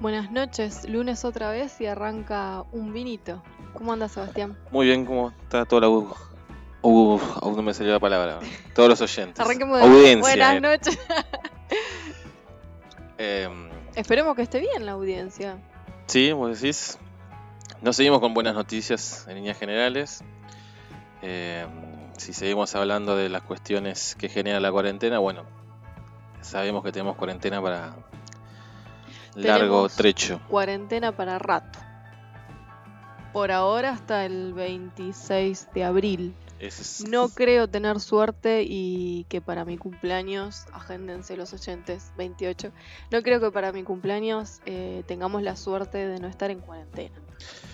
[0.00, 3.42] Buenas noches, lunes otra vez y arranca un vinito.
[3.74, 4.56] ¿Cómo anda Sebastián?
[4.70, 6.14] Muy bien, ¿cómo está toda la U?
[6.82, 8.38] Uf, aún no me salió la palabra.
[8.76, 9.40] Todos los oyentes.
[9.40, 10.20] Arranquemos de Audiencia.
[10.20, 10.60] Buenas eh.
[10.60, 10.98] noches.
[13.20, 15.58] Em, Esperemos que esté bien la audiencia.
[16.06, 16.96] sí, vos decís.
[17.82, 20.22] Nos seguimos con buenas noticias en líneas generales.
[21.22, 21.68] Em,
[22.16, 25.42] si seguimos hablando de las cuestiones que genera la cuarentena, bueno,
[26.40, 27.96] sabemos que tenemos cuarentena para
[29.46, 30.40] largo trecho.
[30.48, 31.78] Cuarentena para rato.
[33.32, 36.34] Por ahora hasta el 26 de abril.
[36.58, 42.72] Es- No creo tener suerte y que para mi cumpleaños, agéndense los oyentes, 28,
[43.12, 47.14] no creo que para mi cumpleaños eh, tengamos la suerte de no estar en cuarentena.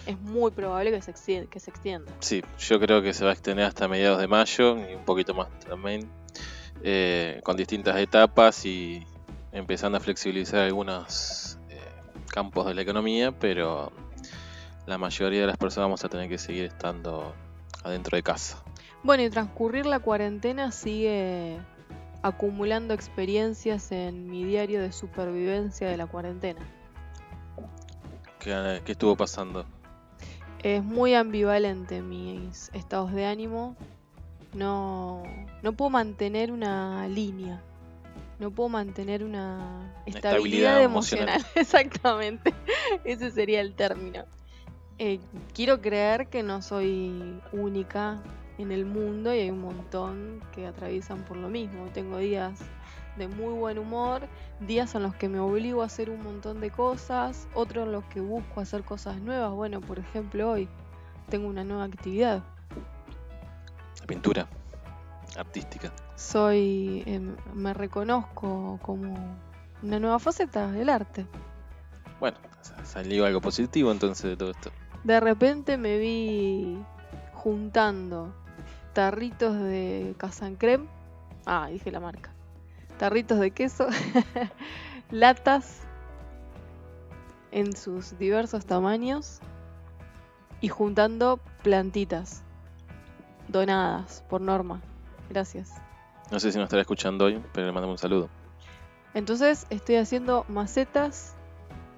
[0.04, 1.48] Es muy probable que se extienda.
[1.48, 2.12] Que se extienda.
[2.20, 5.32] Sí, yo creo que se va a extender hasta mediados de mayo y un poquito
[5.32, 6.10] más también,
[6.82, 9.06] eh, con distintas etapas y
[9.54, 11.78] empezando a flexibilizar algunos eh,
[12.28, 13.92] campos de la economía, pero
[14.84, 17.32] la mayoría de las personas vamos a tener que seguir estando
[17.84, 18.62] adentro de casa.
[19.02, 21.58] Bueno, y transcurrir la cuarentena sigue
[22.22, 26.60] acumulando experiencias en mi diario de supervivencia de la cuarentena.
[28.40, 29.64] ¿Qué, qué estuvo pasando?
[30.62, 33.76] Es muy ambivalente mis estados de ánimo.
[34.52, 35.22] No,
[35.62, 37.62] no puedo mantener una línea.
[38.38, 41.28] No puedo mantener una estabilidad, estabilidad emocional.
[41.28, 41.52] emocional.
[41.54, 42.54] Exactamente.
[43.04, 44.24] Ese sería el término.
[44.98, 45.20] Eh,
[45.52, 48.22] quiero creer que no soy única
[48.58, 51.86] en el mundo y hay un montón que atraviesan por lo mismo.
[51.92, 52.60] Tengo días
[53.16, 54.22] de muy buen humor,
[54.60, 58.04] días en los que me obligo a hacer un montón de cosas, otros en los
[58.04, 59.52] que busco hacer cosas nuevas.
[59.52, 60.68] Bueno, por ejemplo, hoy
[61.28, 62.42] tengo una nueva actividad.
[64.00, 64.48] La pintura
[65.36, 65.92] artística.
[66.16, 69.14] Soy, em, me reconozco como
[69.82, 71.26] una nueva faceta del arte.
[72.20, 74.70] Bueno, sa- salió algo positivo entonces de todo esto.
[75.02, 76.78] De repente me vi
[77.34, 78.32] juntando
[78.94, 80.86] tarritos de Casan Creme.
[81.46, 82.30] Ah, dije la marca.
[82.98, 83.86] Tarritos de queso,
[85.10, 85.80] latas
[87.50, 89.40] en sus diversos tamaños
[90.60, 92.42] y juntando plantitas
[93.48, 94.80] donadas por norma.
[95.34, 95.72] Gracias.
[96.30, 98.30] No sé si nos estará escuchando hoy, pero le mandamos un saludo.
[99.14, 101.34] Entonces estoy haciendo macetas,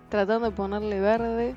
[0.08, 1.54] tratando de ponerle verde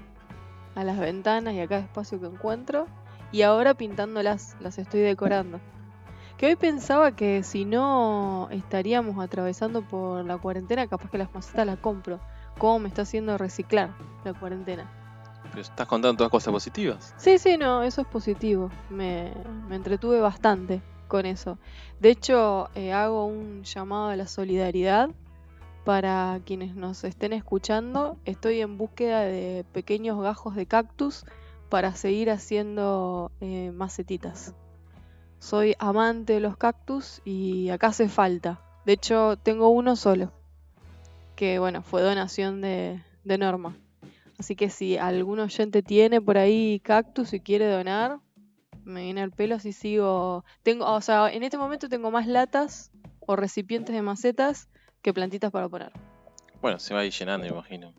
[0.75, 2.87] a las ventanas y a cada espacio que encuentro.
[3.31, 5.61] Y ahora pintándolas, las estoy decorando.
[6.37, 11.65] Que hoy pensaba que si no estaríamos atravesando por la cuarentena, capaz que las macetas
[11.65, 12.19] las compro.
[12.57, 13.91] ¿Cómo me está haciendo reciclar
[14.25, 14.91] la cuarentena?
[15.49, 17.13] Pero estás contando todas cosas positivas.
[17.15, 18.69] Sí, sí, no, eso es positivo.
[18.89, 19.33] Me,
[19.69, 21.57] me entretuve bastante con eso.
[21.99, 25.09] De hecho, eh, hago un llamado a la solidaridad
[25.83, 28.17] para quienes nos estén escuchando.
[28.23, 31.25] Estoy en búsqueda de pequeños gajos de cactus
[31.67, 34.53] para seguir haciendo eh, macetitas.
[35.39, 38.61] Soy amante de los cactus y acá hace falta.
[38.85, 40.31] De hecho, tengo uno solo.
[41.35, 43.75] Que bueno, fue donación de, de Norma.
[44.37, 48.19] Así que si algún oyente tiene por ahí cactus y quiere donar,
[48.89, 50.43] me viene al pelo así sigo.
[50.63, 52.91] Tengo, o sea, en este momento tengo más latas
[53.21, 54.69] o recipientes de macetas
[55.01, 55.91] que plantitas para poner.
[56.61, 57.93] Bueno, se va a ir llenando, imagino.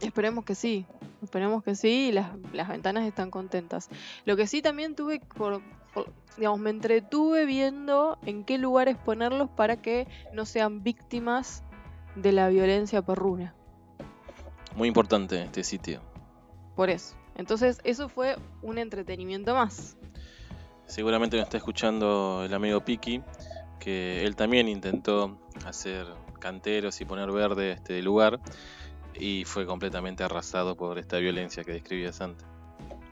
[0.00, 0.86] Esperemos que sí,
[1.22, 3.88] esperemos que sí y las, las ventanas están contentas.
[4.26, 5.62] Lo que sí también tuve, por,
[5.94, 11.64] por- digamos, me entretuve viendo en qué lugares ponerlos para que no sean víctimas
[12.14, 13.54] de la violencia perruna.
[14.76, 16.02] Muy importante este sitio.
[16.74, 17.16] Por eso.
[17.34, 19.96] Entonces, eso fue un entretenimiento más.
[20.86, 23.22] Seguramente nos está escuchando el amigo Piki,
[23.78, 26.06] que él también intentó hacer
[26.38, 28.40] canteros y poner verde este lugar
[29.14, 32.46] y fue completamente arrasado por esta violencia que describías antes.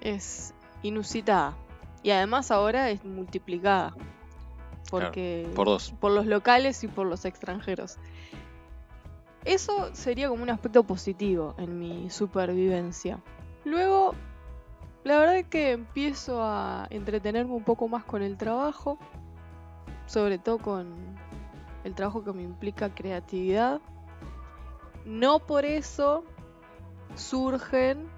[0.00, 1.56] Es inusitada.
[2.02, 3.94] Y además ahora es multiplicada.
[4.90, 5.94] Porque Por dos.
[5.98, 7.96] por los locales y por los extranjeros.
[9.44, 13.18] Eso sería como un aspecto positivo en mi supervivencia.
[13.64, 14.14] Luego,
[15.04, 18.98] la verdad es que empiezo a entretenerme un poco más con el trabajo,
[20.06, 20.94] sobre todo con
[21.84, 23.80] el trabajo que me implica creatividad.
[25.04, 26.24] No por eso
[27.14, 28.08] surgen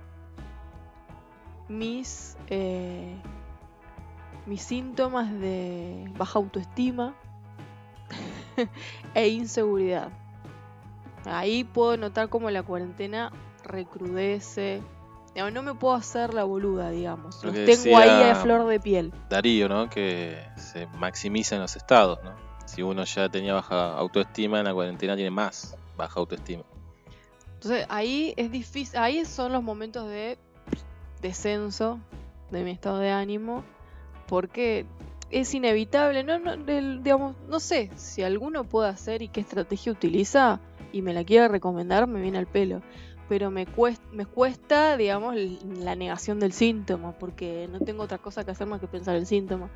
[1.68, 3.16] mis, eh,
[4.46, 7.14] mis síntomas de baja autoestima
[9.14, 10.10] e inseguridad.
[11.24, 13.32] Ahí puedo notar cómo la cuarentena
[13.64, 14.80] recrudece.
[15.36, 17.44] No me puedo hacer la boluda, digamos.
[17.44, 19.12] Lo Los que tengo ahí a flor de piel.
[19.28, 19.90] Darío, ¿no?
[19.90, 22.32] Que se maximizan los estados, ¿no?
[22.64, 26.64] Si uno ya tenía baja autoestima, en la cuarentena tiene más baja autoestima.
[27.54, 30.38] Entonces ahí es difícil, ahí son los momentos de
[31.20, 31.98] descenso
[32.50, 33.64] de mi estado de ánimo,
[34.26, 34.86] porque
[35.30, 40.60] es inevitable, no, no, digamos, no sé si alguno puede hacer y qué estrategia utiliza
[40.92, 42.82] y me la quiere recomendar, me viene al pelo.
[43.28, 45.34] Pero me cuesta, me cuesta, digamos,
[45.78, 49.26] la negación del síntoma, porque no tengo otra cosa que hacer más que pensar el
[49.26, 49.69] síntoma.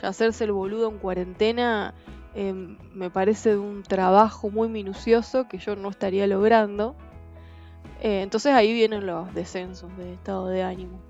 [0.00, 1.94] Ya hacerse el boludo en cuarentena
[2.34, 6.96] em, me parece un trabajo muy minucioso que yo no estaría logrando.
[8.00, 11.00] Eh, entonces ahí vienen los descensos de estado de ánimo.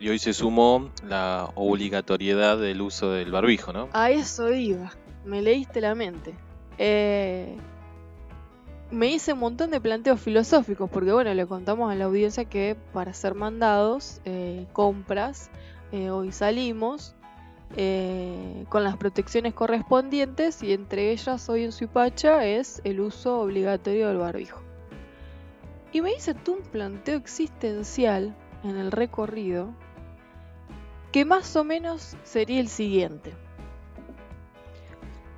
[0.00, 3.88] Y hoy se sumó la obligatoriedad del uso del barbijo, ¿no?
[3.92, 4.92] A eso iba.
[5.24, 6.34] Me leíste la mente.
[6.78, 7.56] Eh,
[8.90, 12.76] me hice un montón de planteos filosóficos, porque bueno, le contamos a la audiencia que
[12.92, 15.50] para ser mandados, eh, compras,
[15.92, 17.14] eh, hoy salimos
[18.70, 24.16] con las protecciones correspondientes y entre ellas hoy en Suipacha es el uso obligatorio del
[24.16, 24.62] barbijo.
[25.92, 29.68] Y me hice tú un planteo existencial en el recorrido
[31.12, 33.34] que más o menos sería el siguiente.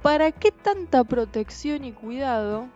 [0.03, 2.69] ¿Para qué tanta protección y cuidado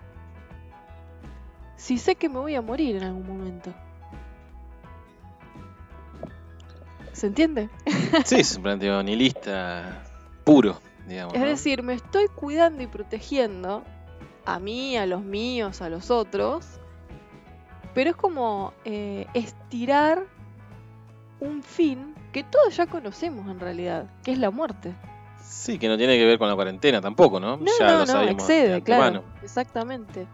[1.84, 3.70] si sé que me voy a morir en algún momento?
[7.12, 7.68] ¿Se entiende?
[8.24, 10.02] Sí, es un planteo nihilista
[10.44, 11.34] puro, digamos.
[11.34, 13.82] Es decir, me estoy cuidando y protegiendo
[14.46, 16.64] a mí, a los míos, a los otros,
[17.92, 20.24] pero es como eh, estirar
[21.40, 24.94] un fin que todos ya conocemos en realidad, que es la muerte.
[25.42, 27.58] Sí, que no tiene que ver con la cuarentena tampoco, ¿no?
[27.58, 29.22] No, ya no, excede, claro.
[29.42, 30.26] Exactamente.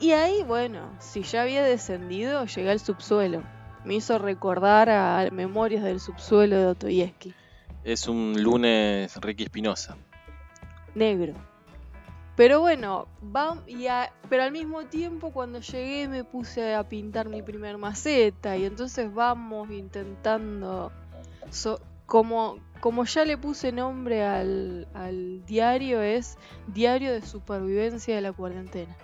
[0.00, 3.42] Y ahí, bueno, si ya había descendido, llegué al subsuelo.
[3.84, 7.34] Me hizo recordar a Memorias del subsuelo de Dostoyevsky.
[7.82, 9.96] Es un lunes Ricky Espinosa.
[10.94, 11.34] Negro.
[12.36, 13.86] Pero bueno, va, y
[14.28, 19.12] pero al mismo tiempo cuando llegué me puse a pintar mi primer maceta y entonces
[19.12, 20.92] vamos intentando,
[22.06, 28.32] como, como ya le puse nombre al, al diario, es Diario de Supervivencia de la
[28.32, 28.96] Cuarentena.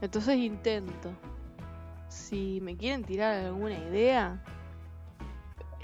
[0.00, 1.12] Entonces intento.
[2.08, 4.42] Si me quieren tirar alguna idea,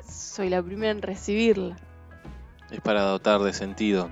[0.08, 1.76] soy la primera en recibirla.
[2.70, 4.10] Es para dotar de sentido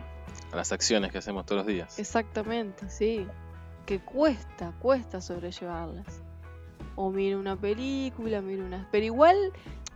[0.52, 1.98] las acciones que hacemos todos los días.
[1.98, 3.26] Exactamente, sí.
[3.86, 6.22] Que cuesta, cuesta sobrellevarlas.
[6.96, 8.88] O miro una película, miro una...
[8.92, 9.36] Pero igual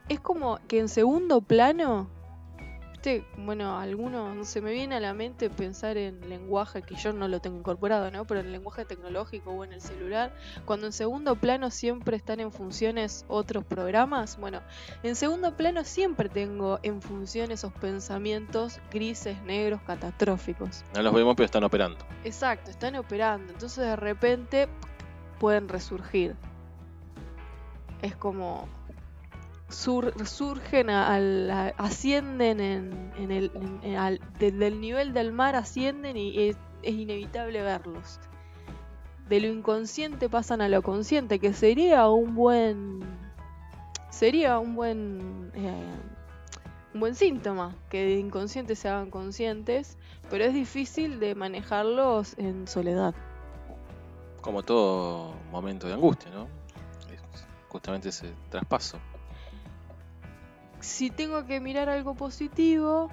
[0.08, 2.08] es como que en segundo plano
[3.38, 7.28] bueno, algunos, no se me viene a la mente pensar en lenguaje que yo no
[7.28, 8.26] lo tengo incorporado, ¿no?
[8.26, 10.34] Pero en el lenguaje tecnológico o en el celular,
[10.64, 14.60] cuando en segundo plano siempre están en funciones otros programas, bueno,
[15.02, 20.84] en segundo plano siempre tengo en función esos pensamientos grises, negros, catastróficos.
[20.94, 21.98] No los vemos, pero están operando.
[22.24, 23.52] Exacto, están operando.
[23.52, 24.68] Entonces de repente
[25.38, 26.36] pueden resurgir.
[28.02, 28.68] Es como
[29.68, 38.20] surgen, al, ascienden en, el, desde el nivel del mar, ascienden y es, inevitable verlos.
[39.28, 43.00] De lo inconsciente pasan a lo consciente, que sería un buen,
[44.10, 45.84] sería un buen, eh,
[46.94, 49.98] un buen síntoma, que de inconscientes se hagan conscientes,
[50.30, 53.14] pero es difícil de manejarlos en soledad.
[54.40, 56.46] Como todo momento de angustia, ¿no?
[57.68, 58.98] Justamente ese traspaso
[60.80, 63.10] si tengo que mirar algo positivo,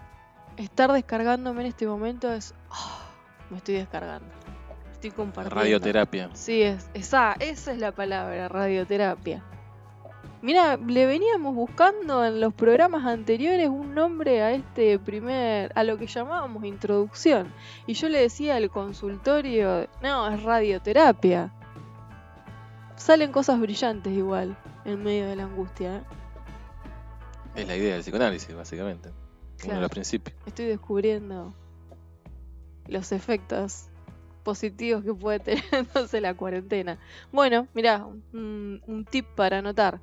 [0.57, 2.53] estar descargándome en este momento es.
[2.69, 3.00] Ah,
[3.50, 4.27] me estoy descargando.
[4.91, 5.55] Estoy compartiendo.
[5.55, 6.29] Radioterapia.
[6.34, 9.43] Sí, es, esa, esa es la palabra, radioterapia.
[10.41, 15.98] Mira, le veníamos buscando en los programas anteriores un nombre a este primer, a lo
[15.98, 17.51] que llamábamos introducción.
[17.88, 21.51] Y yo le decía al consultorio, no, es radioterapia.
[22.95, 24.55] Salen cosas brillantes igual,
[24.86, 25.98] en medio de la angustia.
[25.98, 26.01] ¿eh?
[27.55, 29.09] Es la idea del psicoanálisis, básicamente.
[29.63, 30.35] Uno de los principios.
[30.45, 31.53] Estoy descubriendo
[32.88, 33.85] los efectos
[34.43, 37.00] positivos que puede tener entonces la cuarentena.
[37.31, 40.00] Bueno, mirá, un, tip para anotar.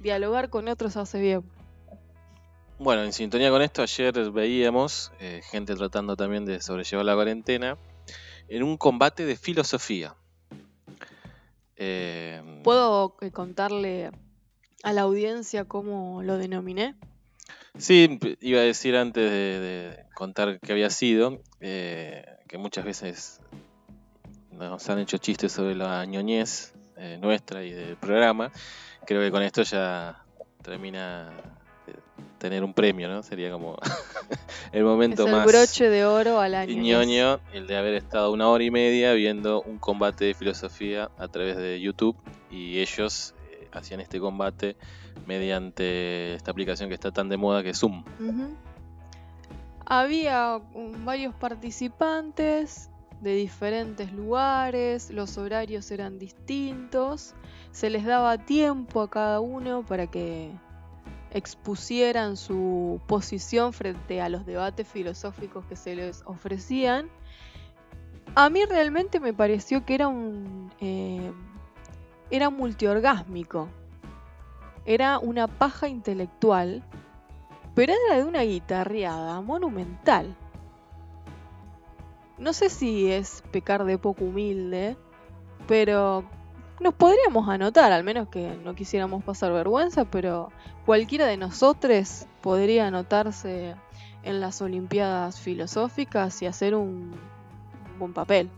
[0.00, 1.44] Dialogar con otros hace bien.
[2.78, 7.78] Bueno, en sintonía con esto, ayer veíamos eh, gente tratando también de sobrellevar la cuarentena
[8.48, 10.16] en un combate de filosofía.
[11.76, 14.10] Eh, ¿Puedo eh, contarle
[14.82, 16.94] a la audiencia cómo lo denominé?
[17.78, 23.40] Sí, iba a decir antes de, contar qué había sido, eh, que muchas veces
[24.50, 28.52] nos han hecho chistes sobre la ñoñez eh, nuestra y del programa.
[29.06, 30.22] Creo que con esto ya
[30.62, 31.30] termina
[31.86, 31.94] de
[32.38, 33.22] tener un premio, ¿no?
[33.22, 33.78] Sería como
[34.72, 36.74] el momento es el más broche de oro al año.
[36.74, 41.28] ñoño, el de haber estado una hora y media viendo un combate de filosofía a
[41.28, 42.16] través de YouTube
[42.50, 43.34] y ellos
[43.72, 44.76] hacían este combate
[45.26, 48.04] mediante esta aplicación que está tan de moda que es Zoom.
[49.86, 50.60] Había
[51.04, 57.34] varios participantes de diferentes lugares, los horarios eran distintos,
[57.70, 60.50] se les daba tiempo a cada uno para que
[61.30, 67.10] expusieran su posición frente a los debates filosóficos que se les ofrecían.
[68.34, 71.32] A mí realmente me pareció que era un eh,
[72.32, 73.68] era multiorgásmico.
[74.86, 76.82] Era una paja intelectual,
[77.74, 80.34] pero era de una guitarreada monumental.
[82.38, 84.96] No sé si es pecar de poco humilde,
[85.68, 86.24] pero
[86.80, 90.50] nos podríamos anotar, al menos que no quisiéramos pasar vergüenza, pero
[90.86, 93.76] cualquiera de nosotros podría anotarse
[94.22, 97.12] en las Olimpiadas Filosóficas y hacer un,
[97.92, 98.48] un buen papel.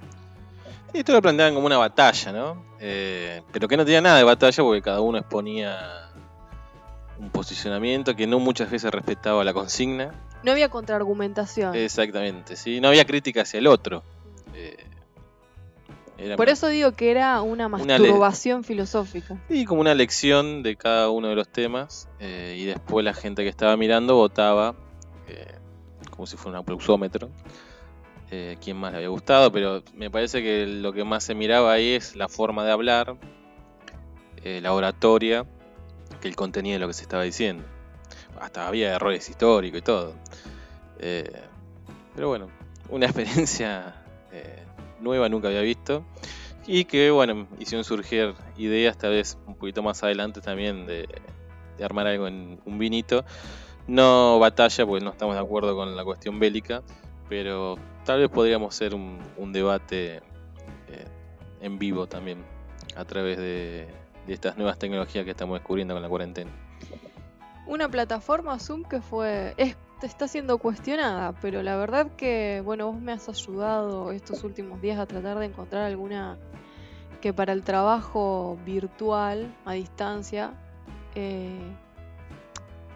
[0.94, 2.64] Y esto lo planteaban como una batalla, ¿no?
[2.78, 6.08] Eh, pero que no tenía nada de batalla porque cada uno exponía
[7.18, 10.12] un posicionamiento que no muchas veces respetaba la consigna.
[10.44, 11.74] No había contraargumentación.
[11.74, 12.80] Exactamente, ¿sí?
[12.80, 14.04] No había crítica hacia el otro.
[14.54, 14.76] Eh,
[16.16, 19.36] era Por eso digo que era una masturbación filosófica.
[19.48, 22.08] Sí, como una lección de cada uno de los temas.
[22.20, 24.76] eh, y después la gente que estaba mirando votaba
[26.10, 27.30] como si fuera un aplausómetro.
[28.30, 31.72] Eh, quién más le había gustado, pero me parece que lo que más se miraba
[31.72, 33.16] ahí es la forma de hablar,
[34.42, 35.46] eh, la oratoria,
[36.20, 37.64] que el contenido de lo que se estaba diciendo.
[38.40, 40.14] Hasta había errores históricos y todo.
[40.98, 41.30] Eh,
[42.14, 42.48] pero bueno,
[42.88, 43.94] una experiencia
[44.32, 44.62] eh,
[45.00, 46.04] nueva, nunca había visto.
[46.66, 51.06] Y que, bueno, hicieron surgir ideas, tal vez un poquito más adelante también, de,
[51.76, 53.24] de armar algo en un vinito.
[53.86, 56.82] No batalla, porque no estamos de acuerdo con la cuestión bélica,
[57.28, 61.04] pero tal vez podríamos hacer un, debate eh,
[61.60, 62.44] en vivo también,
[62.96, 63.88] a través de,
[64.28, 66.50] estas nuevas tecnologías que estamos descubriendo con la cuarentena.
[67.66, 69.54] Una plataforma Zoom que fue.
[69.56, 74.80] es- está siendo cuestionada, pero la verdad que, bueno, vos me has ayudado estos últimos
[74.82, 76.36] días a tratar de encontrar alguna
[77.20, 80.52] que para el trabajo virtual, a distancia,
[81.14, 81.58] eh,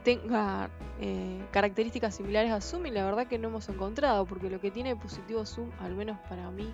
[0.08, 4.58] tenga eh, características similares a Zoom y la verdad que no hemos encontrado, porque lo
[4.58, 6.72] que tiene de positivo Zoom, al menos para mí,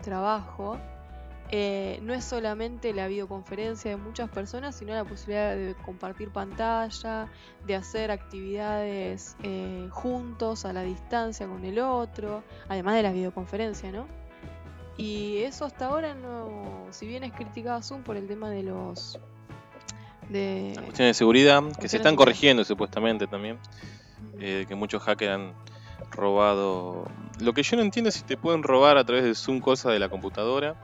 [0.00, 0.78] trabajo,
[1.50, 7.26] eh, no es solamente la videoconferencia de muchas personas, sino la posibilidad de compartir pantalla,
[7.66, 13.90] de hacer actividades eh, juntos a la distancia con el otro, además de la videoconferencia,
[13.90, 14.06] ¿no?
[14.96, 19.18] Y eso hasta ahora no, si bien es criticado Zoom por el tema de los
[20.28, 23.58] de Cuestiones de seguridad, que se están corrigiendo supuestamente también.
[24.40, 25.52] eh, que muchos hackers han
[26.10, 27.04] robado.
[27.40, 29.92] Lo que yo no entiendo es si te pueden robar a través de Zoom cosas
[29.92, 30.76] de la computadora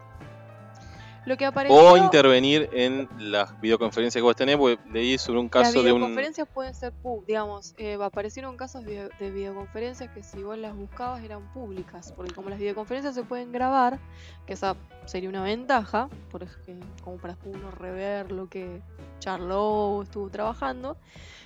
[1.26, 5.46] lo que apareció o intervenir en las videoconferencias que vos tenés, porque leí sobre un
[5.46, 6.00] Las caso de un.
[6.00, 10.74] videoconferencias pueden ser públicas, digamos, eh, aparecieron casos de, de videoconferencias que si vos las
[10.76, 13.98] buscabas eran públicas, porque como las videoconferencias se pueden grabar,
[14.46, 14.76] que esa
[15.06, 18.80] sería una ventaja, por ejemplo, como para uno rever lo que
[19.18, 20.96] charló o estuvo trabajando,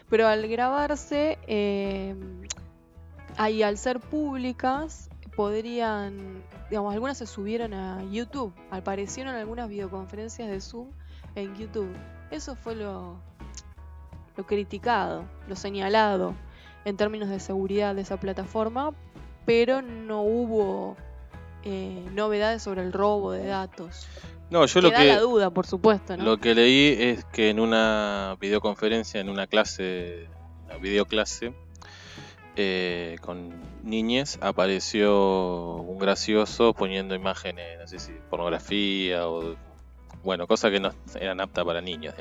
[0.08, 2.14] pero al grabarse, eh,
[3.36, 5.07] ahí al ser públicas,
[5.38, 10.88] podrían, digamos, algunas se subieron a YouTube, aparecieron algunas videoconferencias de Zoom
[11.36, 11.96] en YouTube.
[12.32, 13.20] Eso fue lo,
[14.36, 16.34] lo criticado, lo señalado
[16.84, 18.94] en términos de seguridad de esa plataforma,
[19.46, 20.96] pero no hubo
[21.62, 24.08] eh, novedades sobre el robo de datos.
[24.50, 26.24] No, yo lo Queda que, la duda, por supuesto, ¿no?
[26.24, 30.28] lo que leí es que en una videoconferencia, en una clase,
[30.64, 31.54] una videoclase,
[32.58, 39.56] eh, con niñes, apareció un gracioso poniendo imágenes, no sé si pornografía o.
[40.24, 42.14] Bueno, cosas que no eran aptas para niños.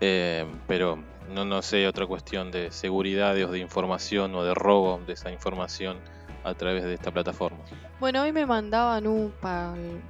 [0.00, 0.98] Eh, pero
[1.32, 5.30] no, no sé, otra cuestión de seguridad o de información o de robo de esa
[5.30, 5.98] información
[6.42, 7.58] a través de esta plataforma.
[8.00, 9.32] Bueno, hoy me mandaban un,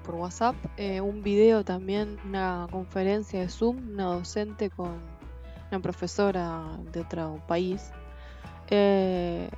[0.04, 5.00] por WhatsApp eh, un video también, una conferencia de Zoom, una docente con
[5.70, 7.90] una profesora de otro país,
[8.70, 9.50] eh,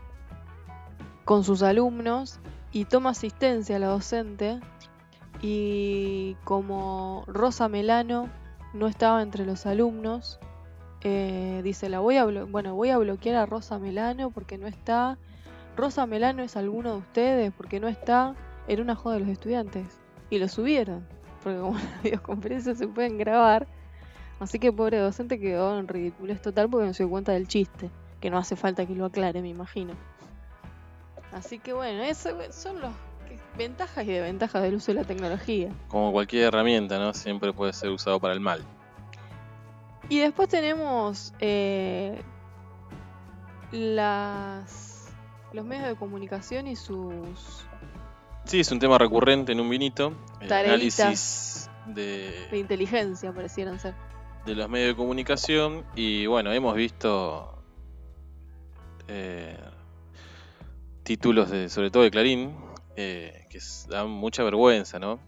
[1.24, 2.40] con sus alumnos
[2.72, 4.60] y toma asistencia a la docente
[5.40, 8.28] y como Rosa Melano
[8.74, 10.38] no estaba entre los alumnos,
[11.02, 15.16] eh, dice, la voy a bueno, voy a bloquear a Rosa Melano porque no está.
[15.76, 18.34] Rosa Melano es alguno de ustedes porque no está.
[18.66, 20.00] Era una joda de los estudiantes.
[20.30, 21.06] Y lo subieron.
[21.42, 23.66] Porque como las videoconferencias se pueden grabar.
[24.40, 27.90] Así que pobre docente quedó en ridiculez total porque no se dio cuenta del chiste.
[28.20, 29.94] Que no hace falta que lo aclare, me imagino.
[31.32, 32.90] Así que bueno, eso son los
[33.28, 35.70] que- ventajas y desventajas del uso de la tecnología.
[35.88, 37.12] Como cualquier herramienta, ¿no?
[37.14, 38.62] Siempre puede ser usado para el mal.
[40.08, 42.20] Y después tenemos eh,
[43.72, 45.12] las
[45.52, 47.64] los medios de comunicación y sus
[48.44, 50.14] Sí, es un tema recurrente en un vinito.
[50.40, 53.94] El análisis de, de inteligencia parecieran ser.
[54.46, 55.84] de los medios de comunicación.
[55.94, 57.57] Y bueno, hemos visto
[59.08, 59.56] eh,
[61.02, 62.54] títulos, de, sobre todo de Clarín,
[62.96, 65.20] eh, que dan mucha vergüenza, ¿no?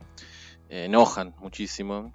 [0.68, 2.12] Eh, enojan muchísimo.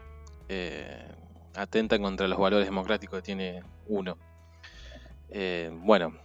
[1.56, 4.18] atentan contra los valores democráticos que tiene uno.
[5.84, 6.18] Bueno,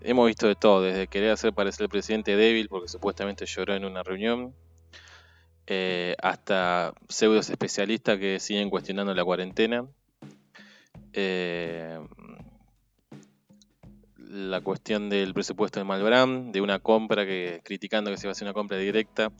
[0.00, 3.84] hemos visto de todo, desde querer hacer parecer al presidente débil porque supuestamente lloró en
[3.84, 4.54] una reunión,
[6.22, 9.86] hasta pseudos especialistas que siguen cuestionando la cuarentena.
[11.12, 11.98] Eh,
[14.30, 18.32] la cuestión del presupuesto de Malbrán, de una compra que criticando que se va a
[18.32, 19.32] hacer una compra directa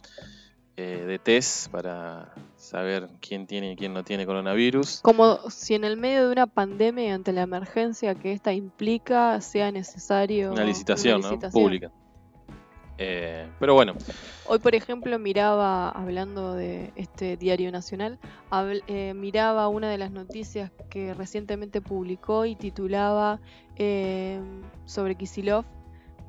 [0.77, 5.01] eh, de test para saber quién tiene y quién no tiene coronavirus.
[5.03, 9.41] Como si en el medio de una pandemia y ante la emergencia que esta implica
[9.41, 11.31] sea necesario Una licitación, una ¿no?
[11.33, 11.63] licitación.
[11.63, 11.93] Pública.
[12.99, 13.95] Eh, pero bueno,
[14.51, 18.19] Hoy, por ejemplo, miraba, hablando de este diario nacional,
[18.87, 23.41] eh, miraba una de las noticias que recientemente publicó y titulaba
[23.77, 24.41] eh,
[24.87, 25.67] sobre Kisilov,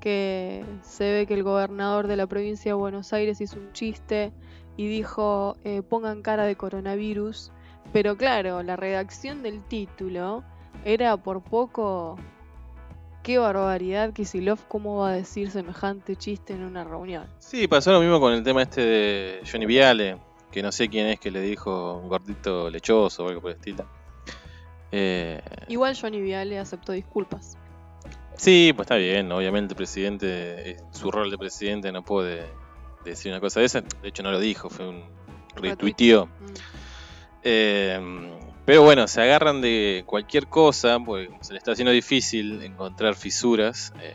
[0.02, 4.34] que se ve que el gobernador de la provincia de Buenos Aires hizo un chiste
[4.76, 7.54] y dijo, eh, pongan cara de coronavirus,
[7.94, 10.44] pero claro, la redacción del título
[10.84, 12.18] era por poco...
[13.30, 17.28] Qué barbaridad, Kisilov, ¿cómo va a decir semejante chiste en una reunión?
[17.38, 20.18] sí, pasó lo mismo con el tema este de Johnny Viale,
[20.52, 23.58] que no sé quién es que le dijo un gordito lechoso o algo por el
[23.58, 23.86] estilo.
[24.92, 27.56] Eh, Igual Johnny Viale aceptó disculpas.
[28.36, 32.48] Sí, pues está bien, obviamente el presidente, eh, su rol de presidente no puede
[33.06, 35.04] decir una cosa de esa, de hecho no lo dijo, fue un
[35.56, 36.26] retuiteó.
[36.26, 36.30] Mm.
[37.44, 38.40] Eh,
[38.70, 43.92] pero bueno, se agarran de cualquier cosa, porque se le está haciendo difícil encontrar fisuras
[44.00, 44.14] eh,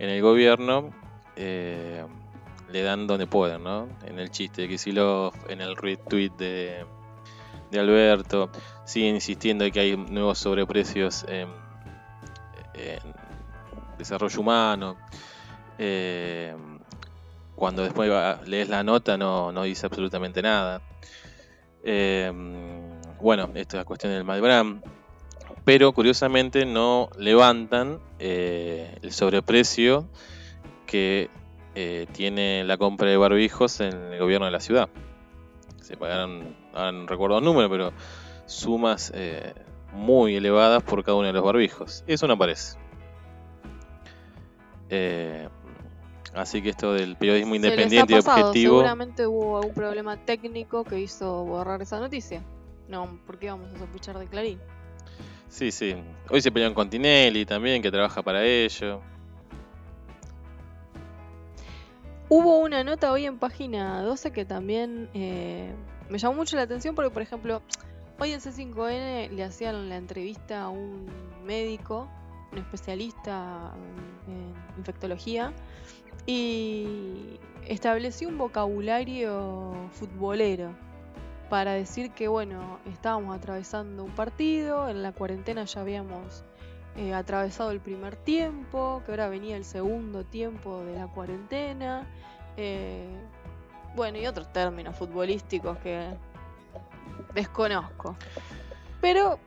[0.00, 0.90] en el gobierno,
[1.36, 2.04] eh,
[2.72, 3.88] le dan donde pueden, ¿no?
[4.04, 6.84] En el chiste de Kisilov, en el retweet de,
[7.78, 8.50] Alberto,
[8.84, 11.48] siguen insistiendo en que hay nuevos sobreprecios en,
[13.96, 14.96] desarrollo humano.
[15.78, 16.56] eh,
[17.54, 18.10] cuando después
[18.44, 20.82] lees la nota no, no dice absolutamente nada.
[21.84, 22.32] Eh,
[23.22, 24.82] bueno, esta es la cuestión del Malbram.
[25.64, 30.08] Pero curiosamente no levantan eh, el sobreprecio
[30.86, 31.30] que
[31.74, 34.88] eh, tiene la compra de barbijos en el gobierno de la ciudad.
[35.80, 37.92] Se pagaron, ahora no recuerdo el número, pero
[38.46, 39.54] sumas eh,
[39.92, 42.04] muy elevadas por cada uno de los barbijos.
[42.06, 42.76] Eso no aparece.
[44.90, 45.48] Eh,
[46.34, 48.80] así que esto del periodismo independiente y objetivo.
[48.80, 52.42] Seguramente hubo algún problema técnico que hizo borrar esa noticia.
[52.92, 54.60] No, ¿por qué vamos a sospechar de Clarín?
[55.48, 55.96] Sí, sí.
[56.28, 59.00] Hoy se pelean con Tinelli también, que trabaja para ello.
[62.28, 65.72] Hubo una nota hoy en página 12 que también eh,
[66.10, 67.62] me llamó mucho la atención porque, por ejemplo,
[68.18, 71.06] hoy en C5N le hacían la entrevista a un
[71.46, 72.10] médico,
[72.52, 73.72] un especialista
[74.28, 75.54] en infectología,
[76.26, 80.91] y estableció un vocabulario futbolero
[81.52, 86.44] para decir que, bueno, estábamos atravesando un partido, en la cuarentena ya habíamos
[86.96, 92.06] eh, atravesado el primer tiempo, que ahora venía el segundo tiempo de la cuarentena.
[92.56, 93.06] eh,
[93.94, 96.14] bueno, y otros términos futbolísticos que
[97.34, 98.16] desconozco.
[99.02, 99.38] Pero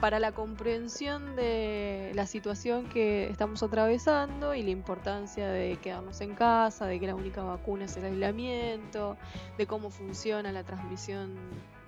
[0.00, 6.34] para la comprensión de la situación que estamos atravesando y la importancia de quedarnos en
[6.34, 9.16] casa, de que la única vacuna es el aislamiento,
[9.56, 11.36] de cómo funciona la transmisión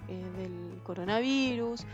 [0.08, 1.84] eh, del coronavirus,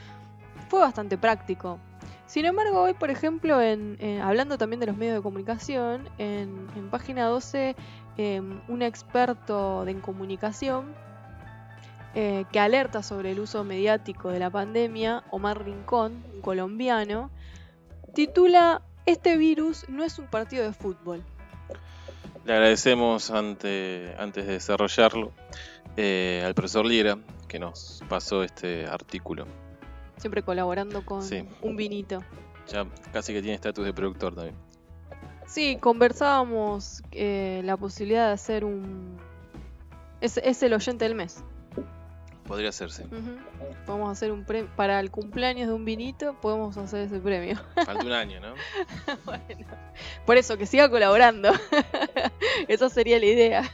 [0.69, 1.79] fue bastante práctico.
[2.27, 7.27] Sin embargo, hoy, por ejemplo, en, hablando también de los medios de comunicación, en, página
[7.27, 7.75] 12,
[8.17, 10.95] eh, un experto en comunicación
[12.15, 17.31] eh, que alerta sobre el uso mediático de la pandemia, Omar Rincón, un colombiano,
[18.15, 21.23] titula Este virus no es un partido de fútbol.
[22.45, 25.33] Le agradecemos ante, antes de desarrollarlo
[25.97, 27.19] eh, al profesor Lira
[27.49, 29.47] que nos pasó este artículo.
[30.17, 31.47] Siempre colaborando con Sí.
[31.63, 32.21] un vinito.
[32.69, 34.55] Ya casi que tiene estatus de productor también.
[35.47, 39.17] Sí, conversábamos eh, la posibilidad de hacer un...
[40.21, 41.43] Es, es el oyente del mes.
[42.47, 43.05] Podría hacerse.
[43.05, 43.39] Ujú.
[43.87, 44.71] Podemos hacer un premio.
[44.77, 47.59] Para el cumpleaños de un vinito, podemos hacer ese premio.
[47.87, 48.55] Falta un año, ¿no?
[49.25, 49.67] Bueno,
[50.27, 51.51] por eso, que siga colaborando.
[52.69, 53.71] Esa sería la idea.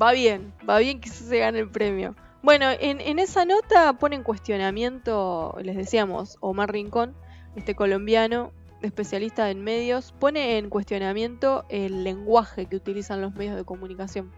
[0.00, 2.16] Va bien, va bien que se gane el premio.
[2.42, 7.14] Bueno, en, en esa nota pone en cuestionamiento, les decíamos, Omar Rincón,
[7.56, 13.64] este colombiano, especialista en medios, pone en cuestionamiento el lenguaje que utilizan los medios de
[13.64, 14.30] comunicación.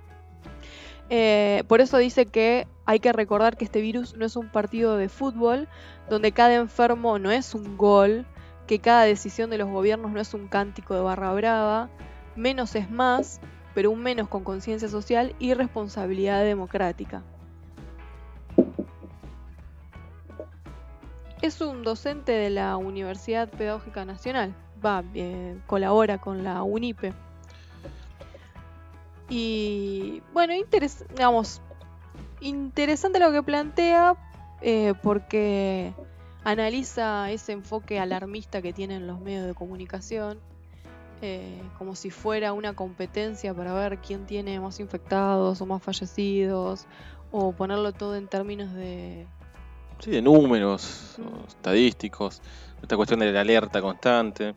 [1.09, 4.97] Eh, por eso dice que hay que recordar que este virus no es un partido
[4.97, 5.69] de fútbol,
[6.09, 8.27] donde cada enfermo no es un gol,
[8.67, 11.89] que cada decisión de los gobiernos no es un cántico de barra brava,
[12.35, 13.41] menos es más,
[13.75, 17.23] pero un menos con conciencia social y responsabilidad democrática.
[21.43, 27.13] Es un docente de la Universidad Pedagógica Nacional, va, eh, colabora con la UNIPE.
[29.29, 31.61] Y bueno, interes digamos,
[32.41, 34.17] interesante lo que plantea
[34.63, 35.93] eh, porque
[36.45, 40.39] analiza ese enfoque alarmista que tienen los medios de comunicación,
[41.23, 46.87] eh, como si fuera una competencia para ver quién tiene más infectados o más fallecidos,
[47.33, 49.27] o ponerlo todo en términos de...
[49.99, 51.49] Sí, de números, Mm.
[51.49, 52.43] estadísticos,
[52.83, 54.55] esta cuestión de la alerta constante.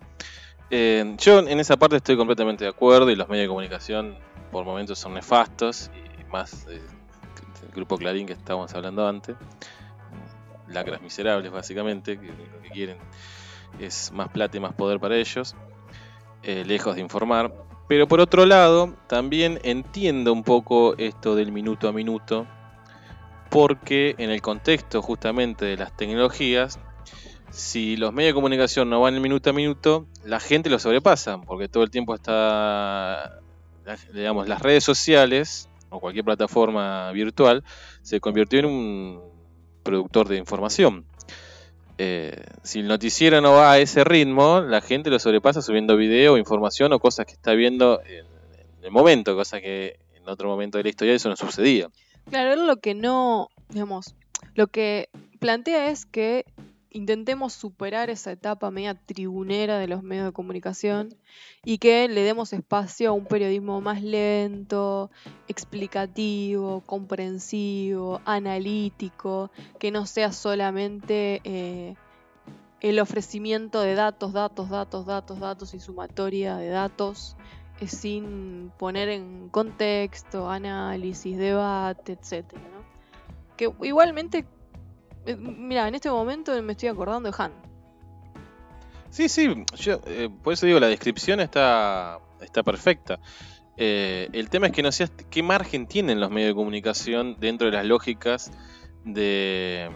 [0.69, 4.15] Eh, yo en esa parte estoy completamente de acuerdo y los medios de comunicación
[4.51, 6.81] por momentos son nefastos y más eh,
[7.63, 9.35] el grupo Clarín que estábamos hablando antes.
[10.67, 12.97] Lacras miserables básicamente, que lo que quieren
[13.79, 15.55] es más plata y más poder para ellos,
[16.43, 17.53] eh, lejos de informar.
[17.87, 22.47] Pero por otro lado, también entiendo un poco esto del minuto a minuto,
[23.49, 26.79] porque en el contexto justamente de las tecnologías,
[27.49, 31.41] si los medios de comunicación no van el minuto a minuto, la gente lo sobrepasa,
[31.41, 33.39] porque todo el tiempo está,
[33.89, 37.63] la- digamos, las redes sociales o cualquier plataforma virtual
[38.01, 39.21] se convirtió en un
[39.83, 41.05] productor de información.
[41.97, 46.37] Eh, si el noticiero no va a ese ritmo, la gente lo sobrepasa subiendo video,
[46.37, 48.25] información o cosas que está viendo en,
[48.81, 51.89] el momento, cosa que en otro momento de la historia eso no sucedía.
[52.29, 54.15] Claro, lo que no, digamos,
[54.53, 56.45] lo que plantea es que
[56.91, 61.15] intentemos superar esa etapa media tribunera de los medios de comunicación
[61.63, 65.11] y que le demos espacio a un periodismo más lento,
[65.47, 71.95] explicativo, comprensivo, analítico, que no sea solamente eh,
[72.81, 77.35] el ofrecimiento de datos, datos, datos, datos, datos y sumatoria de datos
[77.81, 82.17] eh, sin poner en contexto, análisis, debate,
[82.53, 82.79] ¿no?
[83.57, 84.45] Que igualmente,
[85.37, 87.51] mira, en este momento me estoy acordando de Han.
[89.09, 93.19] Sí, sí, yo, eh, por eso digo, la descripción está, está perfecta.
[93.81, 97.67] Eh, el tema es que no sé qué margen tienen los medios de comunicación dentro
[97.67, 98.51] de las lógicas
[99.05, 99.89] de,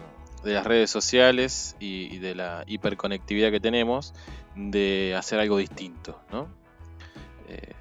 [0.44, 4.14] las redes sociales y, de la hiperconectividad que tenemos
[4.56, 6.48] de hacer algo distinto, ¿no?
[7.50, 7.74] Eh,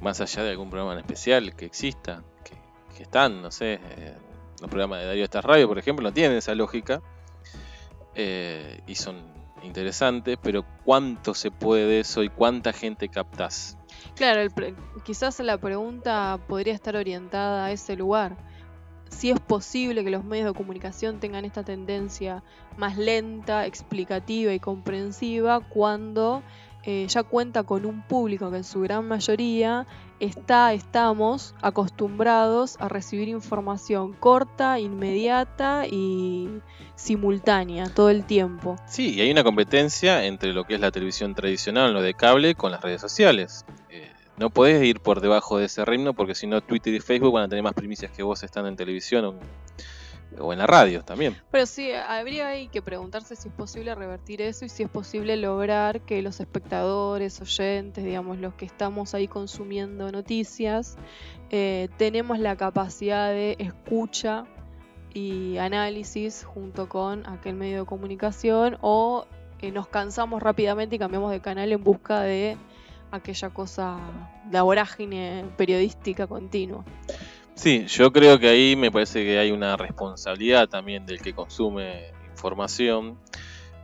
[0.00, 2.54] más allá de algún programa en especial que exista, que,
[2.94, 4.14] que están, no sé, eh,
[4.66, 7.00] los programas de Darío Estas Radio, por ejemplo, no tienen esa lógica
[8.14, 9.16] eh, y son
[9.62, 13.78] interesantes, pero ¿cuánto se puede de eso y cuánta gente captás?
[14.16, 14.50] Claro,
[15.04, 18.36] quizás la pregunta podría estar orientada a ese lugar.
[19.08, 22.42] Si es posible que los medios de comunicación tengan esta tendencia
[22.76, 26.42] más lenta, explicativa y comprensiva cuando
[26.82, 29.86] eh, ya cuenta con un público que en su gran mayoría
[30.20, 36.48] está, estamos acostumbrados a recibir información corta, inmediata y
[36.94, 38.76] simultánea todo el tiempo.
[38.86, 42.54] Sí, y hay una competencia entre lo que es la televisión tradicional, lo de cable,
[42.54, 43.64] con las redes sociales.
[43.90, 47.32] Eh, no podés ir por debajo de ese ritmo porque si no Twitter y Facebook
[47.32, 49.34] van a tener más primicias que vos estando en televisión o,
[50.38, 51.36] o en la radio también.
[51.50, 55.36] Pero sí, habría ahí que preguntarse si es posible revertir eso y si es posible
[55.36, 60.96] lograr que los espectadores, oyentes, digamos, los que estamos ahí consumiendo noticias,
[61.50, 64.44] eh, tenemos la capacidad de escucha
[65.14, 69.26] y análisis junto con aquel medio de comunicación o
[69.60, 72.58] eh, nos cansamos rápidamente y cambiamos de canal en busca de
[73.10, 73.98] aquella cosa,
[74.50, 76.84] la vorágine periodística continua.
[77.56, 82.12] Sí, yo creo que ahí me parece que hay una responsabilidad también del que consume
[82.30, 83.18] información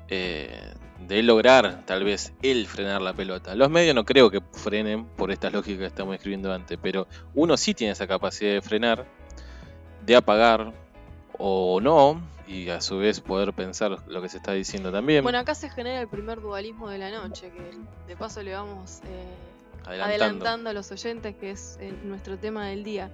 [0.08, 3.54] eh, de lograr tal vez él frenar la pelota.
[3.54, 7.56] Los medios no creo que frenen por esta lógica que estamos escribiendo antes, pero uno
[7.56, 9.06] sí tiene esa capacidad de frenar,
[10.04, 10.74] de apagar
[11.38, 15.22] o no, y a su vez poder pensar lo que se está diciendo también.
[15.22, 19.00] Bueno, acá se genera el primer dualismo de la noche, que de paso le vamos
[19.04, 19.24] eh,
[19.86, 20.04] adelantando.
[20.04, 23.10] adelantando a los oyentes, que es eh, nuestro tema del día.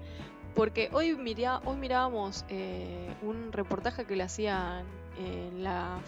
[0.58, 4.84] Porque hoy, mirá, hoy mirábamos eh, un reportaje que le hacían
[5.16, 6.00] en la,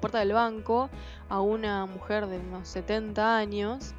[0.00, 0.88] puerta del banco
[1.28, 3.92] a una mujer de unos 70 años.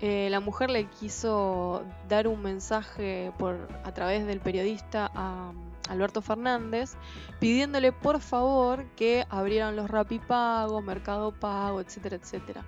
[0.00, 5.52] Eh, la mujer le quiso dar un mensaje por, a través del periodista a
[5.88, 6.94] Alberto Fernández,
[7.38, 12.64] pidiéndole por favor que abrieran los Rapipago, Mercado Pago, etcétera, etcétera,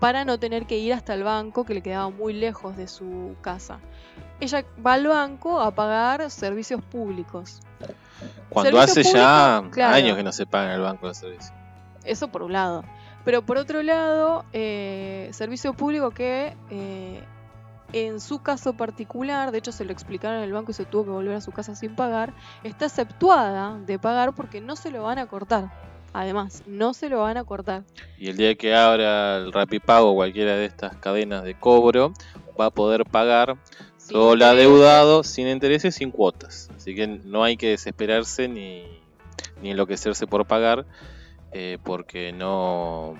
[0.00, 3.36] para no tener que ir hasta el banco que le quedaba muy lejos de su
[3.42, 3.78] casa.
[4.40, 7.60] Ella va al banco a pagar servicios públicos.
[8.48, 11.52] Cuando hace ya años que no se paga en el banco de servicios.
[12.04, 12.84] Eso por un lado.
[13.24, 17.22] Pero por otro lado, eh, servicio público que eh,
[17.92, 21.04] en su caso particular, de hecho se lo explicaron en el banco y se tuvo
[21.04, 22.32] que volver a su casa sin pagar,
[22.64, 25.89] está exceptuada de pagar porque no se lo van a cortar.
[26.12, 27.84] Además, no se lo van a cortar.
[28.18, 32.12] Y el día que abra el Rapipago cualquiera de estas cadenas de cobro,
[32.60, 33.56] va a poder pagar
[34.08, 36.68] todo lo adeudado sin intereses, sin cuotas.
[36.76, 38.84] Así que no hay que desesperarse ni,
[39.62, 40.84] ni enloquecerse por pagar,
[41.52, 43.14] eh, porque no,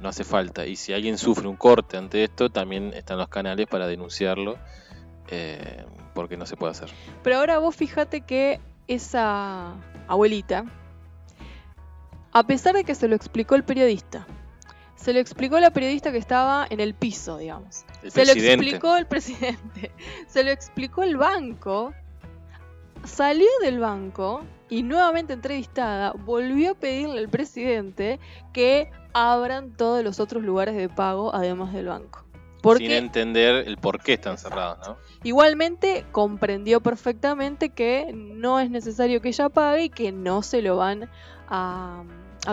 [0.00, 0.66] no hace falta.
[0.66, 4.58] Y si alguien sufre un corte ante esto, también están los canales para denunciarlo,
[5.28, 6.90] eh, porque no se puede hacer.
[7.22, 9.74] Pero ahora vos fíjate que esa
[10.06, 10.64] abuelita,
[12.36, 14.26] a pesar de que se lo explicó el periodista,
[14.94, 17.86] se lo explicó la periodista que estaba en el piso, digamos.
[18.06, 19.90] se lo explicó el presidente,
[20.28, 21.94] se lo explicó el banco,
[23.04, 28.20] salió del banco y nuevamente entrevistada volvió a pedirle al presidente
[28.52, 32.26] que abran todos los otros lugares de pago además del banco.
[32.76, 34.96] Sin entender el por qué están cerrados, ¿no?
[35.22, 40.76] Igualmente comprendió perfectamente que no es necesario que ella pague y que no se lo
[40.76, 41.08] van
[41.48, 42.02] a,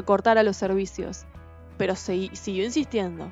[0.02, 1.26] cortar a los servicios.
[1.78, 3.32] Pero siguió insistiendo.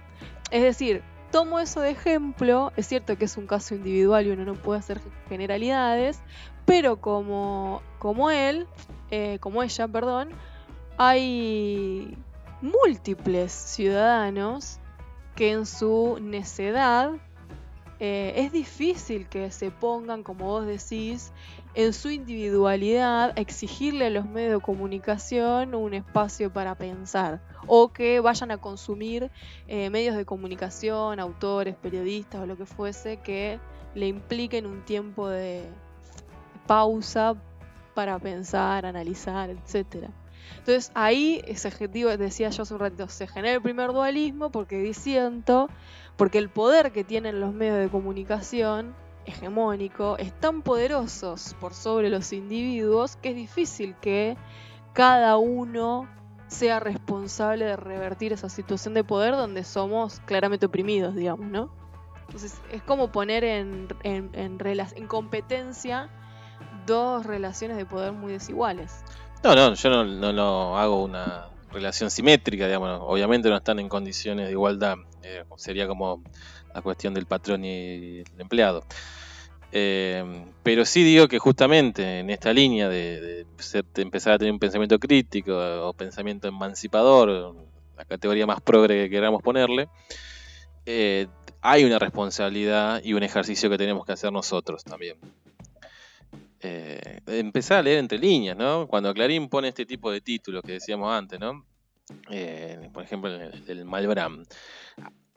[0.52, 4.45] Es decir, tomo eso de ejemplo, es cierto que es un caso individual y uno
[4.45, 6.21] no puede hacer generalidades,
[6.65, 8.67] pero como, como él,
[9.10, 10.30] eh, como ella, perdón,
[10.97, 12.17] hay
[12.62, 14.80] múltiples ciudadanos
[15.36, 17.12] que en su necedad
[18.00, 21.32] eh, es difícil que se pongan, como vos decís,
[21.73, 28.19] en su individualidad, exigirle a los medios de comunicación un espacio para pensar o que
[28.19, 29.31] vayan a consumir
[29.67, 33.60] eh, medios de comunicación, autores, periodistas o lo que fuese que
[33.95, 35.63] le impliquen un tiempo de
[36.67, 37.36] pausa
[37.93, 40.10] para pensar, analizar, etcétera.
[40.57, 44.93] Entonces ahí ese objetivo, decía yo hace un ratito, se genera el primer dualismo porque
[44.93, 45.69] siento,
[46.17, 48.93] porque el poder que tienen los medios de comunicación
[49.25, 54.38] hegemónico es tan poderoso por sobre los individuos que es difícil que
[54.93, 56.10] cada uno
[56.47, 61.71] sea responsable de revertir esa situación de poder donde somos claramente oprimidos, digamos, ¿no?
[62.27, 66.10] Entonces es como poner en, en, en, en competencia
[66.86, 69.03] dos relaciones de poder muy desiguales.
[69.43, 72.99] No, no, yo no, no, hago una relación simétrica, digamos.
[73.01, 74.97] Obviamente no están en condiciones de igualdad.
[75.23, 76.21] Eh, sería como
[76.73, 78.84] la cuestión del patrón y el empleado.
[79.73, 83.45] Eh, pero sí digo que justamente en esta línea de,
[83.95, 87.55] empezar a tener un pensamiento crítico o pensamiento emancipador,
[87.97, 89.88] la categoría más progre que queramos ponerle,
[90.86, 91.27] eh,
[91.62, 95.17] hay una responsabilidad y un ejercicio que tenemos que hacer nosotros también
[96.60, 98.88] eh, empezar a leer entre líneas, ¿no?
[98.88, 101.65] Cuando Clarín pone este tipo de títulos que decíamos antes, ¿no?
[102.93, 104.43] Por ejemplo, el del Malbram,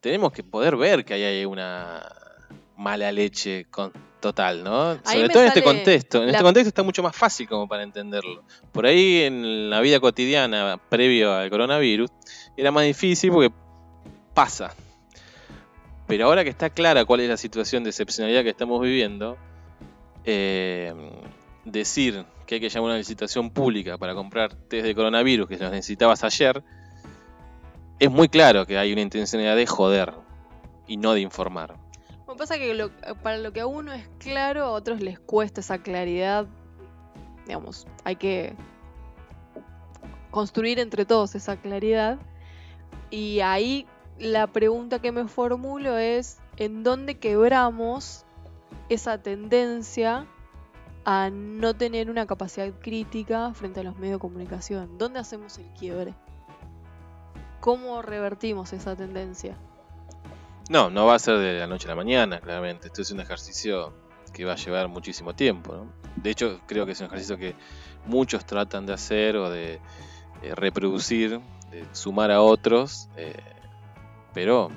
[0.04, 2.06] tenemos que poder ver que ahí hay una
[2.76, 3.90] mala leche con,
[4.20, 4.98] total, ¿no?
[5.02, 6.22] Sobre todo en este contexto.
[6.22, 8.44] En este contexto está mucho más fácil como para entenderlo.
[8.70, 12.10] Por ahí en la vida cotidiana, previo al coronavirus,
[12.54, 13.50] era más difícil porque
[14.34, 14.74] pasa.
[16.06, 19.38] Pero ahora que está clara cuál es la situación de excepcionalidad que estamos viviendo,
[20.26, 20.92] eh,
[21.64, 25.56] decir que hay que llamar a una licitación pública para comprar test de coronavirus que
[25.56, 26.62] los necesitabas ayer,
[27.98, 30.14] es muy claro que hay una intencionalidad de joder
[30.86, 31.76] y no de informar.
[32.26, 32.90] Bueno, pasa que
[33.22, 36.46] para lo que a uno es claro, a otros les cuesta esa claridad.
[37.46, 38.54] Digamos, hay que
[40.30, 42.18] construir entre todos esa claridad.
[43.10, 43.86] Y ahí
[44.18, 48.24] la pregunta que me formulo es, ¿en dónde quebramos
[48.88, 50.26] esa tendencia
[51.04, 54.96] a no tener una capacidad crítica frente a los medios de comunicación.
[54.98, 56.14] ¿Dónde hacemos el quiebre?
[57.64, 59.56] ¿Cómo revertimos esa tendencia?
[60.68, 62.88] No, no va a ser de la noche a la mañana, claramente.
[62.88, 63.94] Esto es un ejercicio
[64.34, 65.86] que va a llevar muchísimo tiempo.
[66.14, 67.54] De hecho, creo que es un ejercicio que
[68.04, 69.80] muchos tratan de hacer o de
[70.42, 73.32] eh, reproducir, de sumar a otros, eh,
[74.34, 74.70] pero,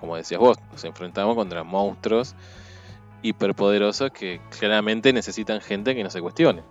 [0.00, 2.34] como decías vos, nos enfrentamos contra monstruos
[3.22, 6.64] hiperpoderosos que claramente necesitan gente que no se cuestione.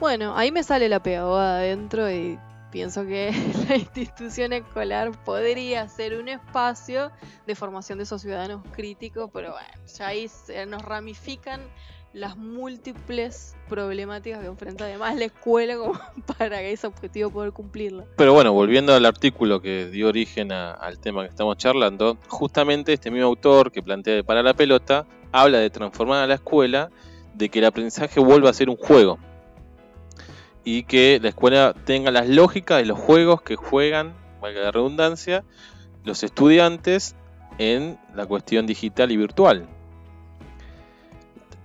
[0.00, 2.40] Bueno, ahí me sale la pedagoga adentro y
[2.76, 3.32] pienso que
[3.70, 7.10] la institución escolar podría ser un espacio
[7.46, 11.62] de formación de esos ciudadanos críticos, pero bueno, ya ahí se nos ramifican
[12.12, 15.98] las múltiples problemáticas que enfrenta además la escuela como
[16.38, 18.04] para que ese objetivo poder cumplirlo.
[18.14, 23.10] Pero bueno, volviendo al artículo que dio origen al tema que estamos charlando, justamente este
[23.10, 26.90] mismo autor que plantea para la pelota habla de transformar a la escuela,
[27.32, 29.18] de que el aprendizaje vuelva a ser un juego
[30.66, 35.44] y que la escuela tenga las lógicas de los juegos que juegan, valga la redundancia,
[36.02, 37.14] los estudiantes
[37.58, 39.68] en la cuestión digital y virtual.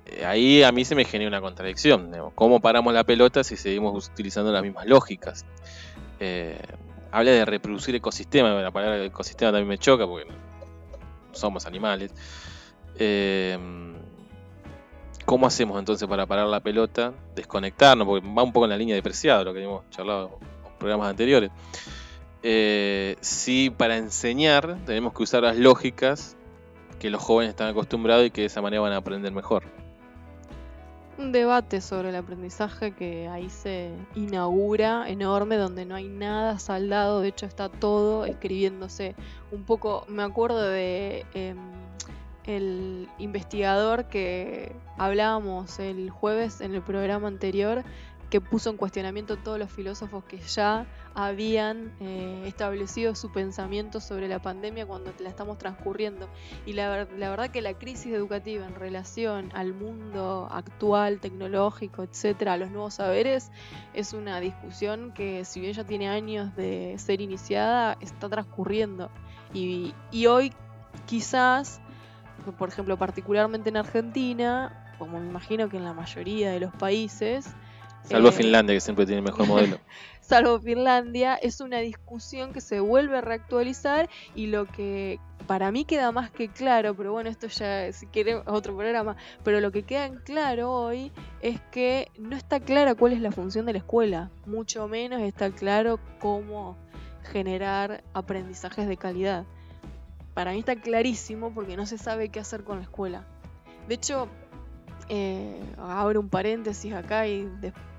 [0.06, 2.12] Eh, ahí a mí se me genera una contradicción.
[2.36, 5.48] ¿Cómo paramos la pelota si seguimos utilizando las mismas lógicas?
[6.20, 6.62] Eh,
[7.12, 8.62] habla de reproducir ecosistemas.
[8.62, 10.32] La palabra ecosistema también me choca porque
[11.32, 12.14] somos animales.
[13.00, 13.58] Eh,
[15.32, 17.14] ¿Cómo hacemos entonces para parar la pelota?
[17.36, 21.10] Desconectarnos, porque va un poco en la línea depreciada lo que hemos charlado en programas
[21.10, 21.52] anteriores.
[22.44, 26.36] Eh, si para enseñar tenemos que usar las lógicas
[27.00, 29.64] que los jóvenes están acostumbrados y que de esa manera van a aprender mejor.
[31.18, 37.22] Un debate sobre el aprendizaje que ahí se inaugura enorme, donde no hay nada saldado,
[37.22, 39.16] de hecho está todo escribiéndose.
[39.54, 41.26] Un poco, me acuerdo de...
[41.34, 41.72] Em,
[42.46, 47.84] el investigador que hablábamos el jueves en el programa anterior,
[48.32, 54.30] que puso en cuestionamiento todos los filósofos que ya habían eh, establecido su pensamiento sobre
[54.30, 56.30] la pandemia cuando la estamos transcurriendo.
[56.66, 62.58] Y la, verdad que la crisis educativa en relación al mundo actual, tecnológico, etcétera, a
[62.58, 63.52] los nuevos saberes,
[63.94, 69.12] es una discusión que, si bien ya tiene años de ser iniciada, está transcurriendo.
[69.54, 69.94] Y
[70.28, 70.54] hoy
[71.06, 71.82] quizás
[72.58, 77.50] por ejemplo, particularmente en Argentina, como me imagino que en la mayoría de los países.
[78.04, 79.80] Salvo eh, Finlandia, que siempre tiene el mejor modelo.
[80.22, 85.86] salvo Finlandia, es una discusión que se vuelve a reactualizar y lo que para mí
[85.86, 89.84] queda más que claro, pero bueno, esto ya si quiere otro programa, pero lo que
[89.84, 93.80] queda en claro hoy es que no está clara cuál es la función de la
[93.80, 96.78] escuela, mucho menos está claro cómo
[97.24, 99.46] generar aprendizajes de calidad
[100.42, 103.28] para mí está clarísimo porque no se sabe qué hacer con la escuela.
[103.88, 104.28] De hecho,
[105.08, 107.48] eh, abro un paréntesis acá y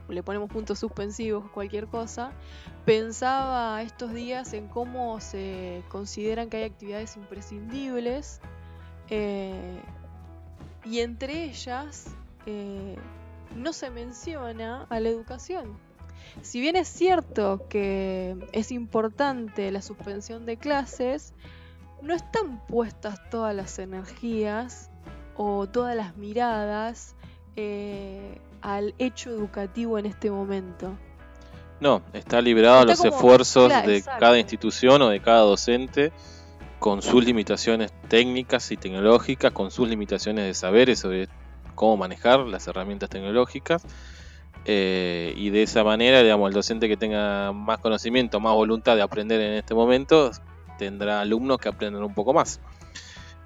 [0.09, 2.33] le ponemos puntos suspensivos, cualquier cosa.
[2.85, 8.41] Pensaba estos días en cómo se consideran que hay actividades imprescindibles
[9.09, 9.79] eh,
[10.85, 12.09] y entre ellas
[12.47, 12.97] eh,
[13.55, 15.77] no se menciona a la educación.
[16.41, 21.35] Si bien es cierto que es importante la suspensión de clases,
[22.03, 24.91] no están puestas todas las energías
[25.37, 27.15] o todas las miradas
[27.57, 30.97] eh, al hecho educativo en este momento.
[31.81, 36.13] No, está librado a los esfuerzos de cada institución o de cada docente
[36.79, 41.29] con sus limitaciones técnicas y tecnológicas, con sus limitaciones de saberes sobre
[41.75, 43.85] cómo manejar las herramientas tecnológicas.
[44.65, 49.03] Eh, y de esa manera, digamos, el docente que tenga más conocimiento, más voluntad de
[49.03, 50.31] aprender en este momento,
[50.79, 52.61] tendrá alumnos que aprendan un poco más.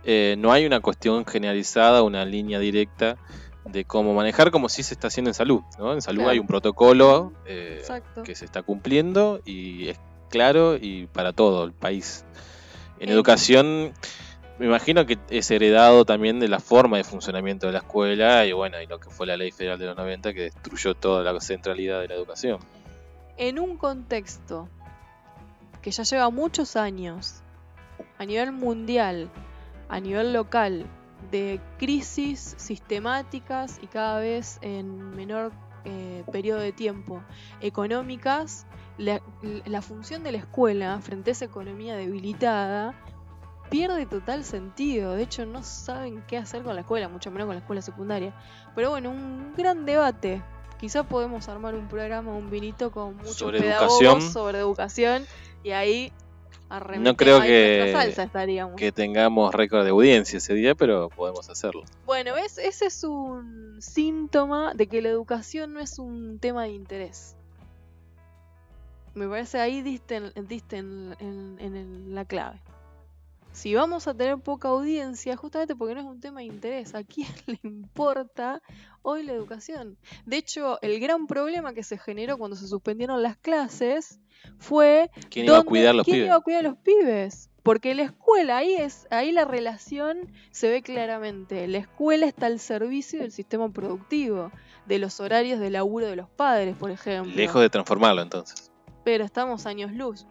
[0.05, 3.17] Eh, no hay una cuestión generalizada, una línea directa
[3.65, 5.63] de cómo manejar, como si se está haciendo en salud.
[5.79, 7.83] En salud hay un protocolo eh,
[8.25, 9.99] que se está cumpliendo y es
[10.31, 12.25] claro y para todo el país.
[13.01, 13.93] En educación,
[14.59, 18.53] me imagino que es heredado también de la forma de funcionamiento de la escuela y
[18.53, 21.41] bueno, y lo que fue la ley federal de los 90 que destruyó toda la
[21.41, 22.61] centralidad de la educación.
[23.37, 24.69] En un contexto
[25.87, 27.45] que ya lleva muchos años
[28.19, 29.31] a nivel mundial,
[29.89, 30.85] a nivel local,
[31.31, 35.53] de crisis sistemáticas y cada vez en menor
[35.85, 37.23] eh, periodo de tiempo
[37.61, 38.67] económicas,
[38.99, 39.23] la,
[39.65, 42.93] la, función de la escuela frente a esa economía debilitada
[43.71, 45.13] pierde total sentido.
[45.13, 48.35] De hecho, no saben qué hacer con la escuela, mucho menos con la escuela secundaria.
[48.75, 50.43] Pero bueno, un gran debate.
[50.81, 55.25] Quizá podemos armar un programa, un vinito con muchos sobre pedagogos sobre educación
[55.67, 56.13] y ahí
[57.01, 57.93] no creo que,
[58.77, 61.83] que tengamos récord de audiencia ese día, pero podemos hacerlo.
[62.05, 67.35] Bueno, ese es un síntoma de que la educación no es un tema de interés.
[69.15, 72.61] Me parece ahí diste, en, en la clave
[73.57, 77.03] si vamos a tener poca audiencia, justamente porque no es un tema de interés, ¿a
[77.05, 78.61] quién le importa
[79.01, 79.97] hoy la educación?
[80.27, 84.21] De hecho, el gran problema que se generó cuando se suspendieron las clases
[84.59, 85.11] fue...
[85.31, 86.27] ¿Quién iba a cuidar los ¿quién pibes?
[86.27, 87.51] iba a cuidar a los pibes?
[87.63, 91.67] porque la escuela, ahí, es, ahí la relación se ve claramente.
[91.67, 94.53] La escuela está al servicio del sistema productivo,
[94.85, 97.33] de los horarios de laburo de los padres, por ejemplo.
[97.35, 98.71] Lejos de transformarlo entonces.
[99.03, 100.27] Pero estamos años luz.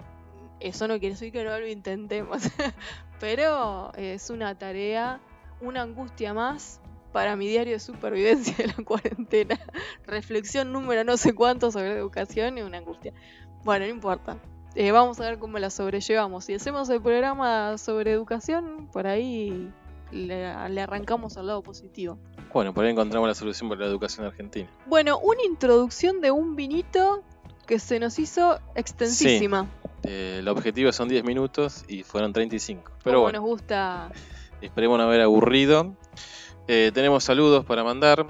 [0.59, 2.41] Eso no quiere decir que no lo intentemos.
[3.19, 5.19] Pero es una tarea,
[5.61, 6.81] una angustia más
[7.11, 9.59] para mi diario de supervivencia de la cuarentena.
[10.05, 13.13] Reflexión número no sé cuánto sobre educación y una angustia.
[13.63, 14.37] Bueno, no importa.
[14.75, 16.43] Eh, vamos a ver cómo la sobrellevamos.
[16.43, 19.71] Si hacemos el programa sobre educación, por ahí
[20.11, 22.19] le, arrancamos al lado positivo.
[22.53, 24.69] Bueno, por ahí encontramos la solución para la educación argentina.
[24.85, 27.23] Bueno, una introducción de un vinito
[27.65, 29.67] que se nos hizo extensísima.
[30.03, 32.91] Eh, el objetivo son 10 minutos y fueron 35.
[33.03, 34.11] Pero bueno, nos gusta.
[34.61, 35.95] Esperemos no haber aburrido.
[36.67, 38.25] Eh, tenemos saludos para mandar.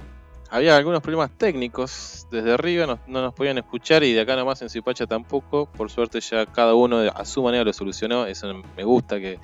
[0.50, 4.70] Había algunos problemas técnicos desde arriba, no, nos podían escuchar y de acá nomás en
[4.70, 5.66] Zipacha tampoco.
[5.66, 8.26] Por suerte ya cada uno a su manera lo solucionó.
[8.26, 9.40] Eso me gusta que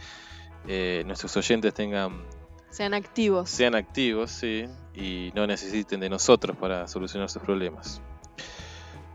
[0.67, 2.23] eh, nuestros oyentes tengan...
[2.69, 3.49] Sean activos.
[3.49, 4.67] Sean activos, sí.
[4.93, 8.01] Y no necesiten de nosotros para solucionar sus problemas.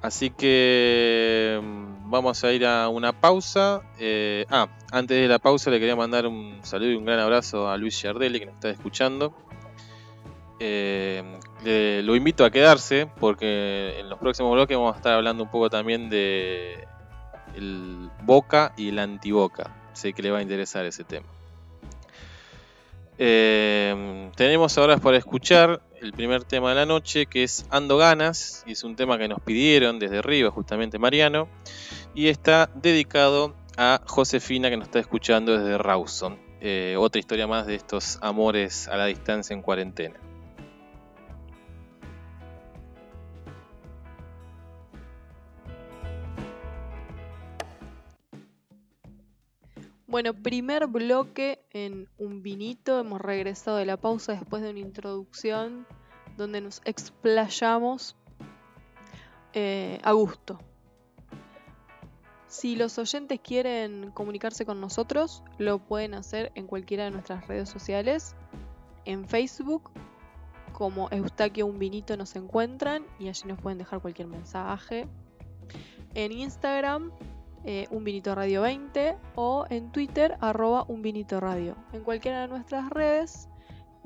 [0.06, 3.82] Así que mm, vamos a ir a una pausa.
[3.98, 7.68] Eh, ah, antes de la pausa le quería mandar un saludo y un gran abrazo
[7.68, 9.34] a Luis Giardelli que nos está escuchando.
[10.60, 11.24] Eh,
[12.04, 15.70] lo invito a quedarse porque en los próximos bloques vamos a estar hablando un poco
[15.70, 16.86] también de
[17.56, 19.74] el Boca y el Antiboca.
[19.92, 21.26] Sé que le va a interesar ese tema.
[23.18, 28.62] Eh, tenemos ahora para escuchar el primer tema de la noche que es Ando Ganas
[28.66, 31.48] y es un tema que nos pidieron desde arriba justamente Mariano
[32.14, 36.38] y está dedicado a Josefina que nos está escuchando desde Rawson.
[36.60, 40.16] Eh, otra historia más de estos amores a la distancia en cuarentena.
[50.08, 53.00] Bueno, primer bloque en un vinito.
[53.00, 55.84] Hemos regresado de la pausa después de una introducción
[56.36, 58.14] donde nos explayamos
[59.52, 60.60] eh, a gusto.
[62.46, 67.68] Si los oyentes quieren comunicarse con nosotros, lo pueden hacer en cualquiera de nuestras redes
[67.68, 68.36] sociales.
[69.06, 69.90] En Facebook,
[70.72, 75.08] como Eustaquio Un Vinito nos encuentran y allí nos pueden dejar cualquier mensaje.
[76.14, 77.10] En Instagram,
[77.68, 81.74] eh, un vinito radio 20 o en Twitter arroba un vinito radio.
[81.92, 83.48] En cualquiera de nuestras redes,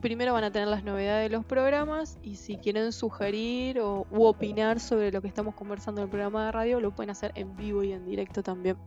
[0.01, 4.25] primero van a tener las novedades de los programas y si quieren sugerir o u
[4.25, 7.55] opinar sobre lo que estamos conversando en el programa de radio, lo pueden hacer en
[7.55, 8.79] vivo y en directo también.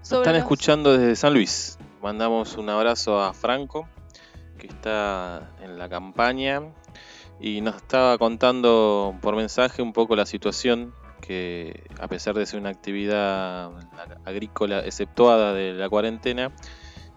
[0.00, 1.76] están escuchando desde San Luis.
[2.00, 3.88] Mandamos un abrazo a Franco,
[4.58, 6.62] que está en la campaña
[7.40, 12.60] y nos estaba contando por mensaje un poco la situación que a pesar de ser
[12.60, 13.70] una actividad
[14.24, 16.52] agrícola exceptuada de la cuarentena,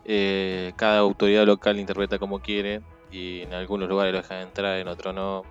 [0.06, 2.82] eh, cada autoridad local interpreta como quiere
[3.12, 5.44] y en algunos lugares lo dejan entrar, en otros no.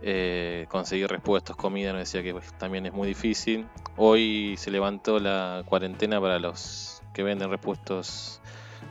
[0.00, 3.66] Eh, conseguir repuestos, comida, nos decía que pues, también es muy difícil.
[3.96, 8.40] Hoy se levantó la cuarentena para los que venden repuestos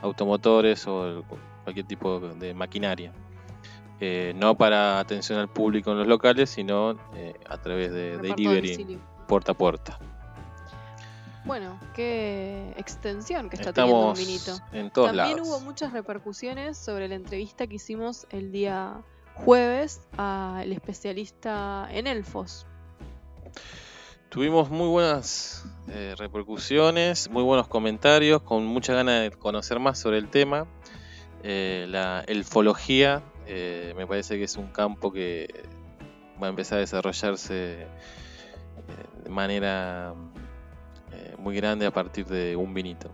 [0.02, 1.24] automotores o
[1.64, 3.12] cualquier tipo de maquinaria.
[4.00, 9.00] Eh, no para atención al público en los locales, sino eh, a través de delivery
[9.26, 9.98] puerta a puerta.
[11.44, 14.56] Bueno, qué extensión que está teniendo un vinito.
[14.72, 19.02] En todos También hubo muchas repercusiones sobre la entrevista que hicimos el día
[19.34, 22.66] jueves al especialista en elfos.
[24.28, 30.18] Tuvimos muy buenas eh, repercusiones, muy buenos comentarios, con mucha ganas de conocer más sobre
[30.18, 30.68] el tema.
[31.42, 35.48] la elfología eh, me parece que es un campo que
[36.40, 37.86] va a empezar a desarrollarse eh,
[39.24, 40.12] de manera
[41.12, 43.10] eh, muy grande a partir de un vinito.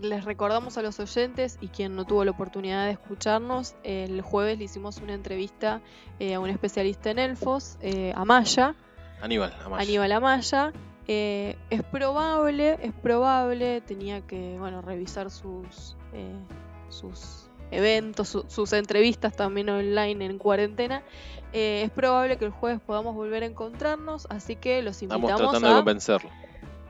[0.00, 4.56] Les recordamos a los oyentes y quien no tuvo la oportunidad de escucharnos, el jueves
[4.56, 5.82] le hicimos una entrevista
[6.18, 7.76] a un especialista en elfos,
[8.14, 8.74] Amaya.
[9.20, 9.82] Aníbal Amaya.
[9.82, 10.72] Aníbal Amaya.
[11.06, 15.96] es probable, es probable, tenía que bueno revisar sus
[16.88, 21.02] sus eventos, sus entrevistas también online en cuarentena.
[21.52, 25.52] Eh, es probable que el jueves podamos volver a encontrarnos, así que los invitamos estamos
[25.52, 26.30] tratando de convencerlo.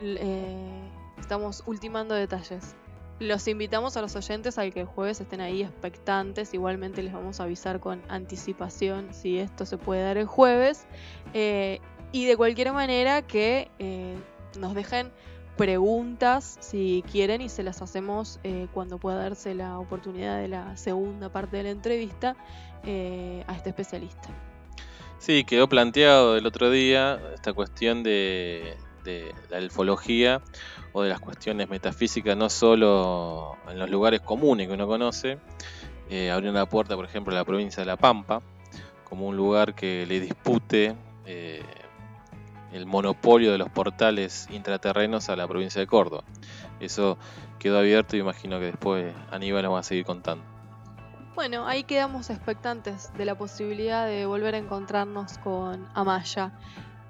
[0.00, 2.74] Eh, estamos ultimando detalles.
[3.20, 6.52] Los invitamos a los oyentes a que el jueves estén ahí expectantes.
[6.52, 10.86] Igualmente les vamos a avisar con anticipación si esto se puede dar el jueves.
[11.32, 11.80] Eh,
[12.10, 13.70] y de cualquier manera que
[14.58, 15.12] nos dejen
[15.56, 20.76] preguntas si quieren y se las hacemos eh, cuando pueda darse la oportunidad de la
[20.76, 22.36] segunda parte de la entrevista
[22.84, 24.28] eh, a este especialista.
[25.18, 28.76] Sí, quedó planteado el otro día esta cuestión de,
[29.50, 30.42] la elfología
[30.92, 35.38] o de las cuestiones metafísicas, no solo en los lugares comunes que uno conoce,
[36.10, 38.42] eh, abrió una puerta, por ejemplo, a la provincia de La Pampa,
[39.04, 40.94] como un lugar que le dispute
[41.26, 41.62] eh,
[42.74, 46.24] el monopolio de los portales intraterrenos a la provincia de Córdoba.
[46.80, 47.16] Eso
[47.58, 50.44] quedó abierto y imagino que después Aníbal nos va a seguir contando.
[51.36, 56.52] Bueno, ahí quedamos expectantes de la posibilidad de volver a encontrarnos con Amaya.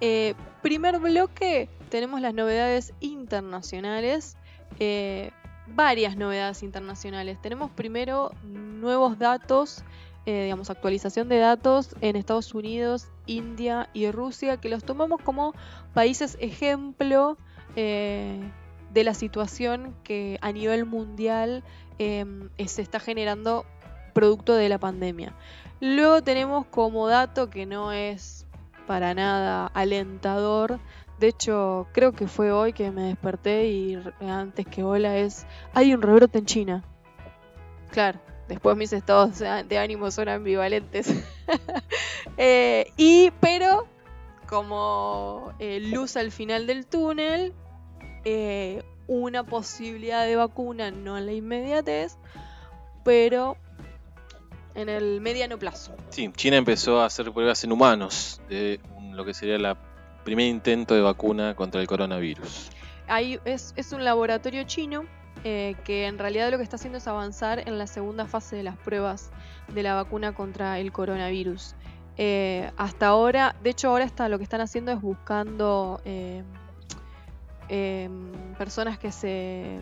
[0.01, 4.37] Eh, primer bloque, tenemos las novedades internacionales.
[4.79, 5.31] Eh,
[5.67, 7.39] varias novedades internacionales.
[7.41, 9.83] Tenemos primero nuevos datos,
[10.27, 15.55] eh, digamos, actualización de datos en Estados Unidos, India y Rusia, que los tomamos como
[15.93, 17.37] países ejemplo
[17.75, 21.64] de la situación que a nivel mundial
[21.99, 23.66] se está generando
[24.12, 25.35] producto de la pandemia.
[25.81, 28.47] Luego tenemos como dato que no es
[28.87, 30.79] para nada alentador.
[31.18, 35.93] De hecho, creo que fue hoy que me desperté y antes que hola es, hay
[35.93, 36.85] un rebrote en China.
[37.91, 41.13] Claro, después mis estados de ánimo son ambivalentes.
[42.37, 43.87] Eh, y, pero,
[44.49, 47.53] como eh, luz al final del túnel,
[48.25, 52.17] eh, una posibilidad de vacuna, no en la inmediatez,
[53.05, 53.57] pero
[54.75, 55.95] en el mediano plazo.
[56.09, 58.81] Sí, China empezó a hacer pruebas en humanos de
[59.13, 59.77] lo que sería el
[60.25, 62.71] primer intento de vacuna contra el coronavirus.
[63.07, 65.05] Ahí es, un laboratorio chino
[65.43, 68.62] eh, que en realidad lo que está haciendo es avanzar en la segunda fase de
[68.62, 69.30] las pruebas
[69.72, 71.74] de la vacuna contra el coronavirus.
[72.16, 76.43] Eh, hasta ahora, de hecho ahora está, lo que están haciendo es buscando eh,
[78.57, 79.80] personas que se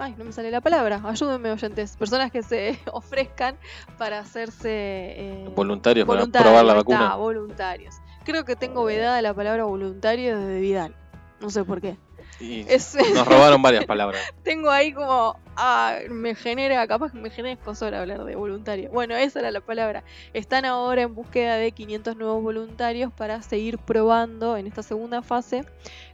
[0.00, 3.56] ay, no me sale la palabra, ayúdenme oyentes, personas que se ofrezcan
[3.98, 7.16] para hacerse eh, voluntarios, para probar la vacuna.
[7.16, 7.96] voluntarios.
[8.24, 10.96] Creo que tengo vedada la palabra voluntario desde Vidal,
[11.40, 11.98] no sé por qué.
[12.40, 14.20] Nos robaron varias palabras.
[14.42, 18.90] tengo ahí como, ah, me genera, capaz que me genera escosor hablar de voluntario.
[18.90, 20.04] Bueno, esa era la palabra.
[20.32, 25.64] Están ahora en búsqueda de 500 nuevos voluntarios para seguir probando en esta segunda fase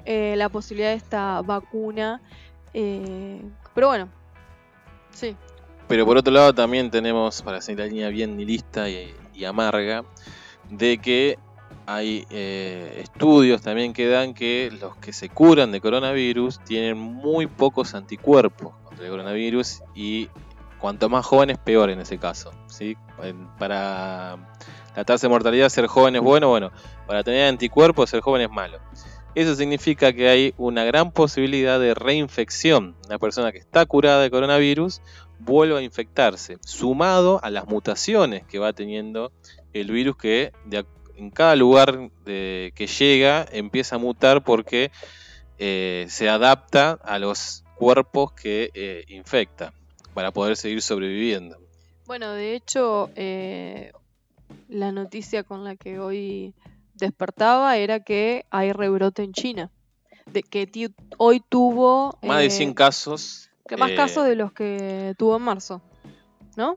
[0.05, 2.21] eh, la posibilidad de esta vacuna
[2.79, 3.41] eh,
[3.75, 4.11] pero bueno,
[5.11, 5.35] sí.
[5.89, 10.05] Pero por otro lado también tenemos, para hacer la línea bien nihilista y, amarga,
[10.69, 11.39] de que
[11.87, 17.47] hay eh, estudios también que dan que los que se curan de coronavirus tienen muy
[17.47, 20.29] pocos anticuerpos contra el coronavirus y
[20.81, 22.53] cuanto más jóvenes peor en ese caso.
[22.67, 22.97] ¿sí?
[23.59, 24.37] Para
[24.97, 26.73] la tasa de mortalidad ser joven es bueno, bueno,
[27.07, 28.79] para tener anticuerpos ser joven es malo.
[29.37, 32.97] Eso significa que hay una gran posibilidad de reinfección.
[33.07, 35.03] Una persona que está curada de coronavirus
[35.39, 39.33] vuelve a infectarse, sumado a las mutaciones que va teniendo
[39.75, 40.53] el virus que
[41.17, 44.91] en cada lugar que llega empieza a mutar porque
[45.59, 49.73] eh, se adapta a los cuerpos que eh, infecta
[50.15, 51.59] para poder seguir sobreviviendo.
[52.07, 53.93] Bueno, de hecho, eh,
[54.69, 56.55] la noticia con la que hoy
[56.95, 59.71] despertaba era que hay rebrote en China.
[60.27, 60.69] De que
[61.19, 62.19] hoy tuvo...
[62.23, 63.51] Más de 100 eh, casos.
[63.69, 65.83] Que más casos de los que tuvo en marzo,
[66.57, 66.75] ¿no?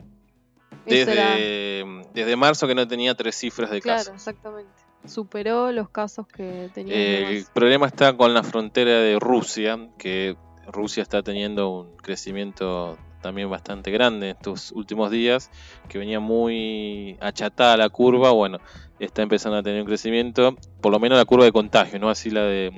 [0.86, 4.06] Desde, desde marzo que no tenía tres cifras de casos.
[4.06, 4.72] Claro, exactamente.
[5.06, 7.30] Superó los casos que tenía.
[7.30, 10.36] el problema está con la frontera de Rusia, que
[10.68, 15.52] Rusia está teniendo un crecimiento también bastante grande estos últimos días,
[15.88, 18.60] que venía muy achatada la curva, bueno,
[19.00, 22.30] está empezando a tener un crecimiento, por lo menos la curva de contagio, no así
[22.30, 22.72] la de,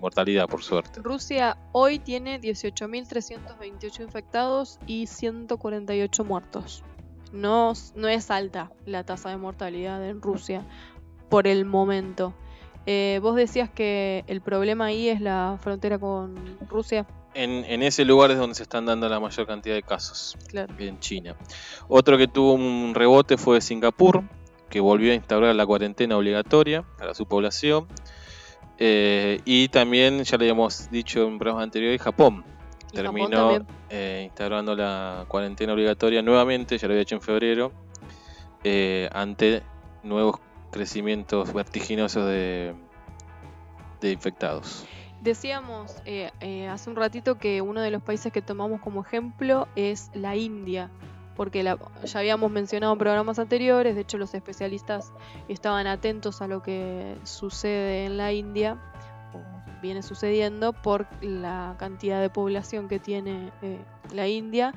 [0.00, 1.00] mortalidad, por suerte.
[1.02, 6.82] Rusia hoy tiene 18.328 infectados y 148 muertos.
[7.32, 10.62] No, no es alta la tasa de mortalidad en Rusia
[11.28, 12.34] por el momento.
[12.86, 16.36] Eh, vos decías que el problema ahí es la frontera con
[16.68, 17.06] Rusia
[17.36, 20.36] en, ese lugar es donde se están dando la mayor cantidad de casos
[20.78, 21.36] en China.
[21.88, 24.24] Otro que tuvo un rebote fue Singapur,
[24.70, 27.86] que volvió a instaurar la cuarentena obligatoria para su población.
[28.78, 32.44] Eh, y también, ya le habíamos dicho en programas anteriores, Japón
[33.02, 37.72] terminó eh, instaurando la cuarentena obligatoria nuevamente, ya lo había hecho en febrero,
[38.64, 39.62] eh, ante
[40.02, 40.36] nuevos
[40.70, 42.74] crecimientos vertiginosos de
[44.02, 44.86] infectados.
[45.26, 49.66] Decíamos eh, eh, hace un ratito que uno de los países que tomamos como ejemplo
[49.74, 50.90] es la India,
[51.34, 51.78] porque ya
[52.14, 55.12] habíamos mencionado en programas anteriores, de hecho los especialistas
[55.48, 58.78] estaban atentos a lo que sucede en la India,
[59.82, 63.78] viene sucediendo, por la cantidad de población que tiene eh,
[64.12, 64.74] la India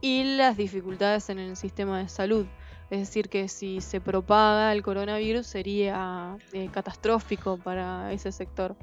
[0.00, 2.46] y las dificultades en el sistema de salud.
[2.90, 8.76] Es decir, que si se propaga el coronavirus sería eh, catastrófico para ese sector.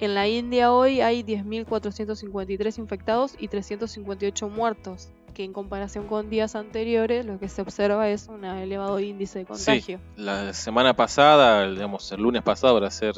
[0.00, 6.56] En la India hoy hay 10.453 infectados y 358 muertos, que en comparación con días
[6.56, 9.98] anteriores lo que se observa es un elevado índice de contagio.
[9.98, 13.14] Sí, la semana pasada, digamos el lunes pasado para ser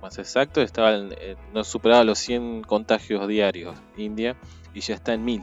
[0.00, 4.36] más exacto, estaba eh, no superaba los 100 contagios diarios India
[4.74, 5.42] y ya está en 1000,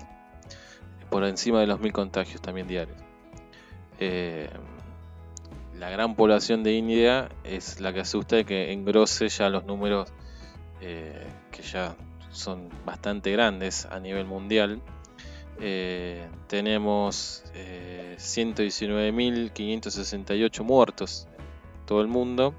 [1.09, 2.97] por encima de los 1000 contagios también diarios.
[3.99, 4.49] Eh,
[5.77, 10.09] la gran población de India es la que asusta de que engrose ya los números
[10.81, 11.97] eh, que ya
[12.31, 14.81] son bastante grandes a nivel mundial.
[15.59, 17.43] Eh, tenemos
[18.17, 21.45] 119.568 eh, muertos en
[21.85, 22.55] todo el mundo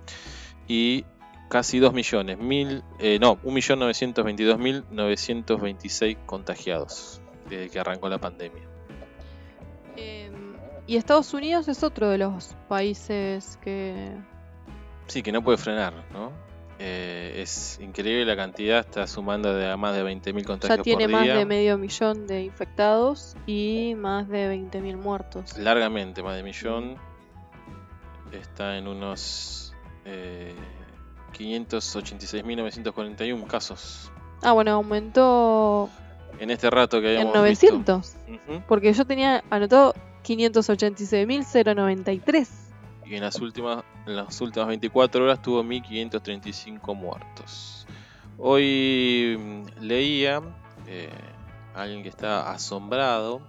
[0.66, 1.04] y
[1.48, 2.82] casi 2 millones, mil,
[3.20, 8.64] no, 1.922.926 contagiados desde que arrancó la pandemia.
[9.96, 14.12] Em, y Estados Unidos es otro de los países que...
[15.06, 16.32] Sí, que no puede frenar, ¿no?
[16.78, 20.78] Eh, es increíble la cantidad, está sumando de a más de 20.000 contagios.
[20.78, 25.56] Ya tiene más de medio millón de infectados y más de 20.000 muertos.
[25.56, 26.96] Largamente, más de millón.
[28.30, 29.74] Está en unos
[30.04, 30.54] eh,
[31.38, 34.10] 586.941 casos.
[34.42, 35.88] Ah, bueno, aumentó.
[36.38, 38.14] En este rato que habíamos En 900.
[38.68, 42.66] Porque yo tenía anotado 586.093
[43.08, 47.86] y en las últimas, en las últimas 24 horas tuvo 1535 muertos.
[48.38, 50.42] Hoy mm, leía
[50.86, 51.08] eh,
[51.74, 53.40] alguien que está asombrado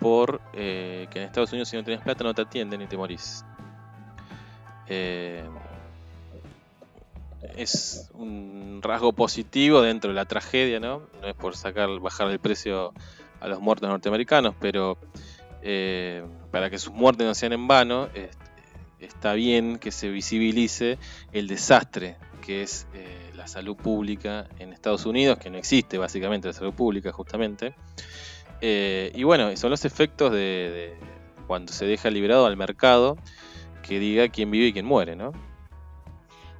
[0.00, 2.96] por eh, que en Estados Unidos si no tienes plata no te atienden y te
[2.96, 3.44] morís.
[4.86, 5.44] Eh,
[7.56, 11.02] es un rasgo positivo dentro de la tragedia, ¿no?
[11.20, 12.92] No es por sacar, bajar el precio
[13.40, 14.98] a los muertos norteamericanos, pero
[16.50, 18.08] para que sus muertes no sean en vano,
[19.00, 20.98] está bien que se visibilice
[21.32, 26.48] el desastre que es eh, la salud pública en Estados Unidos, que no existe básicamente
[26.48, 27.74] la salud pública justamente.
[28.60, 30.94] Eh, y bueno, son los efectos de,
[31.46, 33.16] cuando se deja liberado al mercado
[33.82, 35.32] que diga quién vive y quién muere, ¿no?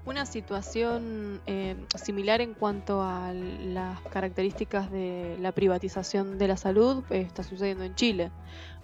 [0.07, 7.03] Una situación eh, similar en cuanto a las características de la privatización de la salud
[7.09, 8.31] está sucediendo en Chile.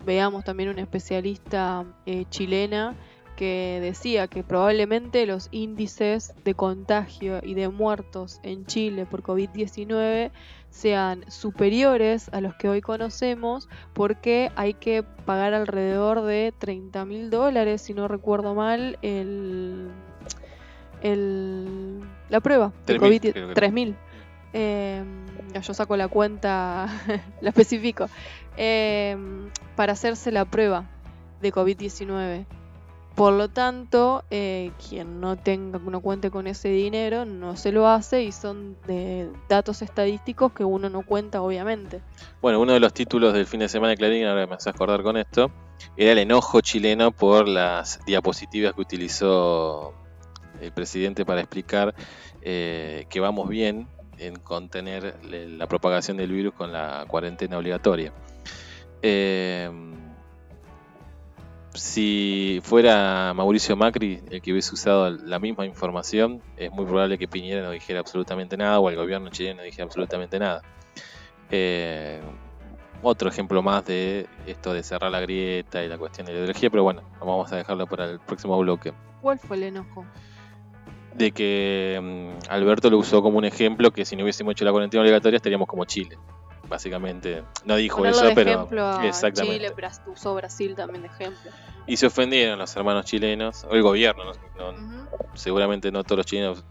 [0.07, 1.85] Veamos también una especialista
[2.31, 2.97] chilena
[3.41, 10.31] que decía que probablemente los índices de contagio y de muertos en Chile por COVID-19
[10.68, 17.31] sean superiores a los que hoy conocemos porque hay que pagar alrededor de 30 mil
[17.31, 19.89] dólares, si no recuerdo mal, el,
[21.03, 23.96] el, la prueba de COVID, 3 mil.
[24.53, 25.03] Eh,
[25.62, 26.88] yo saco la cuenta,
[27.40, 28.09] la especifico,
[28.57, 29.16] eh,
[29.76, 30.88] para hacerse la prueba
[31.40, 32.46] de COVID-19.
[33.14, 37.86] Por lo tanto, eh, quien no tenga, no cuente con ese dinero, no se lo
[37.88, 42.01] hace y son de datos estadísticos que uno no cuenta, obviamente.
[42.40, 45.03] Bueno, uno de los títulos del fin de semana de Clarín, ahora me hace acordar
[45.03, 45.51] con esto,
[45.96, 49.92] era el enojo chileno por las diapositivas que utilizó
[50.61, 51.94] el presidente para explicar
[52.42, 53.88] eh, que vamos bien
[54.18, 58.12] en contener la propagación del virus con la cuarentena obligatoria.
[59.02, 59.70] Eh,
[61.74, 67.28] si fuera Mauricio Macri el que hubiese usado la misma información, es muy probable que
[67.28, 70.62] Piñera no dijera absolutamente nada o el gobierno chileno no dijera absolutamente nada.
[71.50, 72.20] Eh,
[73.02, 76.70] otro ejemplo más de esto de cerrar la grieta y la cuestión de la ideología,
[76.70, 78.92] pero bueno, vamos a dejarlo para el próximo bloque.
[79.22, 80.04] ¿Cuál fue el enojo?
[81.14, 84.70] De que mm, Alberto lo usó como un ejemplo que si no hubiésemos hecho la
[84.70, 86.16] cuarentena obligatoria estaríamos como Chile
[86.70, 87.42] básicamente.
[87.64, 88.68] No dijo eso, pero.
[89.02, 89.58] exactamente.
[89.58, 91.50] Chile, pero usó Brasil también de ejemplo.
[91.86, 94.32] Y se ofendieron los hermanos chilenos, o el gobierno,
[95.34, 96.64] seguramente no todos los chilenos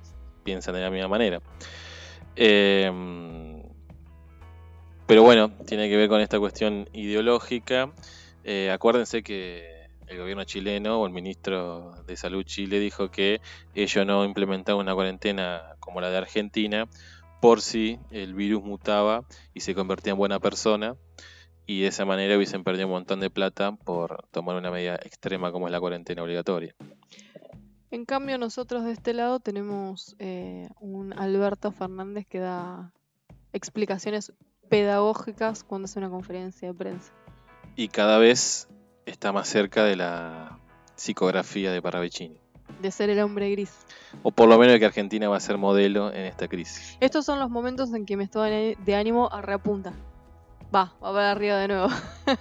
[0.43, 1.41] piensan de la misma manera.
[2.35, 3.61] Em,
[5.05, 7.91] pero bueno, tiene que ver con esta cuestión ideológica.
[8.45, 9.78] Eh, acuérdense que
[10.09, 13.41] el gobierno chileno o el ministro de Salud Chile dijo que
[13.75, 16.87] ellos no implementaban una cuarentena como la de Argentina
[17.39, 20.95] por si el virus mutaba y se convertía en buena persona
[21.65, 25.51] y de esa manera hubiesen perdido un montón de plata por tomar una medida extrema
[25.51, 26.75] como es la cuarentena obligatoria.
[27.91, 32.91] En cambio nosotros de este lado tenemos eh, un Alberto Fernández que da
[33.53, 34.33] explicaciones
[34.69, 37.13] pedagógicas cuando hace una conferencia de prensa.
[37.75, 38.67] Y cada vez
[39.09, 40.59] está más cerca de la
[40.95, 42.39] psicografía de Parravicini
[42.81, 43.71] de ser el hombre gris.
[44.23, 46.97] O por lo menos de que Argentina va a ser modelo en esta crisis.
[46.99, 49.93] Estos son los momentos en que me estoy de ánimo a reapunta.
[50.73, 51.87] Va, va para arriba de nuevo.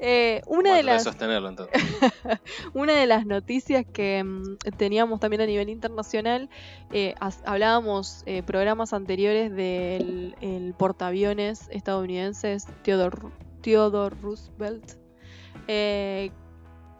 [0.00, 1.82] Eh, una, de las, sostenerlo, entonces.
[2.72, 6.48] una de las noticias que mm, teníamos también a nivel internacional,
[6.92, 13.18] eh, hablábamos eh, programas anteriores del el portaaviones estadounidense Theodore,
[13.60, 14.92] Theodore Roosevelt,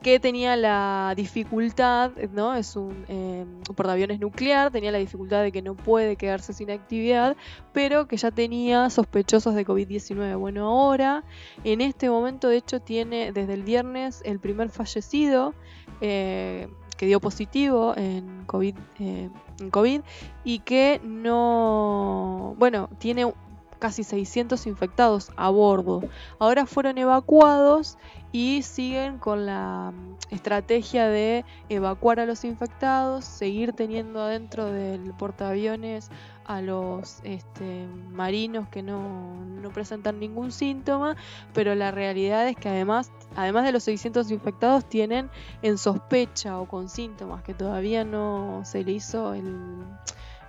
[0.03, 2.55] que tenía la dificultad, ¿no?
[2.55, 3.45] Es un, eh,
[3.75, 7.37] portaaviones nuclear, tenía la dificultad de que no puede quedarse sin actividad,
[7.73, 10.39] pero que ya tenía sospechosos de COVID-19.
[10.39, 11.25] Bueno, ahora,
[11.65, 15.55] en este momento, de hecho, tiene desde el viernes el primer fallecido.
[16.01, 20.01] Eh, que dio positivo en COVID, eh, en COVID
[20.43, 23.33] y que no, bueno, tiene
[23.79, 26.03] casi 600 infectados a bordo.
[26.39, 27.99] Ahora fueron evacuados
[28.33, 35.15] y siguen con la mm, estrategia de evacuar a los infectados, seguir teniendo adentro del
[35.15, 36.11] portaaviones
[36.45, 41.15] a los este, marinos que no, no, presentan ningún síntoma,
[41.53, 46.67] pero la realidad es que además, además de los 600 infectados, tienen en sospecha o
[46.67, 49.79] con síntomas que todavía no se le hizo el,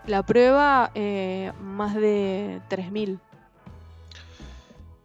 [0.06, 3.20] la prueba eh, más de 3.000.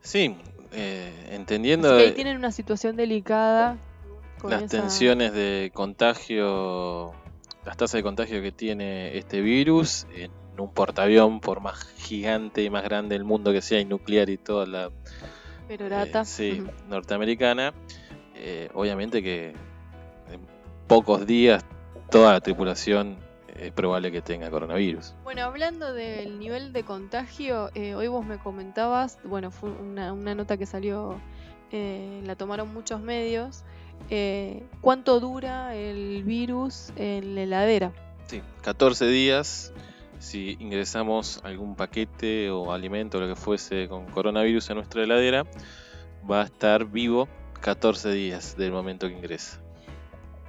[0.00, 0.36] Sí,
[0.72, 1.96] eh, entendiendo...
[1.96, 3.78] que tienen una situación delicada.
[4.38, 7.12] Con las tensiones de contagio,
[7.64, 12.68] las tasas de contagio que tiene este virus en un portaavión, por más gigante y
[12.68, 14.90] más grande el mundo que sea, y nuclear y toda la...
[15.66, 16.22] Perorata.
[16.22, 17.72] Eh, sí, norteamericana.
[18.34, 19.54] Eh, obviamente que
[20.30, 20.40] en
[20.86, 21.64] pocos días
[22.10, 23.16] toda la tripulación
[23.54, 25.14] es probable que tenga coronavirus.
[25.24, 30.56] Bueno, hablando del nivel de contagio, eh, hoy vos me comentabas, bueno, fue una, nota
[30.56, 31.20] que salió,
[31.70, 33.64] eh, la tomaron muchos medios,
[34.10, 37.92] eh, ¿cuánto dura el virus en la heladera?
[38.26, 39.72] Sí, 14 días.
[40.18, 45.44] Si ingresamos algún paquete o alimento o lo que fuese con coronavirus en nuestra heladera,
[46.28, 47.28] va a estar vivo
[47.60, 49.63] 14 días del momento que ingresa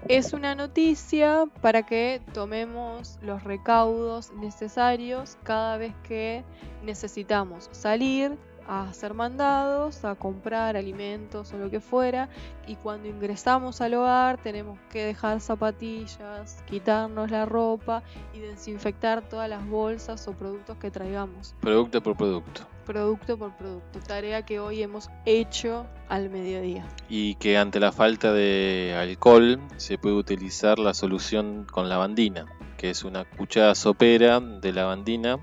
[0.07, 6.43] es una noticia para que tomemos los recaudos necesarios cada vez que
[6.83, 8.37] necesitamos salir
[8.67, 12.29] a hacer mandados, a comprar alimentos o lo que fuera.
[12.67, 18.03] Y cuando ingresamos al hogar tenemos que dejar zapatillas, quitarnos la ropa
[18.33, 21.55] y desinfectar todas las bolsas o productos que traigamos.
[21.61, 22.74] Producto por producto.
[22.85, 23.99] Producto por producto.
[23.99, 26.85] Tarea que hoy hemos hecho al mediodía.
[27.09, 32.45] Y que ante la falta de alcohol se puede utilizar la solución con lavandina,
[32.77, 35.39] que es una cuchara sopera de lavandina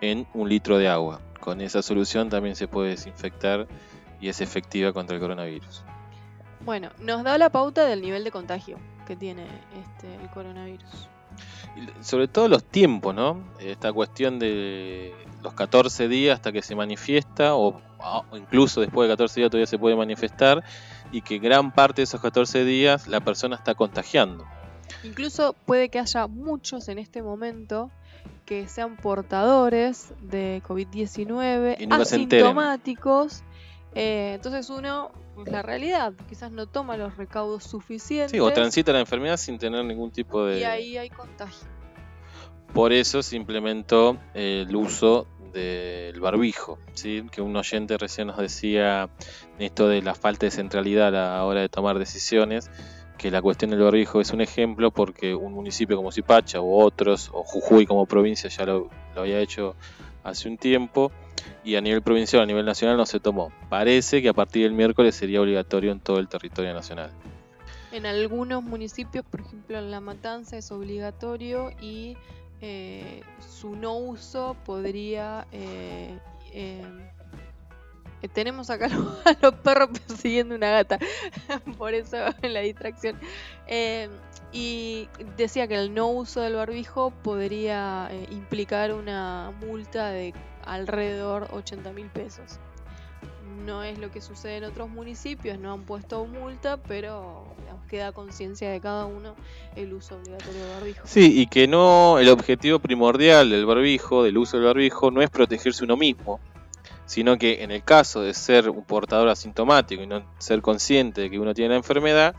[0.00, 3.68] en un litro de agua con esa solución también se puede desinfectar
[4.18, 5.84] y es efectiva contra el coronavirus.
[6.64, 9.44] Bueno, nos da la pauta del nivel de contagio que tiene
[9.78, 11.10] este, el coronavirus.
[12.00, 13.42] Sobre todo los tiempos, ¿no?
[13.60, 17.80] Esta cuestión de los 14 días hasta que se manifiesta, o,
[18.34, 20.64] incluso después de 14 días todavía se puede manifestar,
[21.12, 24.44] y que gran parte de esos 14 días la persona está contagiando.
[25.02, 27.90] Incluso puede que haya muchos en este momento
[28.44, 33.42] que sean portadores de COVID-19, asintomáticos.
[33.94, 38.32] Eh, entonces uno, pues, la realidad, quizás no toma los recaudos suficientes.
[38.32, 40.60] Sí, o transita la enfermedad sin tener ningún tipo de...
[40.60, 41.68] Y ahí hay contagio.
[42.72, 47.24] Por eso se implementó el uso del barbijo, ¿sí?
[47.30, 49.08] que un oyente recién nos decía
[49.60, 52.68] esto de la falta de centralidad a la hora de tomar decisiones
[53.16, 57.30] que la cuestión del barbijo es un ejemplo porque un municipio como Zipacha u otros,
[57.32, 59.76] o Jujuy como provincia ya lo, había hecho
[60.24, 61.12] hace un tiempo
[61.64, 63.52] y a nivel provincial, a nivel nacional no se tomó.
[63.68, 67.10] Parece que a partir del miércoles sería obligatorio en todo el territorio nacional.
[67.92, 72.16] En algunos municipios, por ejemplo en La Matanza, es obligatorio y
[72.60, 76.18] eh, su no uso podría eh,
[76.54, 76.80] eh,
[78.22, 78.86] eh, tenemos acá
[79.24, 80.98] a los perros persiguiendo una gata,
[81.78, 83.18] por eso la distracción.
[83.66, 84.08] Eh,
[84.52, 90.32] y decía que el no uso del barbijo podría implicar una multa de
[90.66, 92.58] alrededor 80 mil pesos.
[93.64, 97.44] No es lo que sucede en otros municipios, no han puesto multa, pero
[97.88, 99.34] queda conciencia de cada uno
[99.76, 101.06] el uso obligatorio del barbijo.
[101.06, 105.30] Sí, y que no, el objetivo primordial del barbijo, del uso del barbijo, no es
[105.30, 106.40] protegerse uno mismo,
[107.06, 111.30] sino que en el caso de ser un portador asintomático y no ser consciente de
[111.30, 112.34] que uno tiene la enfermedad,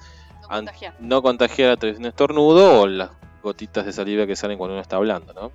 [1.00, 3.12] no contagiar, a través de un estornudo o las
[3.42, 5.52] gotitas de saliva que salen cuando uno está hablando, ¿no?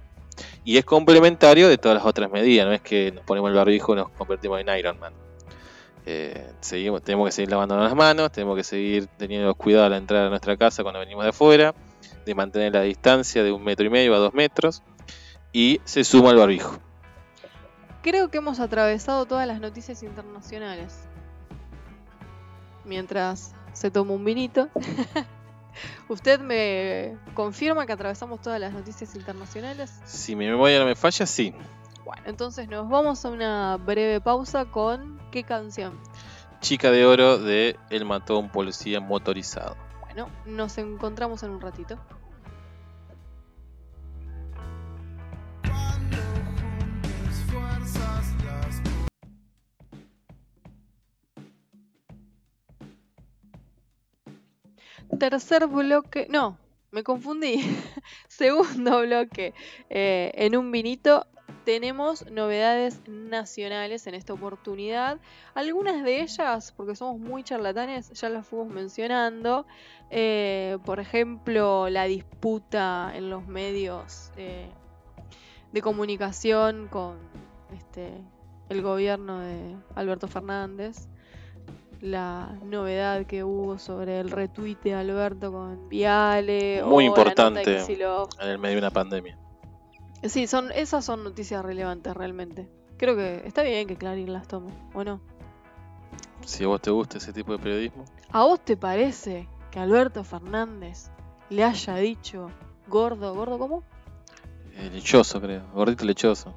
[0.64, 3.92] Y es complementario de todas las otras medidas, no es que nos ponemos el barbijo
[3.92, 5.12] y nos convertimos en Iron Man.
[6.06, 6.52] Eh,
[7.04, 10.30] tenemos que seguir lavando las manos, tenemos que seguir teniendo cuidado a la entrada de
[10.30, 11.74] nuestra casa cuando venimos de afuera,
[12.24, 14.82] de mantener la distancia de un metro y medio a dos metros,
[15.52, 16.78] y se suma el barbijo.
[18.02, 20.98] creo que hemos atravesado todas las noticias internacionales.
[22.84, 24.68] Mientras se toma un vinito.
[26.08, 30.00] ¿Usted me confirma que atravesamos todas las noticias internacionales?
[30.04, 31.54] Si mi memoria no me falla, sí.
[32.04, 35.98] Bueno, entonces nos vamos a una breve pausa con ¿qué canción?
[36.60, 39.76] Chica de Oro de Él mató a un policía motorizado.
[40.00, 41.98] Bueno, nos encontramos en un ratito.
[55.20, 56.56] Tercer bloque, no,
[56.92, 57.60] me confundí.
[58.28, 59.52] Segundo bloque,
[59.90, 61.26] eh, en un vinito
[61.66, 65.20] tenemos novedades nacionales en esta oportunidad.
[65.52, 69.66] Algunas de ellas, porque somos muy charlatanes, ya las fuimos mencionando.
[70.08, 74.70] Eh, por ejemplo, la disputa en los medios eh,
[75.70, 77.18] de comunicación con
[77.76, 78.10] este,
[78.70, 81.10] el gobierno de Alberto Fernández.
[82.00, 86.82] La novedad que hubo sobre el retweet de Alberto con Viale.
[86.84, 89.38] Muy o la importante nota en el medio de una pandemia.
[90.24, 92.68] Sí, son, esas son noticias relevantes realmente.
[92.96, 95.20] Creo que está bien que Clarín las tome, ¿o no?
[96.44, 100.24] Si a vos te gusta ese tipo de periodismo, ¿A vos te parece que Alberto
[100.24, 101.10] Fernández
[101.50, 102.50] le haya dicho
[102.88, 103.82] gordo, gordo cómo?
[104.76, 106.54] eh, lechoso creo, gordito lechoso.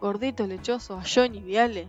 [0.00, 1.88] Gordito lechoso a Johnny Viale?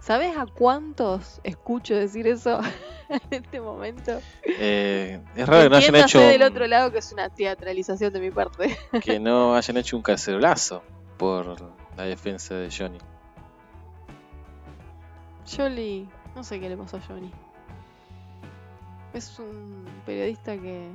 [0.00, 2.60] ¿Sabes a cuántos escucho decir eso
[3.08, 4.20] en este momento?
[4.44, 8.20] Eh, es raro que no hayan hecho del otro lado que es una teatralización de
[8.20, 8.78] mi parte.
[9.02, 10.82] que no hayan hecho un cacerolazo
[11.16, 11.56] por
[11.96, 12.98] la defensa de Johnny.
[15.46, 17.32] Jolly, no sé qué le pasó a Johnny.
[19.14, 20.88] Es un periodista que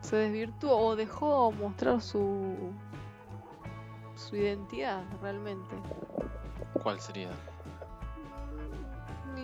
[0.00, 2.72] se desvirtuó o dejó mostrar su
[4.20, 5.74] su identidad realmente.
[6.82, 7.28] ¿Cuál sería?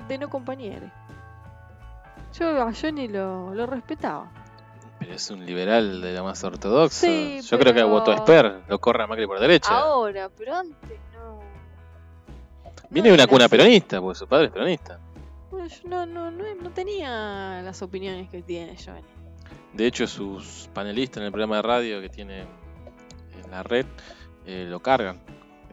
[0.09, 0.91] De no compañero.
[2.39, 4.31] Yo a Johnny lo, lo respetaba.
[4.99, 7.07] Pero es un liberal de la más ortodoxa.
[7.07, 9.77] Sí, Yo creo que votó a Esper, lo corre a Macri por derecha.
[9.77, 11.41] Ahora, pero antes no.
[12.91, 13.51] Viene no de una cuna así.
[13.57, 14.99] peronista, porque su padre es peronista.
[15.51, 19.03] Bueno, yo no, no, no, no tenía las opiniones que tiene Johnny.
[19.75, 23.87] De hecho, sus panelistas en el programa de radio que tiene en la red
[24.47, 25.21] eh, lo cargan.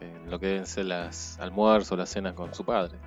[0.00, 2.98] En lo que deben ser las almuerzos, las cenas con su padre.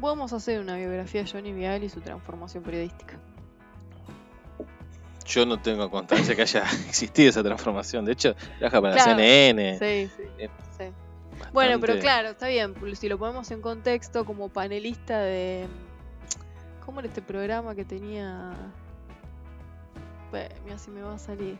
[0.00, 3.18] Podemos hacer una biografía de Johnny Vial y su transformación periodística.
[5.26, 8.04] Yo no tengo constancia que haya existido esa transformación.
[8.04, 9.10] De hecho, trabaja para Claro.
[9.10, 9.78] la CNN.
[9.78, 10.84] Sí, sí, eh, sí.
[11.52, 12.74] Bueno, pero claro, está bien.
[12.96, 15.66] Si lo ponemos en contexto como panelista de.
[16.84, 18.52] ¿Cómo era este programa que tenía.?
[20.30, 21.58] Bueno, mira si me va a salir.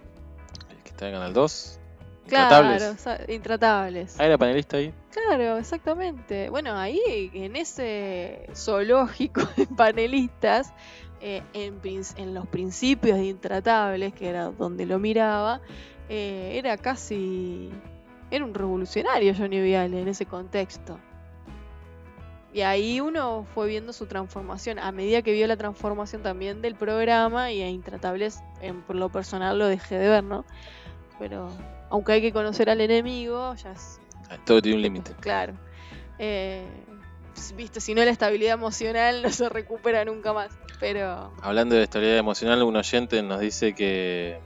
[0.70, 1.80] El que está en Canal 2.
[2.28, 2.96] Claro,
[3.28, 4.18] Intratables.
[4.18, 4.94] Ah, era panelista ahí.
[5.10, 6.48] Claro, exactamente.
[6.50, 10.72] Bueno, ahí en ese zoológico de panelistas,
[11.20, 15.60] eh, en los principios de Intratables, que era donde lo miraba,
[16.08, 17.70] eh, era casi.
[18.30, 20.98] Era un revolucionario Johnny Viale en ese contexto.
[22.52, 24.78] Y ahí uno fue viendo su transformación.
[24.78, 29.08] A medida que vio la transformación también del programa y a Intratables, en, por lo
[29.08, 30.44] personal lo dejé de ver, ¿no?
[31.18, 31.48] Pero
[31.90, 34.00] aunque hay que conocer al enemigo, ya es
[34.46, 35.12] Todo tiene un límite.
[35.20, 35.54] Claro.
[36.18, 36.64] Eh,
[37.56, 40.50] Viste, si no la estabilidad emocional no se recupera nunca más.
[40.78, 44.38] Pero Hablando de estabilidad emocional, un oyente nos dice que,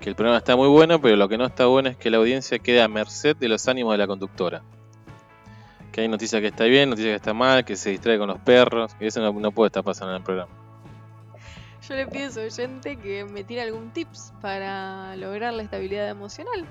[0.00, 2.16] que el programa está muy bueno, pero lo que no está bueno es que la
[2.18, 4.62] audiencia quede a merced de los ánimos de la conductora.
[5.90, 8.38] Que hay noticias que está bien, noticias que está mal, que se distrae con los
[8.38, 10.61] perros, que eso no, no puede estar pasando en el programa.
[11.92, 16.66] Yo le pido a oyente que me tire algún tips para lograr la estabilidad emocional.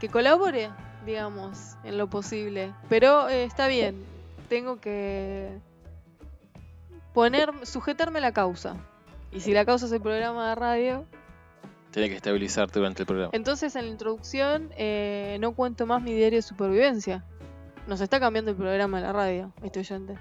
[0.00, 0.70] Que colabore,
[1.04, 2.72] digamos, en lo posible.
[2.88, 4.04] Pero eh, está bien,
[4.48, 5.58] tengo que
[7.12, 8.76] poner, sujetarme a la causa.
[9.30, 11.06] Y si la causa es el programa de radio,
[11.90, 13.30] Tiene que estabilizarte durante el programa.
[13.34, 17.24] Entonces en la introducción eh, no cuento más mi diario de supervivencia.
[17.86, 20.16] Nos está cambiando el programa de la radio, este oyente.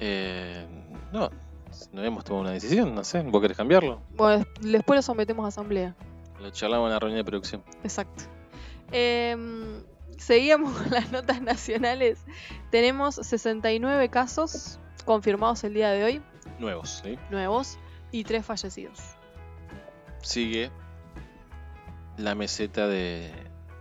[0.00, 0.66] Eh,
[1.12, 1.30] no,
[1.92, 4.00] no hemos tomado una decisión, no sé, ¿vos querés cambiarlo?
[4.16, 5.94] Bueno, des- después lo sometemos a asamblea.
[6.40, 7.62] Lo charlamos en la reunión de producción.
[7.82, 8.24] Exacto.
[8.92, 9.82] Em,
[10.18, 12.18] seguíamos con las notas nacionales.
[12.70, 16.22] Tenemos 69 casos confirmados el día de hoy,
[16.58, 17.18] Nuevos, ¿sí?
[17.30, 17.78] nuevos,
[18.12, 19.00] y 3 fallecidos.
[20.22, 20.70] Sigue
[22.16, 23.32] la meseta de,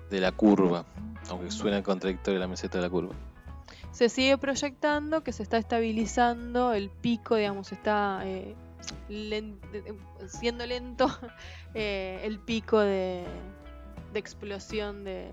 [0.09, 0.85] de la curva,
[1.29, 3.13] aunque suena contradictorio la meseta de la curva.
[3.93, 8.55] Se sigue proyectando que se está estabilizando el pico, digamos, está eh,
[10.27, 11.07] siendo lento
[11.75, 13.23] eh, el pico de,
[14.11, 15.29] de explosión de,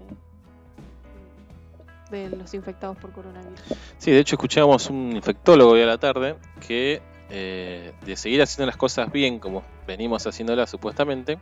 [2.10, 3.60] de los infectados por coronavirus.
[3.96, 6.36] Sí, de hecho escuchábamos un infectólogo hoy a la tarde
[6.66, 7.00] que
[7.30, 11.38] eh, de seguir haciendo las cosas bien como venimos haciéndolas supuestamente,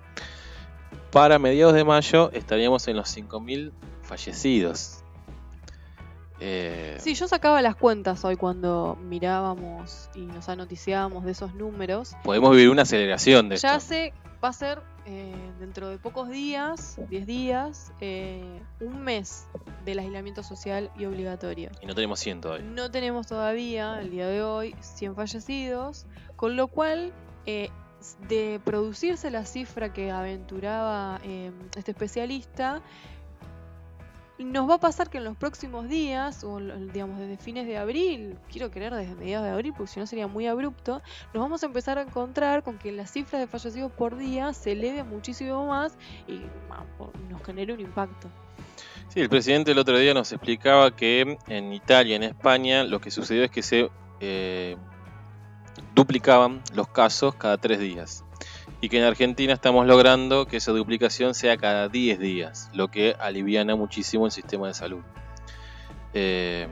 [1.10, 4.97] para mediados de mayo estaríamos en los 5.000 fallecidos.
[6.40, 12.14] Eh, sí, yo sacaba las cuentas hoy cuando mirábamos y nos anoticiábamos de esos números.
[12.22, 13.94] Podemos vivir una aceleración de ya esto.
[13.94, 19.46] Ya sé, va a ser eh, dentro de pocos días, 10 días, eh, un mes
[19.84, 21.70] del aislamiento social y obligatorio.
[21.82, 22.66] Y no tenemos 100 todavía.
[22.66, 27.12] No tenemos todavía, el día de hoy, 100 fallecidos, con lo cual
[28.28, 31.18] de producirse la cifra que aventuraba
[31.74, 32.82] este especialista,
[34.44, 38.36] nos va a pasar que en los próximos días, o digamos desde fines de abril,
[38.50, 41.02] quiero creer desde mediados de abril, porque si no sería muy abrupto,
[41.34, 44.72] nos vamos a empezar a encontrar con que la cifra de fallecidos por día se
[44.72, 45.96] eleve muchísimo más
[46.28, 46.40] y
[47.30, 48.28] nos genere un impacto.
[49.08, 53.10] Sí, el presidente el otro día nos explicaba que en Italia, en España, lo que
[53.10, 54.76] sucedió es que se eh,
[55.94, 58.24] duplicaban los casos cada tres días
[58.80, 63.16] y que en Argentina estamos logrando que esa duplicación sea cada 10 días, lo que
[63.18, 65.02] aliviana muchísimo el sistema de salud.
[66.14, 66.68] Eh,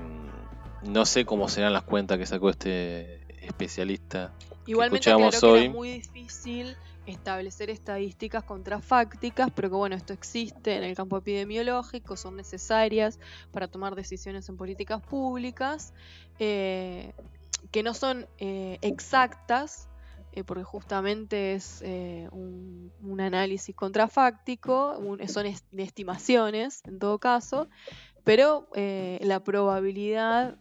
[0.82, 4.32] no sé cómo serán las cuentas que sacó este especialista.
[4.66, 5.62] Igualmente que hoy.
[5.62, 6.76] que muy difícil
[7.06, 13.20] establecer estadísticas contrafácticas, pero que bueno, esto existe en el campo epidemiológico, son necesarias
[13.52, 15.92] para tomar decisiones en políticas públicas,
[16.38, 17.12] eh,
[17.70, 19.88] que no son eh, exactas,
[20.36, 27.68] eh, porque justamente es eh, un, análisis contrafáctico, son estimaciones en todo caso,
[28.26, 30.56] pero eh, la probabilidad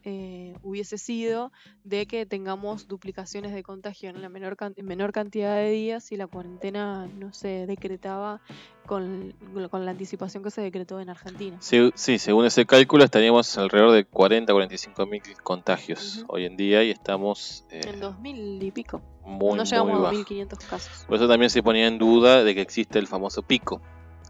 [0.62, 1.52] hubiese sido
[1.84, 6.28] de que tengamos duplicaciones de contagio en la menor, menor cantidad de días si la
[6.28, 8.40] cuarentena no se decretaba
[8.86, 11.58] con, la anticipación que se decretó en Argentina.
[11.60, 16.92] Sí, según ese cálculo estaríamos alrededor de 40 45 mil contagios hoy en día y
[16.92, 17.66] estamos...
[17.72, 21.06] en 2000 y pico muy, no llegamos a 2.500 casos.
[21.08, 23.82] Por eso también se ponía en duda de que existe el famoso pico,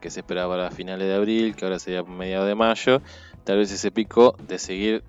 [0.06, 3.02] que se esperaba para finales de abril, que ahora sería mediados de mayo.
[3.44, 5.04] Tal vez ese pico de seguir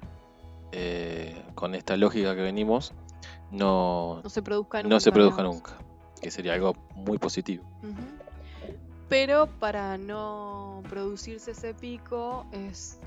[0.72, 2.94] eh, con esta lógica que venimos
[3.50, 4.94] no, no se produzca nunca.
[4.94, 5.72] No se produzca nunca,
[6.22, 7.62] que sería algo muy positivo.
[9.10, 12.98] Pero para no producirse ese pico es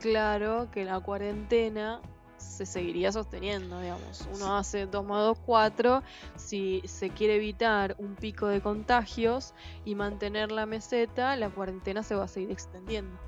[0.00, 2.02] claro que la cuarentena
[2.38, 4.28] se seguiría sosteniendo, digamos.
[4.34, 6.02] Uno hace 2 más 2, 4.
[6.36, 12.14] Si se quiere evitar un pico de contagios y mantener la meseta, la cuarentena se
[12.14, 13.18] va a seguir extendiendo.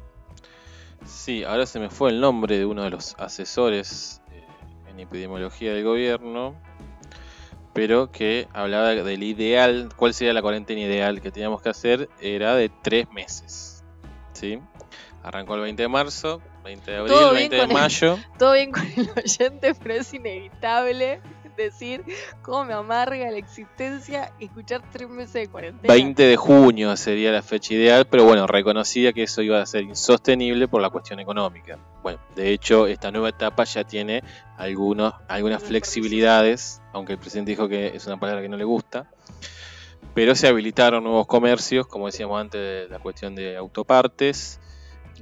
[1.05, 4.45] Sí, ahora se me fue el nombre de uno de los asesores eh,
[4.91, 6.55] en epidemiología del gobierno,
[7.73, 12.55] pero que hablaba del ideal, cuál sería la cuarentena ideal que teníamos que hacer, era
[12.55, 13.83] de 3 meses.
[14.33, 14.61] ¿Sí?
[15.23, 18.19] Arrancó el 20 de marzo, 20 de abril, 20 de mayo.
[18.39, 21.21] todo bien con el oyente, pero es inevitable
[21.57, 22.05] decir
[22.43, 25.93] cómo me amarga la existencia escuchar tres meses de cuarentena.
[25.93, 29.83] 20 de junio sería la fecha ideal, pero bueno, reconocía que eso iba a ser
[29.83, 31.79] insostenible por la cuestión económica.
[32.03, 34.23] Bueno, de hecho, esta nueva etapa ya tiene
[34.57, 39.11] algunos, algunas flexibilidades, aunque el presidente dijo que es una palabra que no le gusta.
[40.15, 44.59] Pero se habilitaron nuevos comercios, como decíamos antes, la cuestión de autopartes,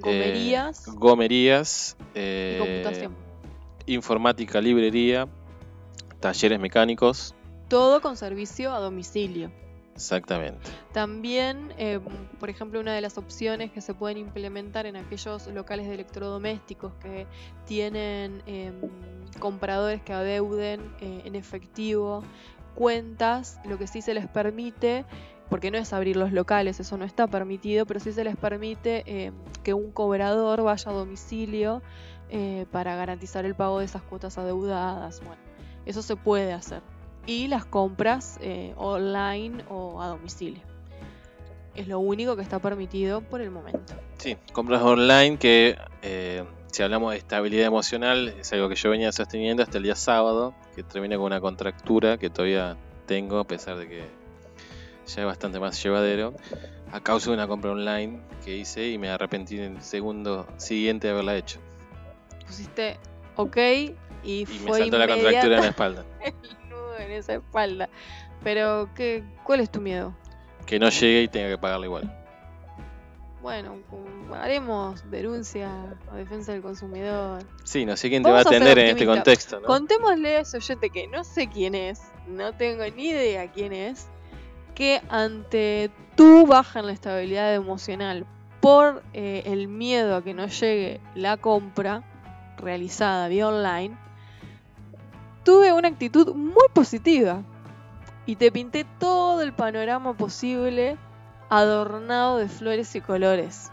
[0.01, 0.87] Gomerías.
[0.87, 1.97] Eh, gomerías.
[2.15, 3.09] Eh,
[3.87, 5.29] informática, librería,
[6.21, 7.35] talleres mecánicos.
[7.69, 9.51] Todo con servicio a domicilio.
[9.95, 10.71] Exactamente.
[10.93, 11.99] También, eh,
[12.39, 16.93] por ejemplo, una de las opciones que se pueden implementar en aquellos locales de electrodomésticos
[17.03, 17.27] que
[17.67, 18.75] tienen em,
[19.41, 22.23] compradores que adeuden en efectivo
[22.79, 25.05] cuentas, lo que sí se les permite
[25.49, 29.03] porque no es abrir los locales, eso no está permitido, pero sí se les permite
[29.07, 29.33] eh,
[29.63, 31.83] que un cobrador vaya a domicilio
[32.31, 35.21] eh, para garantizar el pago de esas cuotas adeudadas.
[35.21, 35.41] Bueno,
[35.87, 36.83] eso se puede hacer.
[37.27, 40.63] Y las compras eh, online o a domicilio.
[41.75, 43.95] Es lo único que está permitido por el momento.
[44.17, 45.79] Sí, compras online que
[46.73, 50.55] si hablamos de estabilidad emocional es algo que yo venía sosteniendo hasta el día sábado,
[50.75, 52.77] que termina con una contractura que todavía
[53.07, 54.18] tengo a pesar de que
[55.09, 56.35] ya es bastante más llevadero,
[56.93, 61.09] a causa de una compra online que hice y me arrepentí en el segundo siguiente
[61.09, 61.59] de haberla hecho.
[62.47, 62.99] Pusiste
[63.37, 63.57] ok
[64.25, 66.05] y, me saltó la contractura en la espalda.
[66.25, 67.89] el nudo en esa espalda.
[68.45, 70.15] Pero, ¿qué, ¿cuál es tu miedo?
[70.67, 72.15] Que no llegue y tenga que pagarla igual.
[73.43, 73.79] Bueno,
[74.35, 75.71] haremos denuncia
[76.11, 77.43] a defensa del consumidor.
[77.65, 79.61] Sí, no sé quién te va a atender en este contexto.
[79.61, 79.67] ¿no?
[79.67, 84.09] Contémosle a ese oyente que no sé quién es, no tengo ni idea quién es,
[84.79, 88.25] que ante tu baja en la estabilidad emocional
[88.61, 92.05] por eh, el miedo a que no llegue la compra
[92.59, 93.97] realizada vía online,
[95.45, 97.43] tuve una actitud muy positiva
[98.25, 100.97] y te pinté todo el panorama posible
[101.51, 103.73] adornado de flores y colores.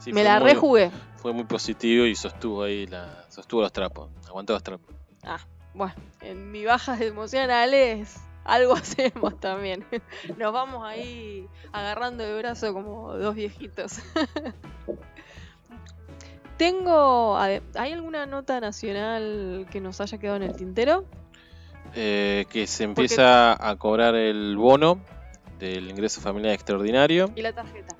[0.00, 0.90] Sí, Me la muy- rejugué.
[1.16, 4.94] Fue muy positivo y sostuvo ahí la, sostuvo los trapos, aguantó los trapos.
[5.24, 5.38] Ah,
[5.72, 9.84] bueno, en mi bajas emocionales algo hacemos también.
[10.36, 13.98] Nos vamos ahí agarrando de brazo como dos viejitos.
[16.56, 17.36] Tengo.
[17.36, 21.04] ¿Hay alguna nota nacional que nos haya quedado en el tintero?
[21.96, 25.00] Eh, que se empieza a cobrar el bono
[25.58, 27.30] del ingreso familiar extraordinario.
[27.34, 27.96] Y la tarjeta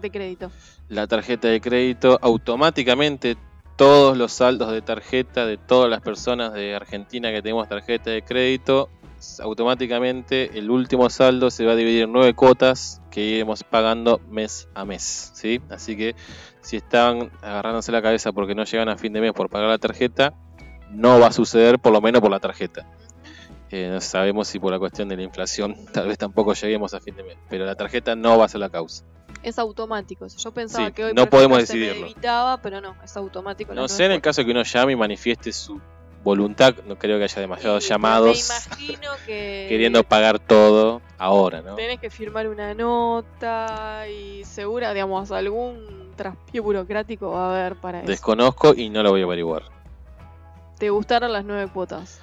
[0.00, 0.50] de crédito.
[0.88, 3.36] La tarjeta de crédito automáticamente
[3.76, 8.22] todos los saldos de tarjeta de todas las personas de Argentina que tenemos tarjeta de
[8.22, 8.88] crédito
[9.42, 14.68] automáticamente el último saldo se va a dividir en nueve cuotas que iremos pagando mes
[14.74, 15.60] a mes ¿sí?
[15.70, 16.14] así que
[16.60, 19.78] si están agarrándose la cabeza porque no llegan a fin de mes por pagar la
[19.78, 20.34] tarjeta
[20.90, 22.86] no va a suceder por lo menos por la tarjeta
[23.70, 27.00] Eh, no sabemos si por la cuestión de la inflación tal vez tampoco lleguemos a
[27.00, 29.04] fin de mes pero la tarjeta no va a ser la causa
[29.42, 30.26] Es automático.
[30.28, 32.06] Yo pensaba Sí, que hoy no podemos ejemplo, se me decidirlo.
[32.10, 33.74] evitaba, pero no, es automático.
[33.74, 35.80] No sé, en el caso que uno llame y manifieste su
[36.26, 39.66] voluntad, no creo que haya demasiados Sí, llamados Me imagino que.
[39.68, 41.76] queriendo pagar todo ahora, ¿no?
[41.76, 47.98] Tenés que firmar una nota y segura, digamos, algún traspié burocrático va a haber para
[48.00, 48.08] eso.
[48.08, 49.62] Desconozco y no lo voy a averiguar.
[50.78, 52.18] ¿Te gustaron las nueve cuotas?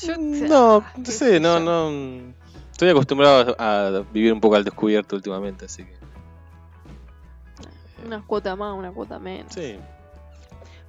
[0.00, 2.32] Yo- no, ah, no sé, no, no.
[2.70, 5.98] Estoy acostumbrado a vivir un poco al descubierto últimamente, así que.
[8.06, 9.52] Una cuota más, una cuota menos.
[9.52, 9.76] Sí.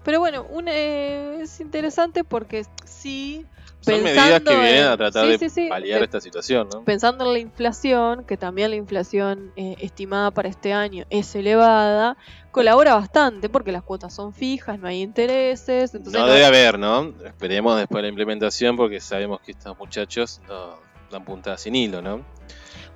[0.04, 3.46] Pero bueno, un, eh, es interesante porque sí,
[3.82, 6.68] Son medidas que vienen en- a tratar sí, de sí, sí, paliar de- esta situación,
[6.70, 6.84] ¿no?
[6.84, 12.18] pensando en la inflación, que también la inflación eh, estimada para este año es elevada,
[12.52, 15.94] colabora bastante porque las cuotas son fijas, no hay intereses.
[15.94, 17.14] Entonces No no- debe haber, ¿no?
[17.26, 20.78] Esperemos después de la implementación porque sabemos que estos muchachos no
[21.12, 22.26] dan puntada sin hilo, ¿no?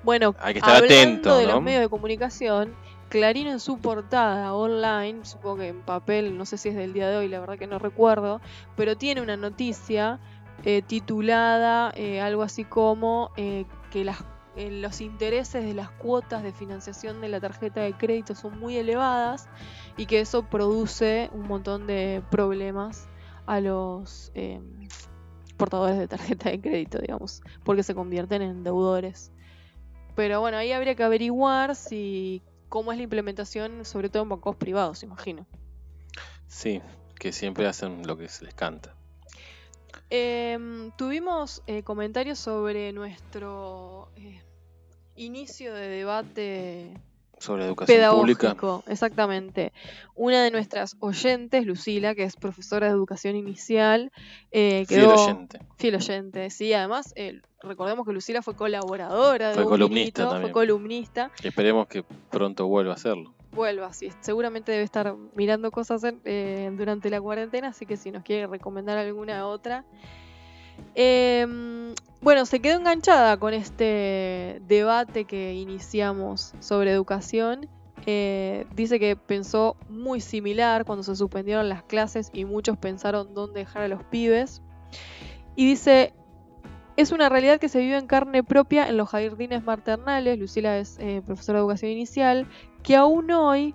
[0.03, 1.53] Bueno, Hay que estar hablando atento, de ¿no?
[1.53, 2.75] los medios de comunicación,
[3.13, 7.07] Clarín en su portada online, supongo que en papel, no sé si es del día
[7.07, 8.41] de hoy, la verdad que no recuerdo,
[8.75, 10.19] pero tiene una noticia
[10.63, 17.21] eh, titulada eh, algo así como eh, que los intereses de las cuotas de financiación
[17.21, 19.47] de la tarjeta de crédito son muy elevadas
[19.95, 23.07] y que eso produce un montón de problemas
[23.45, 24.31] a los
[25.55, 29.31] portadores de tarjeta de crédito, digamos, porque se convierten en deudores.
[30.15, 32.41] Pero bueno, ahí habría que averiguar si
[32.73, 35.45] cómo es la implementación, sobre todo en bancos privados, imagino.
[36.47, 36.81] Sí,
[37.19, 38.95] que siempre hacen lo que se les canta.
[40.09, 44.41] Em, tuvimos eh, comentarios sobre nuestro eh,
[45.15, 46.99] inicio de debate
[47.43, 48.39] Sobre educación pública.
[48.55, 49.73] pedagógico, exactamente.
[50.15, 54.11] Una de nuestras oyentes, Lucila, que es profesora de educación inicial,
[54.51, 55.59] eh, Fiel quedó oyente.
[55.77, 56.49] fiel oyente.
[56.49, 60.41] Sí, además, eh, recordemos que Lucila fue colaboradora de Fue columnista también.
[60.43, 61.31] fue columnista.
[61.43, 63.33] Esperemos que pronto vuelva a hacerlo.
[63.51, 68.09] vuelva, sí, seguramente debe estar mirando cosas en- eh, durante la cuarentena, así que si
[68.09, 69.85] nos quiere recomendar alguna otra.
[70.95, 77.67] Em, bueno, se quedó enganchada con este debate que iniciamos sobre educación.
[78.05, 83.61] Eh, dice que pensó muy similar cuando se suspendieron las clases y muchos pensaron dónde
[83.61, 84.61] dejar a los pibes.
[85.55, 86.13] Y dice,
[86.95, 90.37] es una realidad que se vive en carne propia en los jardines maternales.
[90.37, 92.47] Lucila es eh, profesora de educación inicial
[92.83, 93.73] que aún hoy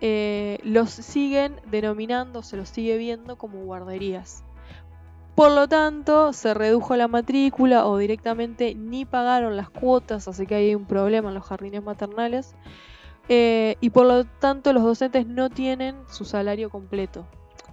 [0.00, 4.44] eh, los siguen denominando, se los sigue viendo como guarderías.
[5.40, 10.54] Por lo tanto, se redujo la matrícula o directamente ni pagaron las cuotas, así que
[10.54, 12.54] hay un problema en los jardines maternales.
[13.30, 17.24] Eh, y por lo tanto, los docentes no tienen su salario completo.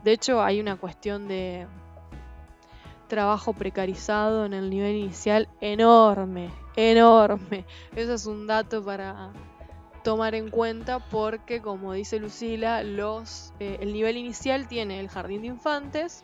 [0.05, 1.67] De hecho, hay una cuestión de
[3.09, 7.65] trabajo precarizado en el nivel inicial enorme, enorme.
[7.97, 9.33] Eso es un dato para
[10.05, 15.47] tomar en cuenta porque, como dice Lucila, eh, el nivel inicial tiene el jardín de
[15.47, 16.23] infantes,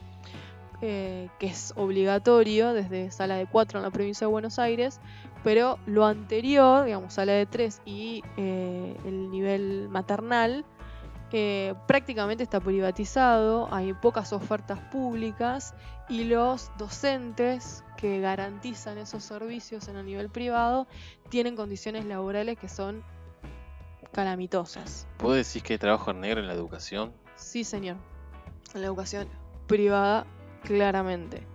[0.86, 5.00] eh, que es obligatorio desde sala de 4 en la provincia de Buenos Aires,
[5.42, 10.66] pero lo anterior, digamos, sala de 3 y eh, el nivel maternal,
[11.32, 15.74] eh, prácticamente está privatizado, hay pocas ofertas públicas
[16.10, 20.86] y los docentes que garantizan esos servicios en el nivel privado
[21.30, 23.06] tienen condiciones laborales que son
[24.12, 25.08] calamitosas.
[25.16, 27.14] ¿Puedo decir que hay trabajo negro en la educación?
[27.38, 27.96] Sí, señor.
[28.76, 29.30] En la educación
[29.66, 30.26] privada,
[30.64, 31.46] claramente.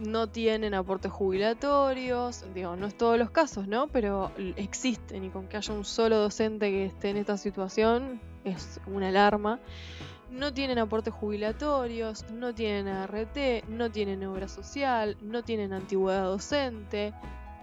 [0.00, 3.86] no tienen aportes jubilatorios, digo, no es todos los casos, ¿no?
[3.88, 8.80] Pero existen y con que haya un solo docente que esté en esta situación es
[8.86, 9.60] una alarma.
[10.30, 13.36] No tienen aportes jubilatorios, no tienen ART,
[13.68, 17.14] no tienen obra social, no tienen antigüedad docente.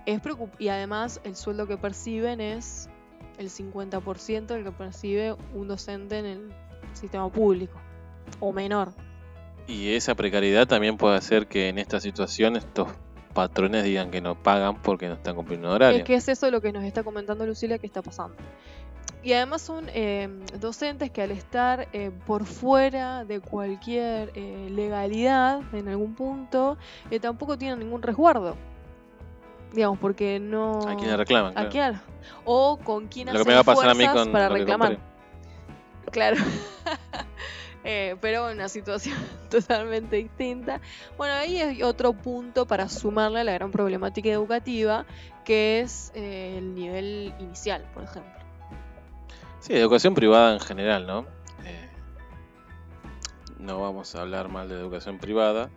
[0.05, 0.21] Es
[0.57, 2.89] y además el sueldo que perciben es
[3.37, 6.53] el 50% del que percibe un docente en el
[6.93, 7.79] sistema público
[8.39, 8.93] o menor.
[9.71, 12.89] Y esa precariedad también puede hacer que en esta situación estos
[13.33, 15.99] patrones digan que no pagan porque no están cumpliendo horario.
[15.99, 18.35] Es que es eso lo que nos está comentando Lucila que está pasando.
[19.23, 20.27] Y además son eh,
[20.59, 26.77] docentes que al estar eh, por fuera de cualquier eh, legalidad en algún punto,
[27.09, 28.57] eh, tampoco tienen ningún resguardo.
[29.73, 30.79] Digamos, porque no...
[30.79, 31.57] ¿A quién le reclaman?
[31.57, 31.99] ¿A Claro.
[32.43, 34.53] O con quién Lo que hacen me va a pasar a mí con para que
[34.55, 34.97] reclamar.
[36.11, 36.35] Claro.
[37.83, 39.17] Eh, pero en una situación
[39.49, 40.81] totalmente distinta.
[41.17, 45.05] Bueno, ahí hay otro punto para sumarle a la gran problemática educativa,
[45.45, 48.31] que es eh, el nivel inicial, por ejemplo.
[49.59, 51.25] Sí, educación privada en general, ¿no?
[51.65, 51.89] Eh,
[53.59, 55.69] no vamos a hablar mal de educación privada,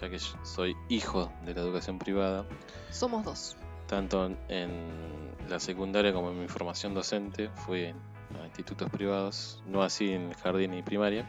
[0.00, 2.46] ya que yo soy hijo de la educación privada,
[2.90, 3.56] Somos dos.
[3.86, 7.96] tanto en- la secundaria como en mi formación docente, fui en-
[8.40, 11.26] a institutos privados, no así en el jardín y primaria,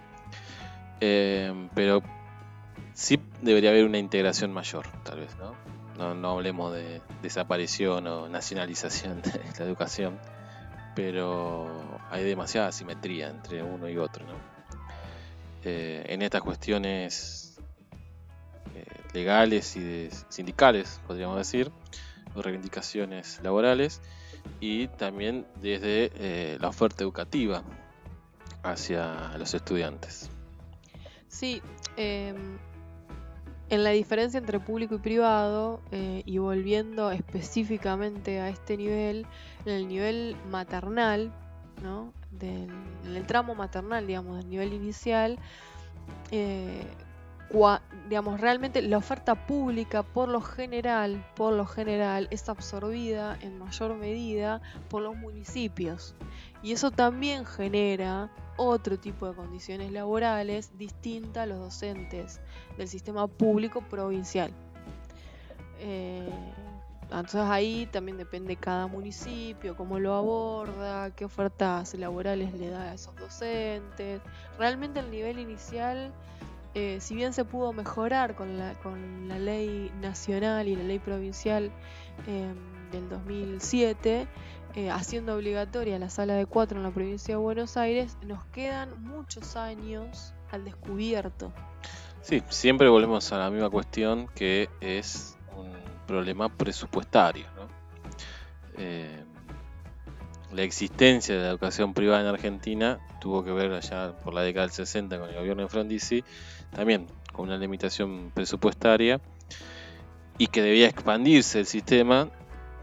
[1.02, 2.02] Eh, pero
[2.94, 5.56] sí debería haber una integración mayor, tal vez, ¿no?
[6.16, 10.20] No, hablemos de desaparición o nacionalización de la educación,
[10.96, 14.26] pero hay demasiada asimetría entre uno y otro.
[15.64, 17.58] Eh, en estas cuestiones
[18.76, 21.72] eh, legales y sindicales, podríamos decir,
[22.36, 24.02] o reivindicaciones laborales,
[24.60, 27.64] y también desde eh, la oferta educativa
[28.64, 30.30] hacia los estudiantes.
[31.34, 31.64] Sí,
[31.98, 32.32] eh,
[33.70, 39.26] en la diferencia entre público y privado, eh, y volviendo específicamente a este nivel,
[39.66, 41.34] en el nivel maternal,
[41.82, 42.14] ¿no?
[42.30, 42.70] Del,
[43.04, 45.40] en el tramo maternal, digamos, del nivel inicial,
[46.30, 46.86] eh,
[48.10, 53.96] digamos, realmente la oferta pública por lo general, por lo general, es absorbida en mayor
[53.96, 56.16] medida por los municipios.
[56.64, 62.42] Y eso también genera otro tipo de condiciones laborales distintas a los docentes
[62.78, 64.52] del sistema público provincial.
[65.80, 66.30] Eh,
[67.04, 72.94] entonces ahí también depende cada municipio, cómo lo aborda, qué ofertas laborales le da a
[72.96, 74.22] esos docentes.
[74.58, 76.12] Realmente el nivel inicial,
[76.76, 81.00] eh, si bien se pudo mejorar con la, con la ley nacional y la ley
[81.00, 81.72] provincial
[82.28, 82.54] eh,
[82.92, 84.28] del 2007,
[84.76, 89.04] eh, haciendo obligatoria la sala de cuatro en la provincia de Buenos Aires, nos quedan
[89.04, 91.54] muchos años al descubierto.
[92.22, 95.74] Sí, siempre volvemos a la misma cuestión que es un
[96.08, 97.46] problema presupuestario.
[97.56, 97.68] ¿no?
[98.78, 99.24] Eh,
[100.54, 104.68] la existencia de la educación privada en Argentina tuvo que ver allá por la década
[104.68, 106.24] del 60 con el gobierno de Frondizi,
[106.76, 109.20] también con una limitación presupuestaria
[110.38, 112.30] y que debía expandirse el sistema,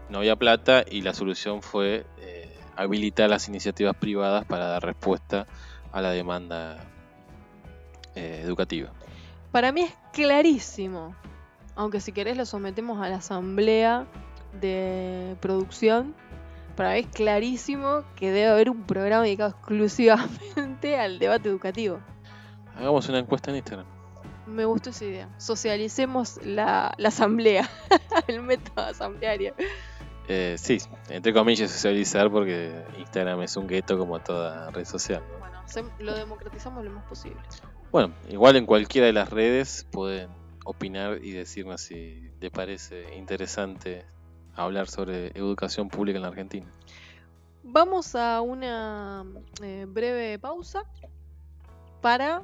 [0.09, 5.47] no había plata y la solución fue eh, habilitar las iniciativas privadas para dar respuesta
[5.91, 6.77] a la demanda
[8.15, 8.91] eh, educativa.
[9.51, 11.15] Para mí es clarísimo,
[11.75, 14.05] aunque si querés lo sometemos a la asamblea
[14.59, 16.13] de producción,
[16.75, 21.99] para mí es clarísimo que debe haber un programa dedicado exclusivamente al debate educativo.
[22.81, 23.85] Hagamos una encuesta en Instagram.
[24.47, 25.29] Me gustó esa idea.
[25.37, 27.69] Socialicemos la, la asamblea,
[28.27, 29.53] el método asambleario.
[30.27, 30.79] Eh, sí,
[31.09, 35.21] entre comillas socializar porque Instagram es un gueto como toda red social.
[35.31, 35.37] ¿no?
[35.37, 37.39] Bueno, lo democratizamos lo más posible.
[37.91, 40.31] Bueno, igual en cualquiera de las redes pueden
[40.65, 44.07] opinar y decirnos si les parece interesante
[44.55, 46.65] hablar sobre educación pública en la Argentina.
[47.61, 49.23] Vamos a una
[49.61, 50.83] eh, breve pausa
[52.01, 52.43] para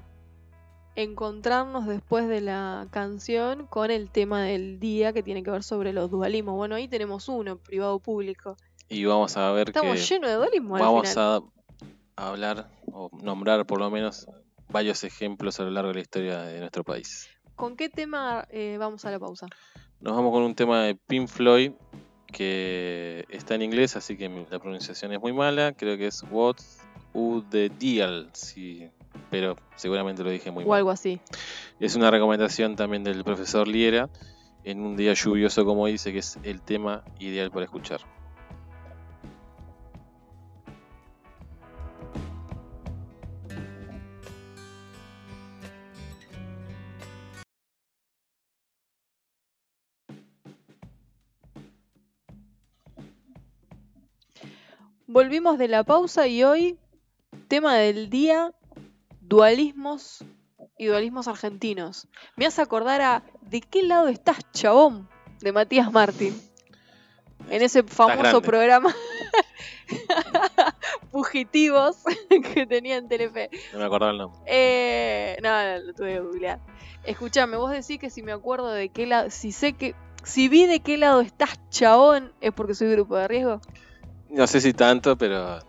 [0.97, 5.93] encontrarnos después de la canción con el tema del día que tiene que ver sobre
[5.93, 6.55] los dualismos.
[6.55, 8.57] Bueno, ahí tenemos uno, privado público.
[8.89, 11.43] Y vamos a ver Estamos que llenos de dualismo al vamos final.
[12.15, 14.27] a, hablar o nombrar por lo menos
[14.69, 17.29] varios ejemplos a lo largo de la historia de nuestro país.
[17.55, 19.45] ¿Con qué tema eh, vamos a la pausa?
[20.01, 21.73] Nos vamos con un tema de Pink Floyd
[22.25, 25.73] que está en inglés, así que la pronunciación es muy mala.
[25.73, 26.57] Creo que es What
[27.13, 28.89] U the Deal, sí,
[29.29, 30.71] pero seguramente lo dije muy o mal.
[30.71, 31.19] O algo así.
[31.79, 34.09] Es una recomendación también del profesor Liera
[34.63, 38.01] en un día lluvioso como dice que es el tema ideal para escuchar.
[55.09, 56.77] Volvimos de la pausa y hoy
[57.47, 58.53] tema del día
[59.27, 60.23] dualismos
[60.77, 62.07] y dualismos argentinos.
[62.35, 65.07] Me hace acordar a ¿De qué lado estás, chabón?
[65.41, 66.39] de Matías Martín.
[67.49, 68.93] En ese famoso programa
[71.11, 71.97] Fugitivos
[72.53, 73.49] que tenía en Telefe.
[73.73, 74.39] No me acordaba el nombre.
[74.45, 76.59] Eh, no, no, lo tuve que googlear.
[77.03, 80.65] Escuchame, vos decís que si me acuerdo de qué lado, si sé que, si vi
[80.65, 83.61] de qué lado estás, chabón, es porque soy grupo de riesgo.
[84.29, 85.59] No sé si tanto, pero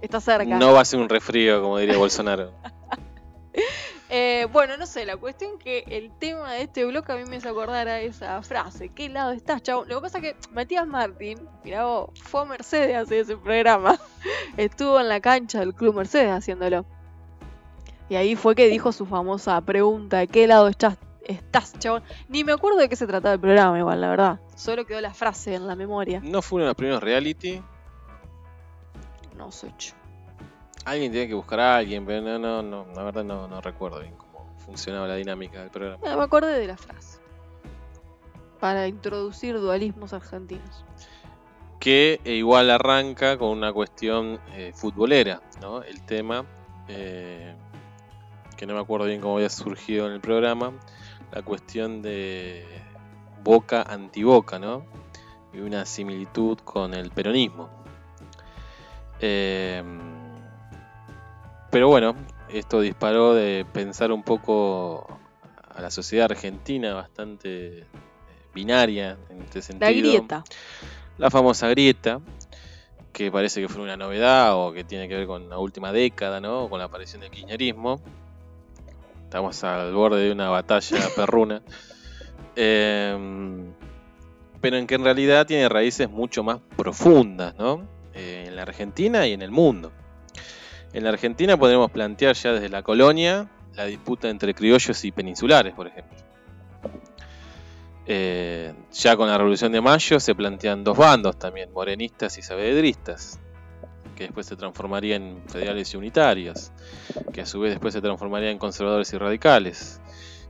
[0.00, 0.58] Está cerca.
[0.58, 2.52] no va a ser un resfrío, como diría Bolsonaro.
[4.08, 7.36] Eh, bueno, no sé, la cuestión que el tema de este bloque a mí me
[7.36, 8.90] hizo acordar a esa frase.
[8.90, 9.88] ¿Qué lado estás, chabón?
[9.88, 13.36] Lo que pasa es que Matías Martín, mirá vos, fue a Mercedes a hacer ese
[13.36, 13.98] programa.
[14.56, 16.86] Estuvo en la cancha del Club Mercedes haciéndolo.
[18.08, 22.04] Y ahí fue que dijo su famosa pregunta, ¿de qué lado estás, estás, chabón?
[22.28, 24.40] Ni me acuerdo de qué se trataba el programa igual, la verdad.
[24.54, 26.20] Solo quedó la frase en la memoria.
[26.22, 27.60] No fue uno de los primeros reality.
[29.36, 29.94] No sé, ch-
[30.86, 33.98] Alguien tiene que buscar a alguien, pero no, no, no, la verdad no, no recuerdo
[33.98, 35.98] bien cómo funcionaba la dinámica del programa.
[36.06, 37.18] Eh, me acordé de la frase.
[38.60, 40.84] Para introducir dualismos argentinos.
[41.80, 45.82] Que eh, igual arranca con una cuestión eh, futbolera, ¿no?
[45.82, 46.44] El tema,
[46.86, 47.56] eh,
[48.56, 50.72] que no me acuerdo bien cómo había surgido en el programa,
[51.32, 52.64] la cuestión de
[53.42, 54.86] Boca anti-Boca, ¿no?
[55.52, 57.70] Y una similitud con el peronismo.
[59.18, 59.82] Eh,
[61.76, 62.16] pero bueno,
[62.48, 65.06] esto disparó de pensar un poco
[65.68, 67.84] a la sociedad argentina bastante eh,
[68.54, 69.90] binaria en este sentido.
[69.90, 70.44] La grieta.
[71.18, 72.22] La famosa grieta,
[73.12, 76.40] que parece que fue una novedad o que tiene que ver con la última década,
[76.40, 76.70] ¿no?
[76.70, 78.00] Con la aparición del kirchnerismo.
[79.24, 81.60] Estamos al borde de una batalla perruna.
[82.54, 83.70] Em,
[84.62, 87.86] pero en que en realidad tiene raíces mucho más profundas, ¿no?
[88.14, 89.92] Eh, en la Argentina y en el mundo.
[90.96, 95.74] En la Argentina podemos plantear ya desde la colonia la disputa entre criollos y peninsulares,
[95.74, 96.16] por ejemplo.
[98.06, 103.38] Eh, ya con la Revolución de Mayo se plantean dos bandos también, morenistas y saavedristas,
[104.16, 106.72] que después se transformarían en federales y unitarios,
[107.30, 110.00] que a su vez después se transformarían en conservadores y radicales,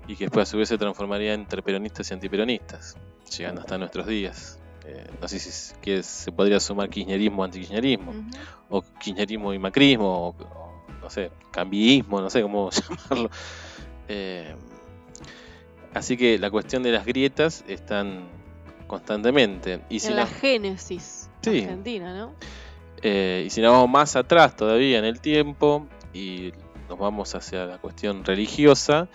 [0.07, 2.97] y que después a su vez se transformaría entre peronistas y antiperonistas,
[3.37, 4.61] llegando hasta nuestros días.
[4.89, 8.23] Eh, no sé si es- que se podría sumar kirchnerismo o antikirchnerismo, Ujú.
[8.71, 12.71] o kirchnerismo y macrismo, o, o, no sé, cambiísmo, no sé cómo
[13.11, 13.31] llamarlo.
[14.09, 14.55] Eh,
[15.95, 18.29] así que la cuestión de las grietas están
[18.87, 19.81] constantemente.
[19.89, 21.61] Y si, en la génesis Sí.
[21.63, 22.35] argentina, ¿no?
[23.03, 26.53] eh, y si nos vamos más atrás todavía en el tiempo y
[26.89, 29.09] nos vamos hacia la cuestión religiosa,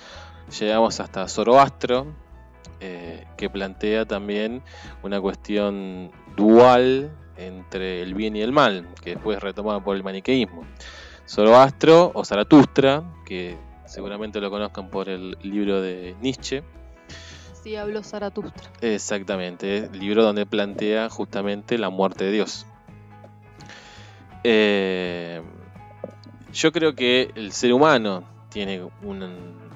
[0.59, 2.07] llegamos hasta Zoroastro,
[2.79, 4.61] eh, que plantea también
[5.03, 10.03] una cuestión dual entre el bien y el mal, que después es retomada por el
[10.03, 10.63] maniqueísmo.
[11.27, 16.63] Zoroastro o Zaratustra, que seguramente lo conozcan por el libro de Nietzsche,
[17.63, 18.71] Sí, habló Zaratustra.
[18.81, 22.65] Exactamente, el libro donde plantea justamente la muerte de Dios.
[24.43, 25.41] Eh,
[26.51, 29.29] yo creo que el ser humano tiene una,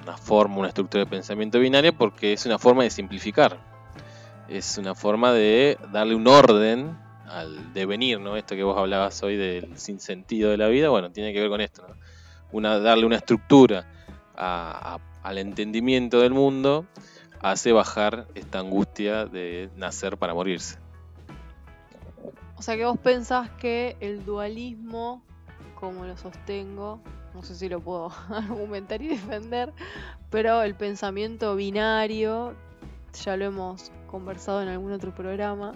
[0.06, 3.58] una forma, una estructura de pensamiento binaria porque es una forma de simplificar.
[4.48, 6.96] Es una forma de darle un orden
[7.26, 8.36] al devenir, ¿no?
[8.36, 11.60] Esto que vos hablabas hoy del sinsentido de la vida, bueno, tiene que ver con
[11.60, 11.96] esto, ¿no?
[12.52, 13.84] Una, darle una estructura
[14.36, 16.86] al entendimiento del mundo
[17.40, 20.78] hace bajar esta angustia de nacer para morirse.
[22.56, 25.22] O sea que vos pensás que el dualismo,
[25.74, 27.00] como lo sostengo,
[27.36, 29.72] no sé si lo puedo argumentar y defender,
[30.30, 32.54] pero el pensamiento binario,
[33.24, 35.72] ya lo hemos conversado en algún otro programa,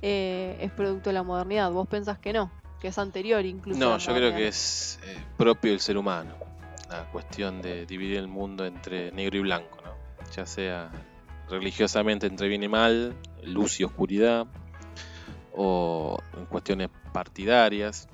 [0.00, 1.72] eh, es producto de la modernidad.
[1.72, 3.80] Vos pensás que no, que es anterior incluso.
[3.80, 6.36] No, yo creo que es eh, propio del ser humano,
[6.88, 9.92] la cuestión de dividir el mundo entre negro y blanco, ¿no?
[10.30, 10.90] ya sea
[11.50, 14.46] religiosamente entre bien y mal, luz y oscuridad,
[15.52, 18.08] o en cuestiones partidarias.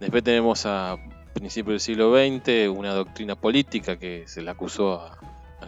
[0.00, 0.96] Después tenemos a
[1.32, 5.18] principios del siglo XX una doctrina política que se le acusó a,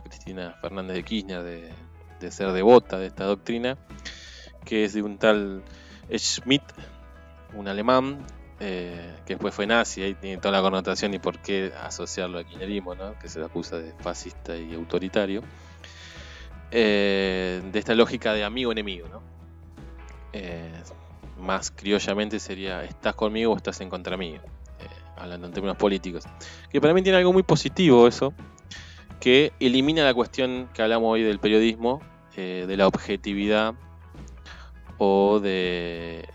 [0.03, 3.77] Cristina Fernández de Kirchner de, ser devota de esta doctrina,
[4.65, 5.62] que es de un tal
[6.11, 6.62] Schmidt,
[7.55, 8.19] un alemán,
[8.61, 12.47] eh, que después fue nazi, ahí tiene toda la connotación y por qué asociarlo al
[12.47, 13.19] kirchnerismo, ¿no?
[13.19, 15.43] que se le acusa de fascista y autoritario,
[16.70, 19.09] eh, de esta lógica de amigo-enemigo.
[19.09, 19.23] ¿no?
[20.32, 20.73] Eh,
[21.39, 24.41] más criollamente sería estás conmigo o estás en contra mío,
[25.16, 26.24] hablando en términos políticos.
[26.70, 28.32] Que para mí tiene algo muy positivo eso,
[29.20, 32.01] que elimina la cuestión que hablamos hoy del periodismo,
[32.36, 33.74] eh, de la objetividad
[34.99, 36.28] o de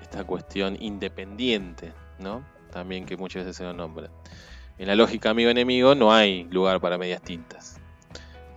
[0.00, 2.44] esta cuestión independiente, ¿no?
[2.70, 4.10] También que muchas veces se lo nombra.
[4.78, 7.80] En la lógica amigo-enemigo no hay lugar para medias tintas.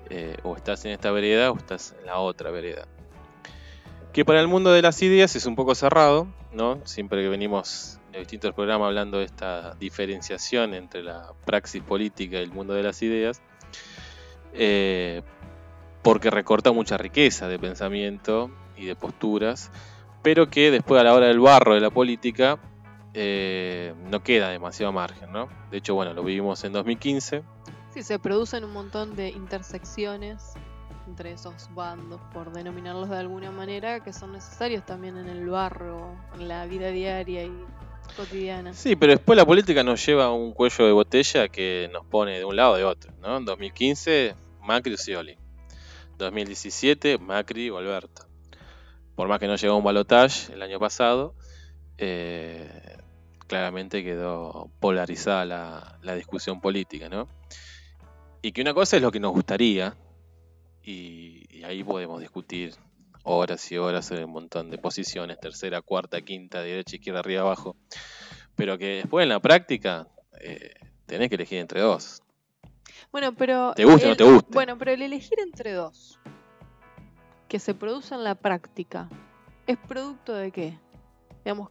[0.09, 2.87] Eh, o estás en esta vereda o estás en la otra vereda.
[4.11, 6.79] Que para el mundo de las ideas es un poco cerrado, ¿no?
[6.85, 12.43] Siempre que venimos en distintos programas hablando de esta diferenciación entre la praxis política y
[12.43, 13.41] el mundo de las ideas,
[14.53, 15.23] eh,
[16.03, 19.71] porque recorta mucha riqueza de pensamiento y de posturas,
[20.21, 22.59] pero que después a la hora del barro de la política
[23.15, 25.49] eh, no queda demasiado margen, ¿no?
[25.71, 27.43] De hecho, bueno, lo vivimos en 2015.
[27.93, 30.53] Sí, se producen un montón de intersecciones
[31.07, 36.15] entre esos bandos, por denominarlos de alguna manera, que son necesarios también en el barro,
[36.35, 37.51] en la vida diaria y
[38.73, 42.37] Sí, pero después la política nos lleva a un cuello de botella que nos pone
[42.37, 43.37] de un lado o de otro, ¿no?
[43.37, 45.37] En 2015, Macri Scioli.
[46.17, 48.27] 2017, Macri o Alberto.
[49.15, 51.35] Por más que no llegó un balotaje el año pasado,
[51.97, 52.97] eh,
[53.47, 57.27] claramente quedó polarizada la, la discusión política, ¿no?
[58.41, 59.95] Y que una cosa es lo que nos gustaría,
[60.83, 62.75] y, ahí podemos discutir
[63.23, 67.75] horas y horas en un montón de posiciones, tercera, cuarta, quinta, derecha, izquierda, arriba, abajo.
[68.55, 70.07] Pero que después en la práctica
[70.39, 70.73] eh,
[71.05, 72.21] tenés que elegir entre dos.
[73.11, 73.73] Bueno, pero.
[73.73, 74.49] ¿Te gusta o no te gusta?
[74.51, 76.19] Bueno, pero el elegir entre dos
[77.47, 79.09] que se produce en la práctica,
[79.67, 80.79] ¿es producto de qué?
[81.45, 81.69] Digamos,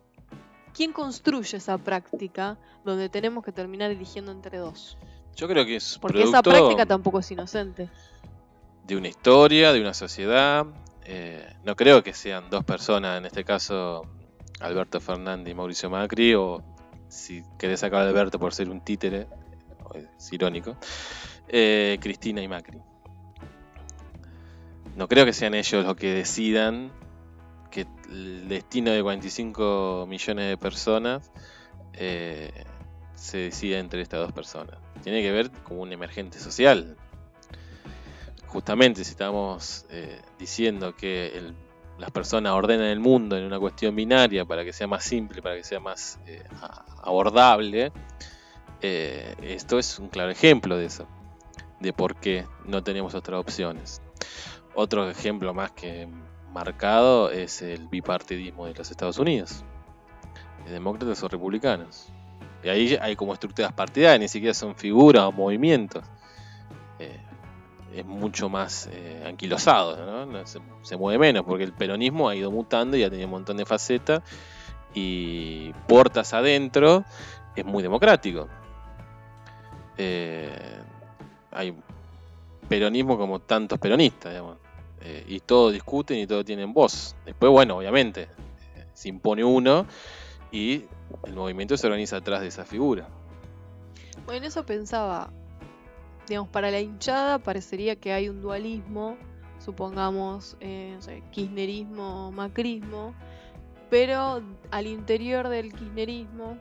[0.72, 4.96] ¿quién construye esa práctica donde tenemos que terminar eligiendo entre dos?
[5.34, 7.90] Yo creo que es Porque esa práctica tampoco es inocente
[8.86, 10.66] de una historia, de una sociedad.
[11.04, 14.02] Eh, no creo que sean dos personas, en este caso
[14.60, 16.62] Alberto Fernández y Mauricio Macri, o
[17.08, 19.26] si querés sacar a Alberto por ser un títere,
[19.94, 20.76] es irónico,
[21.48, 22.78] eh, Cristina y Macri.
[24.96, 26.92] No creo que sean ellos los que decidan
[27.70, 31.32] que el destino de 45 millones de personas
[31.94, 32.64] eh,
[33.14, 34.76] se decida entre estas dos personas.
[35.02, 36.96] Tiene que ver con un emergente social,
[38.52, 41.54] justamente si estamos eh, diciendo que
[41.98, 45.56] las personas ordenan el mundo en una cuestión binaria para que sea más simple, para
[45.56, 46.44] que sea más eh,
[47.02, 47.92] abordable,
[48.82, 51.06] eh, esto es un claro ejemplo de eso,
[51.80, 54.02] de por qué no tenemos otras opciones.
[54.74, 56.06] Otro ejemplo más que
[56.52, 59.64] marcado es el bipartidismo de los Estados Unidos,
[60.68, 62.08] demócratas o republicanos.
[62.62, 66.04] Y ahí hay como estructuras partidarias, ni siquiera son figuras o movimientos
[67.94, 70.44] es mucho más eh, anquilosado.
[70.82, 73.66] Se, mueve menos, porque el peronismo ha ido mutando y ha tenido un montón de
[73.66, 74.22] facetas,
[74.94, 77.04] y puertas adentro
[77.56, 78.48] es muy democrático.
[79.96, 80.78] Eh,
[81.50, 81.74] hay
[82.68, 84.56] peronismo como tantos peronistas, digamos,
[85.00, 87.14] eh, y todos discuten y todos tienen voz.
[87.24, 88.28] Después, bueno, obviamente,
[88.94, 89.86] se impone uno
[90.50, 90.84] y
[91.24, 93.08] el movimiento se organiza atrás de esa figura.
[94.26, 95.32] Bueno, eso pensaba,
[96.28, 99.16] digamos, para la hinchada parecería que hay un dualismo,
[99.58, 100.98] supongamos, eh,
[101.30, 103.14] kirchnerismo, macrismo,
[103.90, 106.56] pero al interior del kirchnerismo,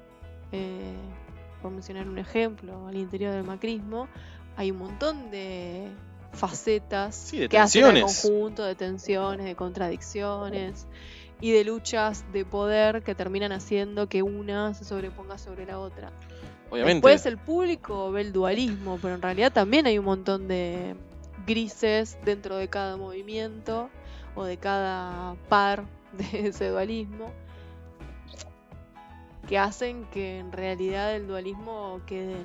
[0.52, 0.96] eh,
[1.62, 4.08] por mencionar un ejemplo, al interior del macrismo,
[4.58, 5.88] hay un montón de
[6.34, 10.88] facetas que hacen el conjunto de tensiones, de contradicciones
[11.40, 16.12] y de luchas de poder que terminan haciendo que una se sobreponga sobre la otra.
[16.72, 20.96] Después el público ve el dualismo, pero en realidad también hay un montón de
[21.46, 23.90] grises dentro de cada movimiento
[24.36, 27.32] o de cada par de ese dualismo
[29.48, 32.36] que hacen que en realidad el dualismo quede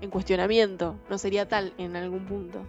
[0.00, 0.96] en, cuestionamiento.
[1.08, 2.64] No sería tal en algún punto.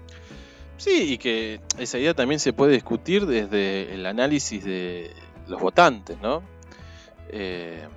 [0.78, 5.12] Sí, y que esa idea también se puede discutir desde el análisis de
[5.48, 6.44] los votantes, ¿no?
[7.30, 7.88] Eh,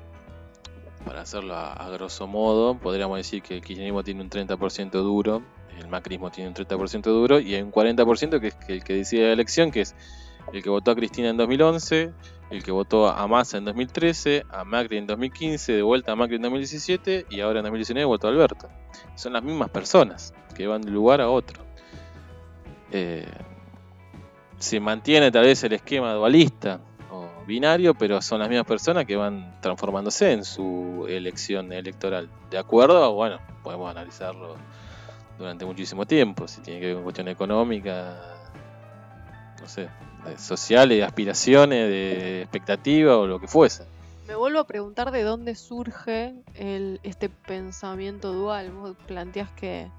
[1.04, 5.42] para hacerlo a, grosso modo, podríamos decir que el kirchnerismo tiene un 30% duro,
[5.78, 9.26] el macrismo tiene un 30% duro y hay un 40% que es el que decide
[9.26, 9.94] la elección, que es
[10.52, 12.12] el que votó a Cristina en 2011,
[12.50, 16.36] el que votó a Massa en 2013, a Macri en 2015, de vuelta a Macri
[16.36, 18.68] en 2017 y ahora en 2019 votó a Alberto.
[19.14, 21.62] Son las mismas personas que van de un lugar a otro.
[22.92, 23.26] Eh,
[24.58, 26.80] se mantiene tal vez el esquema dualista
[27.50, 32.30] binario, pero son las mismas personas que van transformándose en su elección electoral.
[32.50, 33.12] ¿De acuerdo?
[33.12, 34.54] Bueno, podemos analizarlo
[35.36, 38.16] durante muchísimo tiempo, si tiene que ver con cuestión económica,
[39.60, 39.88] no sé,
[40.38, 43.84] sociales, de aspiraciones, de expectativa o lo que fuese.
[44.26, 48.70] Me vuelvo a preguntar de dónde surge este pensamiento dual.
[48.70, 49.90] Vos planteás que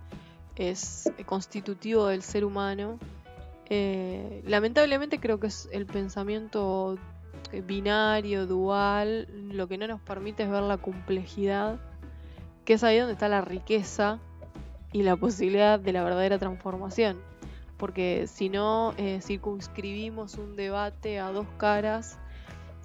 [0.56, 2.98] es constitutivo del ser humano.
[3.66, 6.98] Eh, lamentablemente creo que es el pensamiento
[7.60, 11.80] binario, dual, lo que no nos permite es ver la complejidad,
[12.66, 14.20] que es ahí donde está la riqueza
[14.94, 17.20] y la posibilidad de la verdadera transformación.
[17.78, 22.20] Porque si no, eh, circunscribimos un debate a dos caras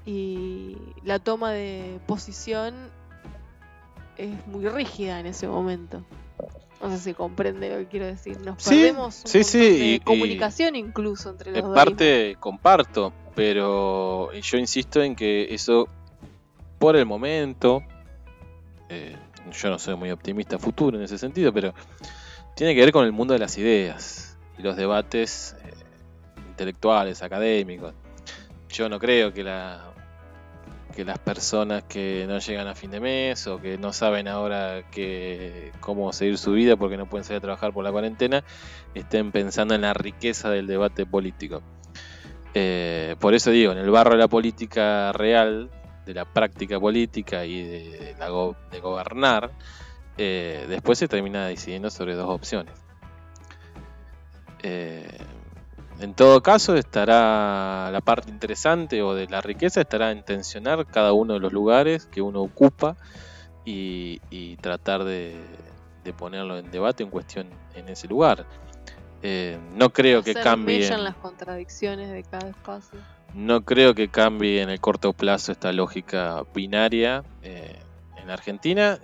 [0.05, 2.74] y la toma de posición
[4.16, 6.02] es muy rígida en ese momento.
[6.81, 8.39] No sé si comprende lo que quiero decir.
[8.40, 15.16] Nos perdemos un de comunicación incluso entre los En parte comparto, pero yo insisto en
[15.16, 15.89] que eso,
[16.78, 17.82] por el momento,
[18.89, 19.16] eh,
[19.53, 21.74] yo no soy muy optimista futuro en ese sentido, pero
[22.55, 25.73] tiene que ver con el mundo de las ideas y los debates eh,
[26.48, 27.94] intelectuales, académicos.
[28.69, 29.93] Yo no creo que la
[30.97, 34.82] que las personas que no llegan a fin de mes o que no saben ahora
[34.90, 38.43] que, cómo seguir su vida porque no pueden salir a trabajar por la cuarentena,
[38.94, 41.62] estén pensando en la riqueza del debate político.
[42.55, 45.70] Eh, por eso digo, en el barro de la política real,
[46.06, 48.16] de la práctica política y de,
[48.70, 49.51] de gobernar,
[50.16, 52.73] eh, después se termina decidiendo sobre dos opciones.
[54.62, 55.06] Eh,
[56.01, 61.12] en todo caso, estará la parte interesante o de la riqueza estará en tensionar cada
[61.12, 62.97] uno de los lugares que uno ocupa
[63.64, 65.40] y, tratar de,
[66.16, 68.47] ponerlo en debate, en cuestión en ese lugar.
[69.23, 70.89] Eh, no creo que cambie.
[70.98, 72.98] las contradicciones de cada espacio.
[73.35, 77.77] No creo que cambie en el corto plazo esta lógica binaria eh,
[78.16, 78.98] en Argentina.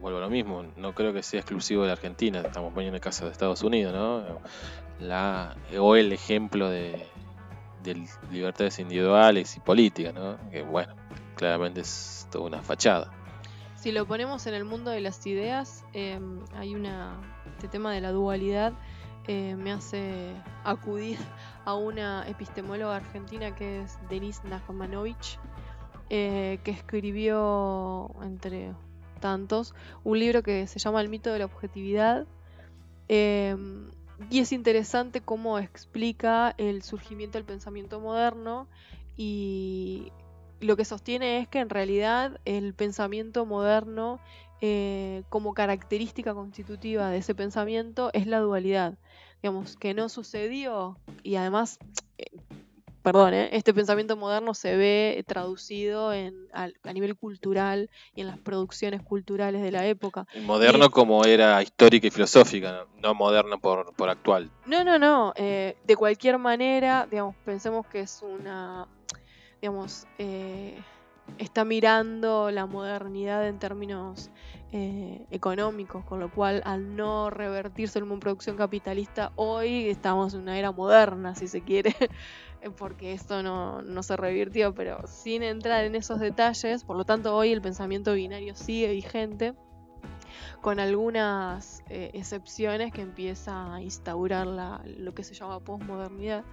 [0.00, 2.40] Vuelvo a lo mismo, no creo que sea exclusivo de Argentina.
[2.40, 4.40] Estamos poniendo el caso de Estados Unidos, ¿no?
[5.00, 7.06] La, o el ejemplo de,
[8.30, 10.38] libertades individuales y políticas, ¿no?
[10.50, 10.94] que bueno,
[11.36, 13.12] claramente es toda una fachada.
[13.76, 17.20] Si lo ponemos en el mundo de las ideas, em, hay una,
[17.56, 18.72] este tema de la dualidad
[19.26, 20.34] eh, me hace
[20.64, 21.18] acudir
[21.64, 25.38] a una epistemóloga argentina que es Denise Najmanovich,
[26.10, 28.74] eh, que escribió, entre
[29.20, 32.26] tantos, un libro que se llama El mito de la objetividad.
[33.08, 33.90] Em,
[34.30, 38.68] y es interesante cómo explica el surgimiento del pensamiento moderno
[39.16, 40.12] y
[40.60, 44.20] lo que sostiene es que en realidad el pensamiento moderno
[44.60, 48.96] eh, como característica constitutiva de ese pensamiento es la dualidad.
[49.42, 51.78] Digamos, que no sucedió y además
[52.16, 52.30] eh,
[53.04, 53.50] perdón, ¿eh?
[53.52, 59.60] este pensamiento moderno se ve traducido en, a, nivel cultural y en las producciones culturales
[59.60, 60.26] de la época.
[60.40, 64.50] Moderno como era histórica y filosófica, no, moderno por, actual.
[64.64, 65.34] No, no, no.
[65.36, 68.88] Eh, de cualquier manera, digamos, pensemos que es una,
[69.60, 70.82] digamos, eh,
[71.36, 74.30] está mirando la modernidad en términos
[75.30, 80.58] económicos, con lo cual al no revertirse en una producción capitalista, hoy estamos en una
[80.58, 81.94] era moderna, si se quiere.
[82.70, 87.52] porque esto no, se revirtió, pero sin entrar en esos detalles, por lo tanto hoy
[87.52, 89.54] el pensamiento binario sigue vigente,
[90.60, 96.44] con algunas eh, excepciones que empieza a instaurar lo que se llama posmodernidad,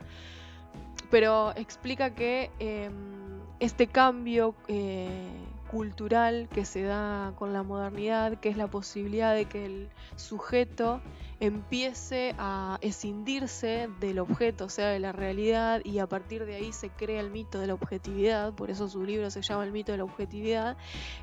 [1.09, 5.29] pero explica que em, este cambio eh,
[5.69, 11.01] cultural que se da con la modernidad, que es la posibilidad de que el sujeto
[11.41, 16.72] empiece a escindirse del objeto, o sea, de la realidad, y a partir de ahí
[16.72, 19.91] se crea el mito de la objetividad, por eso su libro se llama El mito
[19.91, 20.77] de la objetividad,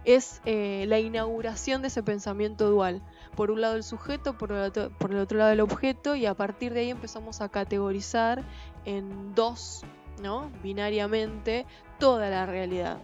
[0.04, 3.00] es eh, la inauguración de ese pensamiento dual.
[3.36, 6.26] Por un lado el sujeto, por el, otro, por el otro lado el objeto, y
[6.26, 8.42] a partir de ahí empezamos a categorizar
[8.84, 9.84] en dos,
[10.20, 10.50] ¿no?
[10.64, 11.64] Binariamente,
[12.00, 13.00] toda la realidad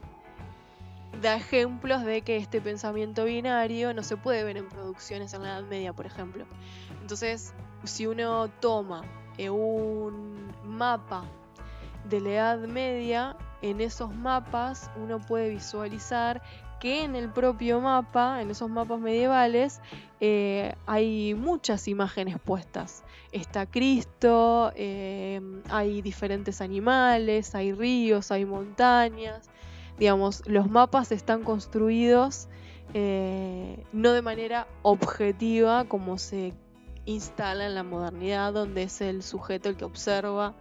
[1.20, 5.58] da ejemplos de que este pensamiento binario no se puede ver en producciones en la
[5.58, 6.44] Edad Media, por ejemplo.
[7.00, 7.54] Entonces,
[7.84, 9.02] si uno toma
[9.38, 11.24] eh, un mapa
[12.08, 16.42] de la Edad Media, en esos mapas uno puede visualizar
[16.80, 19.80] que en el propio mapa, en esos mapas medievales,
[20.20, 23.04] eh, hay muchas imágenes puestas.
[23.32, 29.48] Está Cristo, eh, hay diferentes animales, hay ríos, hay montañas.
[29.98, 32.48] Digamos, los mapas están construidos
[32.94, 36.54] no de manera objetiva como se
[37.06, 40.54] instala en la modernidad, donde es el sujeto el que observa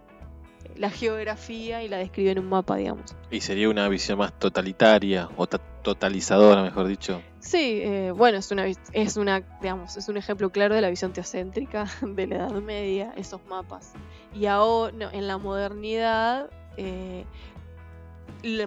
[0.76, 3.14] la geografía y la describe en un mapa, digamos.
[3.30, 7.22] ¿Y sería una visión más totalitaria o totalizadora, mejor dicho?
[7.38, 11.12] Sí, eh, bueno, es una, es una, digamos, es un ejemplo claro de la visión
[11.12, 13.92] teocéntrica de la Edad Media, esos mapas.
[14.34, 17.24] Y ahora, en la modernidad, eh,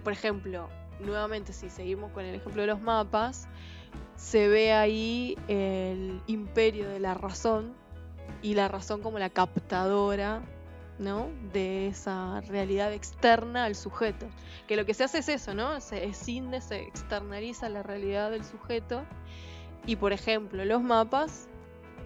[0.03, 3.47] por ejemplo, nuevamente, si seguimos con el ejemplo de los mapas,
[4.15, 7.73] se ve ahí el imperio de la razón
[8.41, 10.41] y la razón como la captadora
[10.99, 11.29] ¿no?
[11.53, 14.27] De esa realidad externa al sujeto.
[14.67, 15.79] Que lo que se hace es eso, ¿no?
[15.81, 19.03] Se escinde, se externaliza la realidad del sujeto.
[19.85, 21.47] Y por ejemplo, los mapas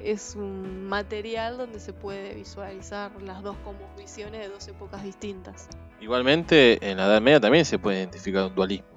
[0.03, 5.67] es un material donde se puede visualizar las dos como visiones de dos épocas distintas.
[5.99, 8.87] Igualmente, en la Edad Media también se puede identificar un dualismo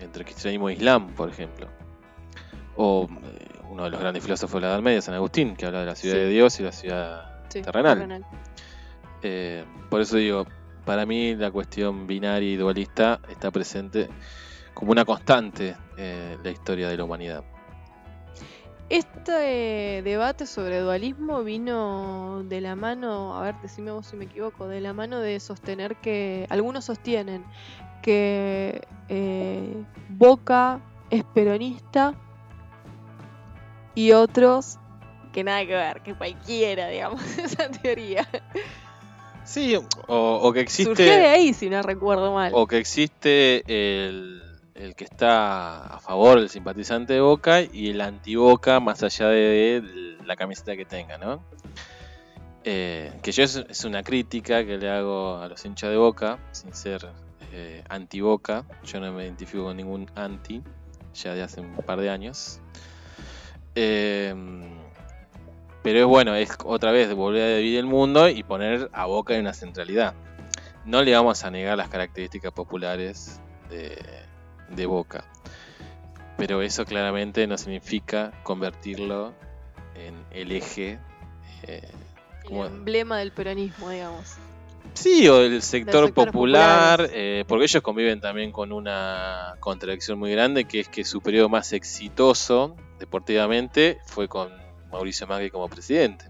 [0.00, 1.68] entre cristianismo e islam, por ejemplo.
[2.76, 5.80] O eh, uno de los grandes filósofos de la Edad Media, San Agustín, que habla
[5.80, 6.20] de la ciudad Sí.
[6.20, 7.94] de Dios y la ciudad Sí, terrenal.
[7.98, 8.26] terrenal.
[9.22, 10.46] Eh, por eso digo,
[10.84, 14.08] para mí la cuestión binaria y dualista está presente
[14.74, 17.44] como una constante eh, en la historia de la humanidad.
[18.90, 24.68] Este debate sobre dualismo vino de la mano, a ver, decime vos si me equivoco,
[24.68, 27.44] de la mano de sostener que algunos sostienen
[28.02, 30.80] que eh, Boca
[31.10, 32.14] es peronista
[33.94, 34.78] y otros
[35.32, 38.28] que nada que ver, que cualquiera, digamos, esa teoría.
[39.44, 42.52] Sí, o, o que Surgió de existe, ahí, si no recuerdo mal.
[42.54, 44.42] o que existe el,
[44.74, 50.16] el que está a favor del simpatizante de Boca y el anti-Boca más allá de
[50.24, 51.42] la camiseta que tenga, ¿no?
[52.64, 56.74] Eh, que yo es, una crítica que le hago a los hinchas de Boca, sin
[56.74, 57.08] ser
[57.52, 58.64] eh, anti-Boca.
[58.84, 60.62] Yo no me identifico con ningún anti,
[61.14, 62.60] ya de hace un par de años.
[63.76, 64.34] Eh,
[65.82, 69.34] pero es bueno, es otra vez volver a dividir el mundo y poner a Boca
[69.34, 70.14] en una centralidad.
[70.86, 74.23] No le vamos a negar las características populares de,
[74.70, 75.24] de Boca.
[76.36, 79.32] Pero eso claramente no significa convertirlo
[79.94, 80.98] en el eje.
[81.62, 81.88] eh,
[82.50, 84.34] El emblema del peronismo, digamos.
[84.92, 90.66] Sí, o el sector popular, eh, porque ellos conviven también con una contradicción muy grande,
[90.66, 94.52] que es que su periodo más exitoso deportivamente fue con
[94.92, 96.26] Mauricio Macri como presidente.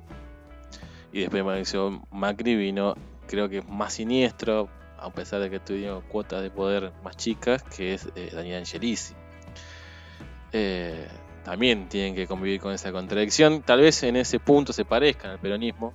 [1.13, 2.95] Y después de Mauricio Macri vino,
[3.27, 4.69] creo que más siniestro,
[5.05, 9.15] a pesar de que tuvieron cuotas de poder más chicas, que es eh, Daniel Angelici.
[10.53, 11.07] Eh,
[11.45, 13.63] también tienen que convivir con esa contradicción.
[13.63, 15.93] Tal vez en ese punto se parezcan al peronismo,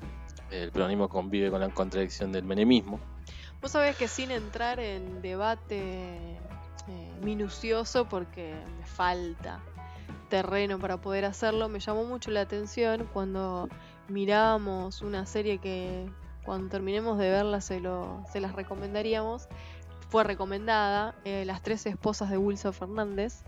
[0.52, 3.00] el peronismo convive con la contradicción del menemismo.
[3.62, 6.38] Vos sabés que sin entrar en debate
[6.88, 9.60] eh, minucioso, porque me falta
[10.30, 13.68] terreno para poder hacerlo, me llamó mucho la atención cuando
[14.08, 16.06] mirábamos una serie que
[16.50, 19.48] cuando terminemos de verla se, lo, se las recomendaríamos.
[20.10, 23.44] Fue recomendada, eh, Las tres esposas de Wilson Fernández,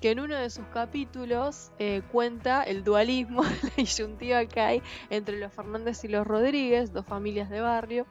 [0.00, 5.38] que en uno de sus capítulos eh, cuenta el dualismo, la disyuntiva que hay entre
[5.38, 8.04] los Fernández y los Rodríguez, dos familias de barrio.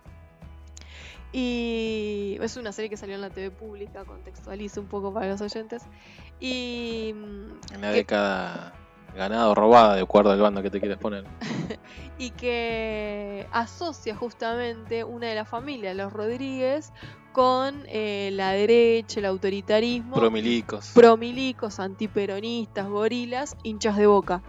[1.34, 5.42] Y es una serie que salió en la TV pública, contextualizo un poco para los
[5.42, 5.84] oyentes.
[6.40, 8.74] Y, mm, En la década
[9.20, 11.26] ganada o robada, de acuerdo al bando que te quieres poner.
[12.18, 16.92] y que asocia justamente una de las familias, los Rodríguez,
[17.34, 20.92] con eh, la derecha, el autoritarismo, Promilicos.
[20.96, 24.42] promilicos, antiperonistas, gorilas, hinchas de boca.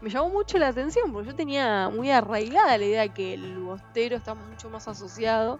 [0.00, 4.16] Me llamó mucho la atención porque yo tenía muy arraigada la idea que el bostero
[4.16, 5.58] está mucho más asociado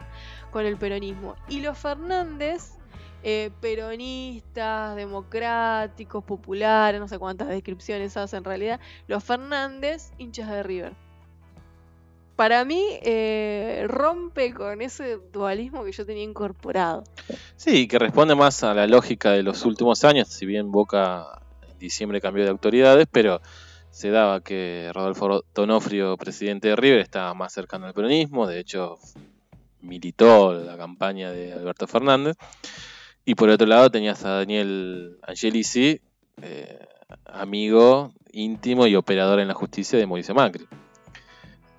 [0.53, 1.35] con el peronismo.
[1.49, 2.78] Y los Fernández,
[3.23, 10.63] eh, peronistas, democráticos, populares, no sé cuántas descripciones hace en realidad, los Fernández, hinchas de
[10.63, 10.93] River.
[12.37, 17.03] Para mí eh, rompe con ese dualismo que yo tenía incorporado.
[17.57, 21.79] Sí, que responde más a la lógica de los últimos años, si bien Boca en
[21.81, 23.41] diciembre cambió de autoridades, pero
[23.91, 28.99] se daba que Rodolfo Donofrio, presidente de River, estaba más cercano al peronismo, de hecho
[29.81, 32.37] militó la campaña de Alberto Fernández,
[33.29, 36.01] y por otro lado tenías a Daniel Angelici,
[36.41, 36.79] eh,
[37.27, 40.67] amigo íntimo y operador en la justicia de Mauricio Macri.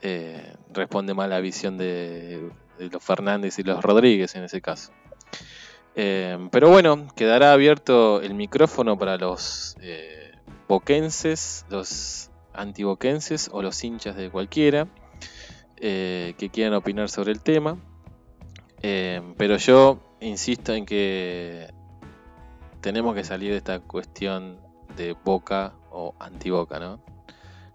[0.03, 4.91] Eh, responde más la visión de, los Fernández y los Rodríguez en ese caso.
[5.95, 9.75] Eh, pero bueno, quedará abierto el micrófono para los
[10.67, 14.87] boquenses, los antiboquenses o los hinchas de cualquiera
[15.77, 17.79] que quieran opinar sobre el tema.
[18.81, 21.69] Eh, pero yo insisto en que
[22.81, 24.59] tenemos que salir de esta cuestión
[24.95, 26.99] de boca o antiboca, ¿no?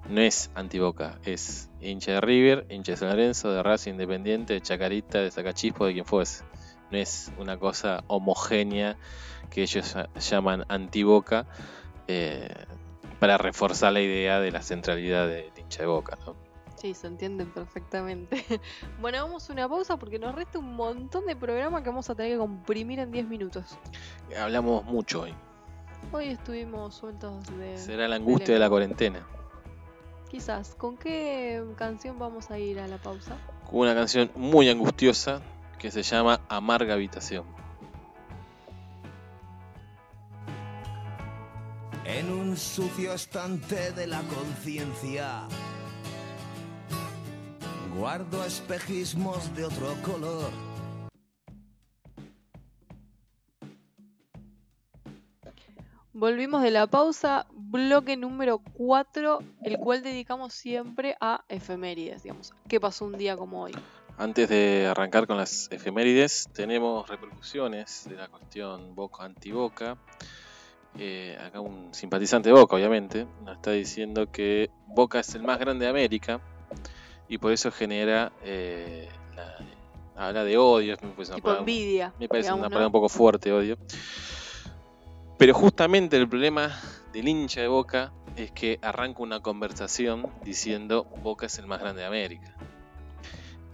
[0.09, 4.61] No es antiboca, es hincha de River, hincha de San Lorenzo, de Racing Independiente, de
[4.61, 6.45] Chacarita, de Sacachispo, de quien fuese
[6.91, 8.97] no es una cosa homogénea
[9.51, 11.47] que ellos lla- llaman antiboca
[12.07, 12.49] eh,
[13.19, 16.19] para reforzar la idea de la centralidad del hincha de boca.
[16.27, 16.37] ¿no?
[16.77, 18.45] Sí, se entiende perfectamente.
[19.01, 22.15] Bueno, vamos a una pausa porque nos resta un montón de programa que vamos a
[22.15, 23.79] tener que comprimir en 10 minutos.
[24.39, 25.35] Hablamos mucho hoy.
[26.13, 27.77] Hoy estuvimos sueltos de...
[27.79, 29.27] Será la angustia de la cuarentena.
[30.31, 30.75] quizás.
[30.75, 33.37] ¿Con qué canción vamos a ir a la pausa?
[33.71, 35.41] Con una canción muy angustiosa
[35.79, 37.45] que se llama Amarga Habitación.
[42.05, 45.47] En un sucio estante de la conciencia
[47.97, 50.51] guardo espejismos de otro color
[56.13, 62.55] Volvimos de la pausa, bloque número 4, el cual dedicamos siempre a efemérides, digamos.
[62.69, 63.73] ¿Qué pasó un día como hoy?
[64.17, 69.99] Antes de arrancar con las efemérides, tenemos repercusiones de la cuestión Boca anti-Boca.
[70.97, 75.59] Eh, acá un simpatizante de Boca, obviamente, nos está diciendo que Boca es el más
[75.59, 76.41] grande de América
[77.29, 79.09] y por eso genera eh,
[80.17, 82.13] habla de odio, me parece una envidia.
[82.19, 83.77] Me parece una palabra un poco fuerte, odio.
[85.39, 86.79] Pero justamente el problema
[87.13, 92.03] del hincha de Boca es que arranca una conversación diciendo Boca es el más grande
[92.03, 92.55] de América.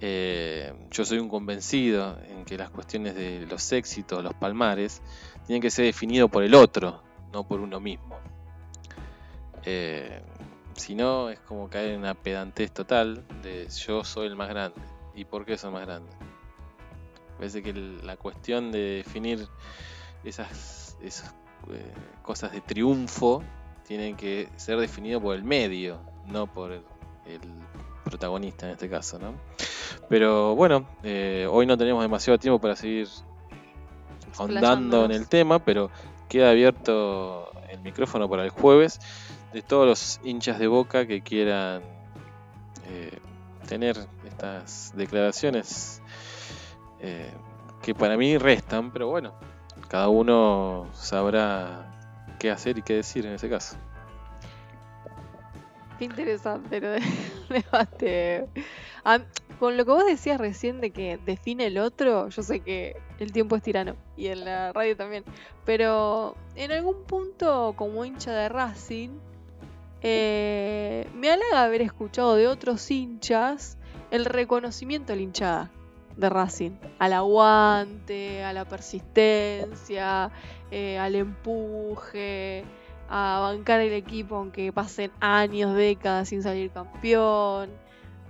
[0.02, 5.02] Eh, yo soy un convencido en que las cuestiones de los éxitos, los palmares,
[5.47, 7.02] tienen que ser definidos por el otro,
[7.32, 8.16] no por uno mismo.
[9.64, 10.22] Eh,
[10.81, 14.81] si no, es como caer en una pedantez total de yo soy el más grande.
[15.15, 16.11] ¿Y por qué soy el más grande?
[17.36, 19.47] Parece que la cuestión de definir
[20.24, 21.35] esas, esas
[21.70, 21.93] eh,
[22.23, 23.43] cosas de triunfo
[23.86, 26.82] tienen que ser definidos por el medio, no por el,
[28.05, 29.35] protagonista en este caso, ¿no?
[30.09, 33.07] Pero bueno, eh, hoy no tenemos demasiado tiempo para seguir
[34.36, 35.90] ahondando en el tema, pero
[36.28, 38.98] queda abierto el micrófono para el jueves
[39.52, 41.82] de todos los hinchas de boca que quieran
[42.86, 43.18] eh,
[43.66, 46.02] tener estas declaraciones
[47.82, 49.32] que para mí restan, pero bueno,
[49.89, 51.90] cada uno sabrá
[52.39, 53.77] qué hacer y qué decir en ese caso.
[55.98, 56.81] Qué interesante
[57.48, 58.48] debate.
[59.05, 59.20] Ah,
[59.59, 63.32] con lo que vos decías recién de que define el otro, yo sé que el
[63.32, 65.24] tiempo es tirano y en la radio también,
[65.66, 69.10] pero en algún punto como hincha de Racing,
[70.02, 73.77] eh, me halaga haber escuchado de otros hinchas
[74.10, 75.70] el reconocimiento a la hinchada
[76.16, 76.72] de Racing.
[76.98, 80.31] Al aguante, a la persistencia,
[80.70, 82.64] eh, al empuje,
[83.09, 87.70] a bancar el equipo aunque pasen años, décadas sin salir campeón.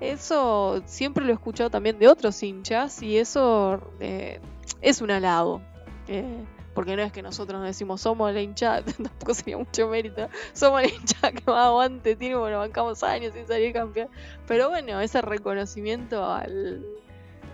[0.01, 4.41] Eso siempre lo he escuchado también de otros hinchas y eso eh,
[4.81, 5.61] es un halago.
[6.09, 6.45] Eh,
[6.81, 10.81] porque no es que nosotros nos decimos somos la hinchada, tampoco sería mucho mérito, somos
[10.81, 14.09] la hinchada que más aguante tiene, bueno, bancamos años sin salir campeón.
[14.49, 16.83] Pero bueno, ese reconocimiento al,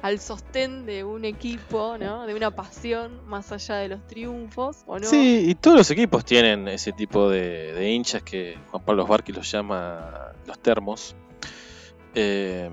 [0.03, 2.25] al sostén de un equipo, ¿no?
[2.25, 5.05] De una pasión más allá de los triunfos, ¿o no?
[5.05, 9.51] Sí, y todos los equipos tienen ese tipo de, hinchas que Juan Pablo Barqui los
[9.51, 11.17] llama los termos.
[12.15, 12.71] Eh,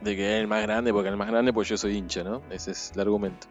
[0.00, 2.40] de que es el más grande, porque el más grande, pues yo soy hincha, ¿no?
[2.50, 3.48] Ese es el argumento.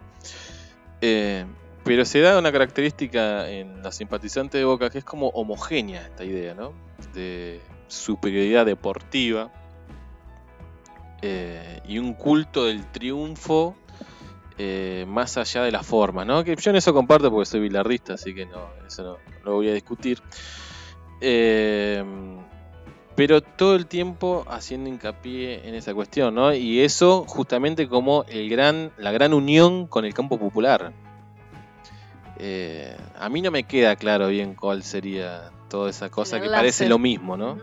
[1.01, 1.45] Eh,
[1.84, 6.23] pero se da una característica en los simpatizantes de Boca que es como homogénea esta
[6.23, 6.73] idea, ¿no?
[7.14, 9.51] De superioridad deportiva
[11.22, 13.76] eh, y un culto del triunfo
[14.57, 16.43] eh, más allá de la forma, ¿no?
[16.43, 19.69] Que yo en eso comparto porque soy bilardista, así que no, eso no, lo voy
[19.69, 20.22] a discutir.
[21.22, 22.03] Eh,
[23.15, 26.53] pero todo el tiempo haciendo hincapié en esa cuestión, ¿no?
[26.53, 30.93] Y eso justamente como el gran, la gran unión con el campo popular.
[33.17, 36.99] A mí no me queda claro bien cuál sería toda esa cosa que parece lo
[36.99, 37.57] mismo, ¿no?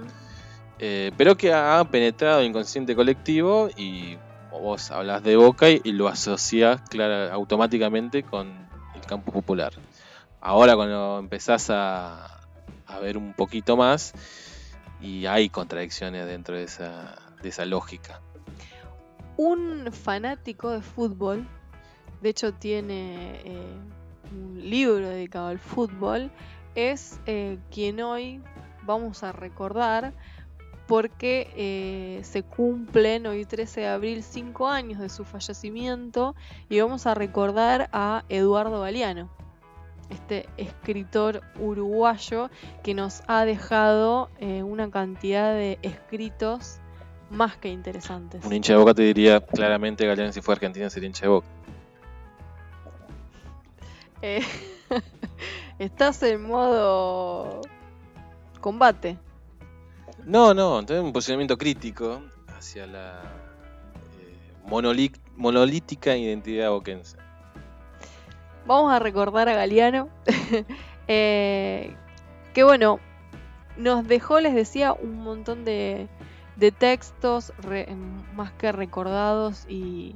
[0.78, 4.16] Eh, pero que ha penetrado el inconsciente colectivo y
[4.50, 6.80] vos hablas de Boca y, lo asociás
[7.30, 8.48] automáticamente con
[8.94, 9.72] el campo popular.
[10.40, 12.36] Ahora cuando empezás a,
[13.00, 14.12] ver un poquito más
[15.00, 18.20] y hay contradicciones dentro de esa, de esa lógica.
[19.36, 21.46] Un fanático de fútbol,
[22.20, 23.76] de hecho tiene eh,
[24.32, 26.30] un libro dedicado al fútbol,
[26.74, 28.40] es eh, quien hoy
[28.84, 30.12] vamos a recordar
[30.86, 36.34] porque eh, se cumplen hoy 13 de abril 5 años de su fallecimiento
[36.68, 39.30] y vamos a recordar a Eduardo Galeano,
[40.10, 42.50] este escritor uruguayo
[42.82, 46.80] que nos ha dejado eh, una cantidad de escritos
[47.30, 48.44] más que interesantes.
[48.44, 51.46] Un hincha de boca te diría claramente Galeano si fue argentino sería hincha de boca.
[54.22, 54.42] Eh,
[55.78, 57.60] estás en modo
[58.60, 59.18] combate.
[60.24, 62.20] No, no, tengo un posicionamiento crítico
[62.56, 63.22] hacia la
[64.18, 64.52] eh,
[65.36, 67.16] monolítica identidad boquense.
[68.66, 70.08] Vamos a recordar a Galeano.
[71.12, 71.96] Eh,
[72.54, 73.00] que bueno,
[73.76, 76.06] nos dejó, les decía, un montón de,
[76.54, 77.88] de textos re-
[78.36, 80.14] más que recordados y,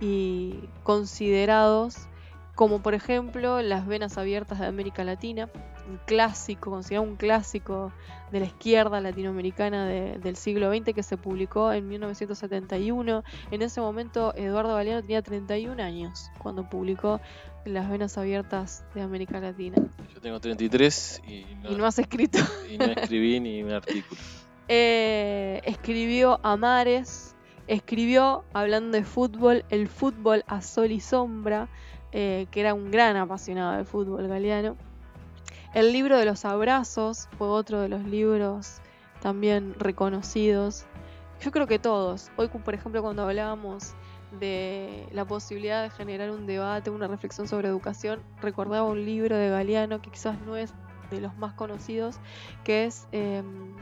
[0.00, 2.08] y considerados,
[2.54, 5.48] como por ejemplo Las Venas Abiertas de América Latina,
[5.88, 7.92] un clásico, considerado un clásico
[8.32, 13.22] de la izquierda latinoamericana de- del siglo XX que se publicó en 1971.
[13.50, 17.20] En ese momento Eduardo Galeano tenía 31 años cuando publicó
[17.64, 19.76] Las Venas Abiertas de América Latina.
[20.14, 22.38] Yo tengo 33 y no, Y no has escrito.
[22.70, 24.20] y no escribí ni un artículo.
[24.68, 27.34] Eh, escribió Amares,
[27.66, 31.68] escribió, hablando de fútbol, el fútbol a sol y sombra,
[32.16, 34.76] eh, que era un gran apasionado del fútbol galeano.
[35.74, 38.80] El libro de los abrazos fue otro de los libros
[39.20, 40.86] también reconocidos.
[41.40, 42.30] Yo creo que todos.
[42.36, 43.94] Hoy, por ejemplo, cuando hablábamos
[44.38, 49.48] de la posibilidad de generar un debate, una reflexión sobre educación, recordaba un libro de
[49.48, 50.72] Galeano que quizás no es
[51.10, 52.20] de los más conocidos,
[52.62, 53.74] que es em,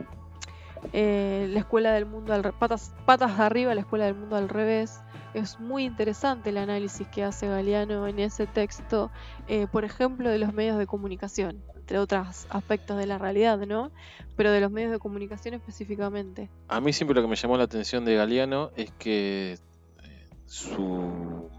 [0.94, 4.48] eh, la escuela del mundo al patas, patas de arriba, la escuela del mundo al
[4.48, 5.02] revés.
[5.34, 9.10] Es muy interesante el análisis que hace Galeano en ese texto,
[9.48, 13.90] eh, por ejemplo, de los medios de comunicación, entre otros aspectos de la realidad, ¿no?
[14.36, 16.50] Pero de los medios de comunicación específicamente.
[16.68, 19.58] A mí siempre lo que me llamó la atención de Galeano es que
[20.02, 21.50] eh, su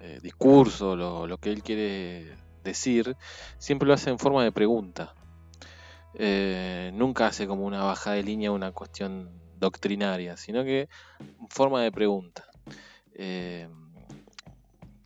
[0.00, 3.16] eh, discurso, lo, que él quiere decir,
[3.58, 5.14] siempre lo hace en forma de pregunta.
[6.14, 10.88] Eh, nunca hace como una bajada de línea, una cuestión doctrinaria, sino que
[11.20, 12.47] en forma de pregunta.
[13.18, 13.68] Eh,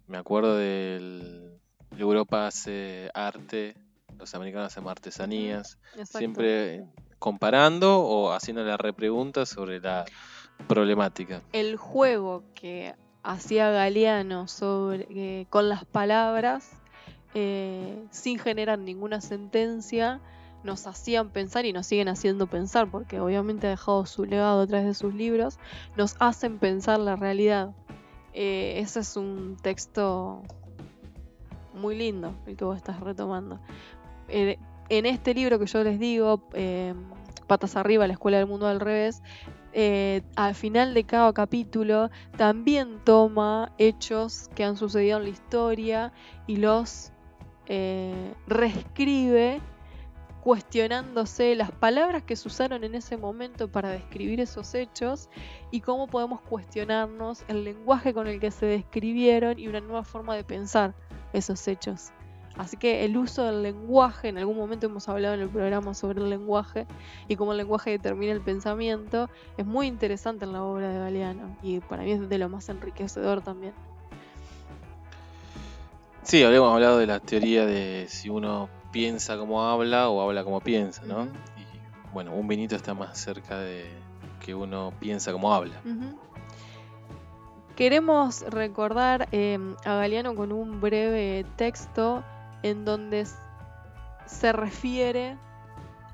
[0.07, 1.59] me acuerdo del
[1.99, 3.75] Europa hace arte,
[4.19, 6.19] los americanos hacen artesanías, Exacto.
[6.19, 6.85] siempre
[7.19, 10.05] comparando o haciendo la repregunta sobre la
[10.69, 11.41] problemática.
[11.53, 16.71] el juego que hacía Galeano sobre, eh, con las palabras,
[17.35, 20.21] eh, sin generar ninguna sentencia,
[20.65, 24.67] nos hacían pensar y nos siguen haciendo pensar, porque obviamente ha dejado su legado a
[24.67, 25.59] través de sus libros,
[25.97, 27.75] nos hacen pensar la realidad.
[28.33, 30.43] Eh, ese es un texto
[31.75, 33.61] muy lindo, el que vos estás retomando.
[34.29, 36.95] Eh, en este libro que yo les digo, eh,
[37.47, 39.23] Patas arriba, la escuela del mundo al revés,
[40.37, 46.13] al final de cada capítulo también toma hechos que han sucedido en la historia
[46.47, 47.13] y los
[47.67, 49.61] eh, reescribe
[50.43, 55.29] cuestionándose las palabras que se usaron en ese momento para describir esos hechos
[55.71, 60.35] y cómo podemos cuestionarnos el lenguaje con el que se describieron y una nueva forma
[60.35, 60.95] de pensar
[61.33, 62.11] esos hechos.
[62.57, 66.21] Así que el uso del lenguaje, en algún momento hemos hablado en el programa sobre
[66.21, 66.87] el lenguaje
[67.29, 71.57] y cómo el lenguaje determina el pensamiento, es muy interesante en la obra de Galeano
[71.63, 73.75] y para mí es de lo más enriquecedor también.
[76.25, 80.61] Sí, habíamos hablado de la teoría de si uno piensa como habla o habla como
[80.61, 81.25] piensa, ¿no?
[81.25, 83.91] Y bueno, un vinito está más cerca de
[84.45, 85.81] que uno piensa como habla.
[87.77, 92.23] Queremos recordar eh, a Galeano con un breve texto
[92.63, 93.27] en donde
[94.27, 95.37] se refiere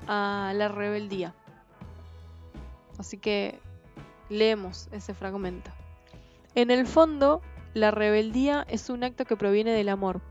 [0.07, 1.33] a la rebeldía.
[2.97, 3.59] Así que
[4.29, 5.71] leemos ese fragmento.
[6.55, 7.41] En el fondo,
[7.73, 10.21] la rebeldía es un acto que proviene del amor,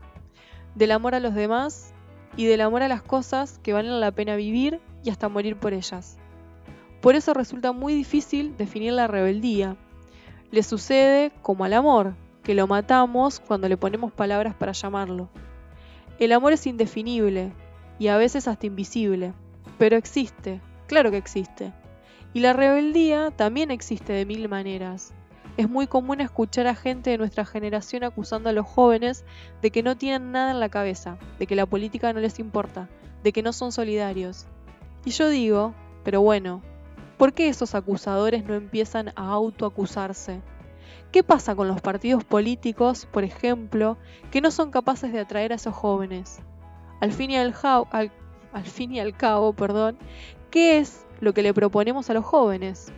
[0.75, 1.93] del amor a los demás
[2.35, 5.73] y del amor a las cosas que valen la pena vivir y hasta morir por
[5.73, 6.17] ellas.
[7.01, 9.77] Por eso resulta muy difícil definir la rebeldía.
[10.51, 15.29] Le sucede como al amor, que lo matamos cuando le ponemos palabras para llamarlo.
[16.19, 17.53] El amor es indefinible
[17.99, 19.33] y a veces hasta invisible,
[19.77, 21.73] pero existe, claro que existe.
[22.33, 25.13] Y la rebeldía también existe de mil maneras.
[25.59, 29.25] Es muy común escuchar a gente de nuestra generación acusando a los jóvenes
[29.61, 32.87] de que no tienen nada en la cabeza, de que la política no les importa,
[33.23, 34.47] de que no son solidarios.
[35.03, 35.73] Y yo digo,
[36.05, 36.61] pero bueno,
[37.17, 40.39] ¿por qué esos acusadores no empiezan a autoacusarse?
[41.11, 43.97] ¿Qué pasa con los partidos políticos, por ejemplo,
[44.31, 46.39] que no son capaces de atraer a esos jóvenes?
[47.01, 47.53] Al fin y al,
[47.91, 49.97] al fin y al cabo, perdón,
[50.51, 52.93] ¿qué es lo que le proponemos a los jóvenes?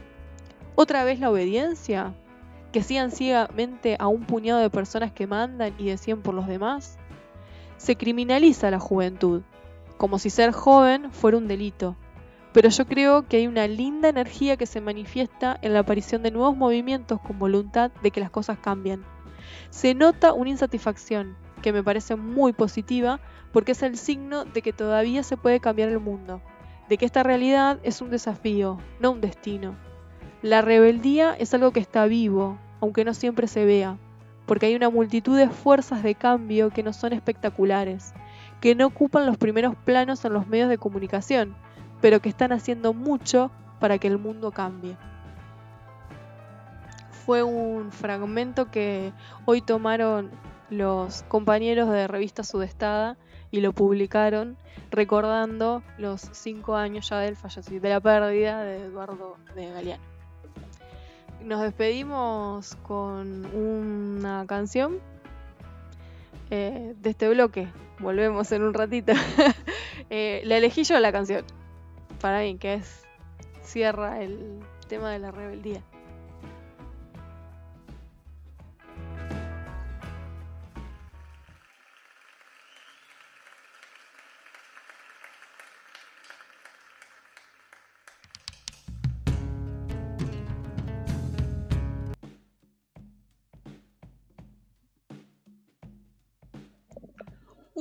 [0.75, 2.13] ¿Otra vez la obediencia?
[2.71, 6.97] ¿Que sigan ciegamente a un puñado de personas que mandan y deciden por los demás?
[7.75, 9.41] Se criminaliza la juventud,
[9.97, 11.97] como si ser joven fuera un delito.
[12.53, 16.31] Pero yo creo que hay una linda energía que se manifiesta en la aparición de
[16.31, 19.03] nuevos movimientos con voluntad de que las cosas cambien.
[19.69, 23.19] Se nota una insatisfacción que me parece muy positiva
[23.51, 26.41] porque es el signo de que todavía se puede cambiar el mundo,
[26.87, 29.75] de que esta realidad es un desafío, no un destino.
[30.41, 33.97] La rebeldía es algo que está vivo, aunque no siempre se vea,
[34.47, 38.11] porque hay una multitud de fuerzas de cambio que no son espectaculares,
[38.59, 41.55] que no ocupan los primeros planos en los medios de comunicación,
[42.01, 44.97] pero que están haciendo mucho para que el mundo cambie.
[47.23, 49.13] Fue un fragmento que
[49.45, 50.31] hoy tomaron
[50.71, 53.15] los compañeros de revista Sudestada
[53.51, 54.57] y lo publicaron
[54.89, 60.10] recordando los cinco años ya del de la pérdida de Eduardo de Galeano.
[61.43, 64.99] Nos despedimos con una canción
[66.51, 67.67] eh, de este bloque.
[67.99, 69.13] Volvemos en un ratito.
[70.13, 71.45] Eh, la elegí yo la canción.
[72.19, 73.03] Para mí, que es.
[73.63, 74.59] Cierra el
[74.89, 75.81] tema de la rebeldía.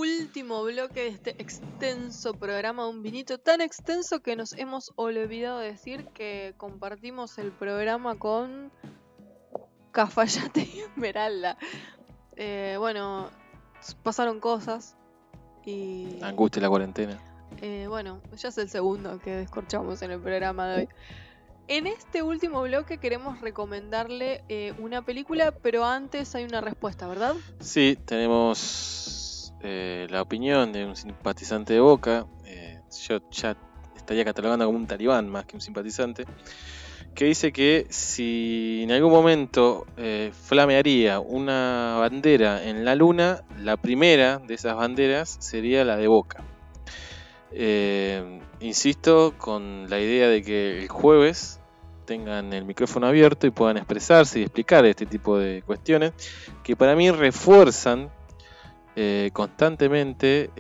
[0.00, 6.06] Último bloque de este extenso programa Un Vinito, tan extenso que nos hemos olvidado decir
[6.14, 8.72] que compartimos el programa con
[9.92, 11.58] Cafayate y Esmeralda.
[12.36, 13.28] Eh, bueno,
[14.02, 14.96] pasaron cosas
[15.66, 16.18] y...
[16.22, 17.20] Angustia la cuarentena.
[17.60, 20.88] Eh, bueno, ya es el segundo que descorchamos en el programa de hoy.
[21.68, 27.34] En este último bloque queremos recomendarle eh, una película, pero antes hay una respuesta, ¿verdad?
[27.60, 29.19] Sí, tenemos
[29.62, 33.56] eh, la opinión de un simpatizante de Boca, eh, yo ya
[33.94, 36.24] estaría catalogando como un talibán más que un simpatizante,
[37.14, 43.76] que dice que si en algún momento eh, flamearía una bandera en la luna, la
[43.76, 46.42] primera de esas banderas sería la de Boca.
[48.60, 51.60] insisto con la idea de que el jueves
[52.06, 56.12] tengan el micrófono abierto y puedan expresarse y explicar este tipo de cuestiones
[56.64, 58.10] que para mí refuerzan
[58.96, 60.50] eh, constantemente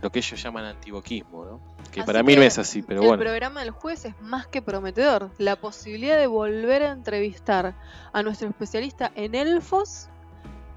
[0.00, 1.60] lo que ellos llaman antiboquismo, ¿no?
[1.90, 3.14] que para mí no es así, pero bueno.
[3.14, 5.30] El programa del juez es más que prometedor.
[5.38, 7.74] La posibilidad de volver a entrevistar
[8.12, 10.08] a nuestro especialista en elfos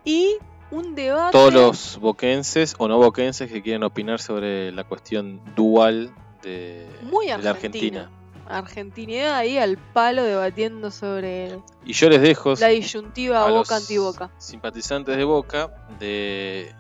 [0.06, 0.38] y
[0.72, 1.32] un debate.
[1.34, 7.38] Todos los boquenses o no boquenses que quieran opinar sobre la cuestión dual de, de
[7.44, 8.10] la Argentina
[8.48, 14.30] argentinidad ahí al palo debatiendo sobre y yo les dejo la disyuntiva boca antiboca.
[14.38, 16.74] Simpatizantes de Boca de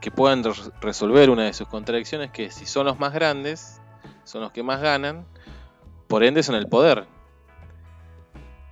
[0.00, 0.44] que puedan
[0.80, 3.80] resolver una de sus contradicciones que si son los más grandes,
[4.24, 5.26] son los que más ganan,
[6.06, 7.06] por ende son el poder.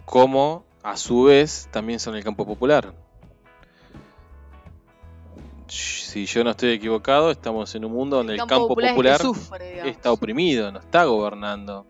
[0.04, 2.94] Como a su vez también son el campo popular.
[5.66, 9.20] Si yo no estoy equivocado, estamos en un mundo donde el, campo, popular,
[9.84, 11.86] está oprimido, no está gobernando.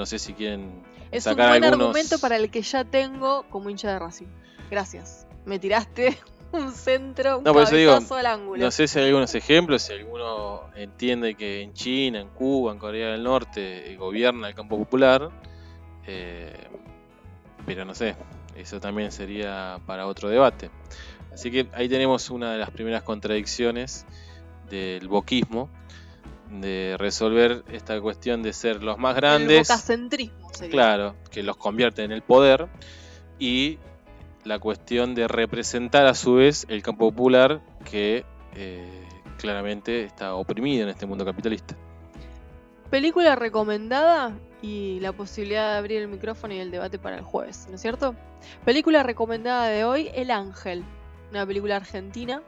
[0.00, 0.82] No sé si quieren.
[1.10, 4.28] Es un buen argumento para el que ya tengo como hincha de Racing.
[4.70, 5.26] Gracias.
[5.44, 6.16] Me tiraste
[6.52, 8.64] un centro, un no, cabezazo al ángulo.
[8.64, 12.78] No sé si hay algunos ejemplos, si alguno entiende que en China, en Cuba, en
[12.78, 15.30] Corea del Norte eh, gobierna el campo popular.
[16.06, 16.66] Eh,
[17.66, 18.16] pero no sé,
[18.56, 20.70] eso también sería para otro debate.
[21.30, 24.06] Así que ahí tenemos una de las primeras contradicciones
[24.70, 25.68] del boquismo
[26.50, 29.58] de resolver esta cuestión de ser los más grandes.
[29.58, 29.62] El
[30.70, 32.68] Claro, que los convierte en el poder.
[33.38, 33.78] Y
[34.44, 37.60] la cuestión de representar a su vez el campo popular
[37.90, 38.24] que
[38.54, 39.08] eh,
[39.38, 41.76] claramente está oprimido en este mundo capitalista.
[42.90, 47.66] Película recomendada y la posibilidad de abrir el micrófono y el debate para el jueves,
[47.68, 48.16] ¿no es cierto?
[48.64, 50.84] Película recomendada de hoy, El Ángel,
[51.30, 52.42] una película argentina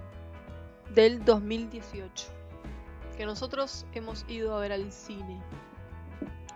[0.94, 2.41] del 2018
[3.12, 5.40] que nosotros hemos ido a ver al cine.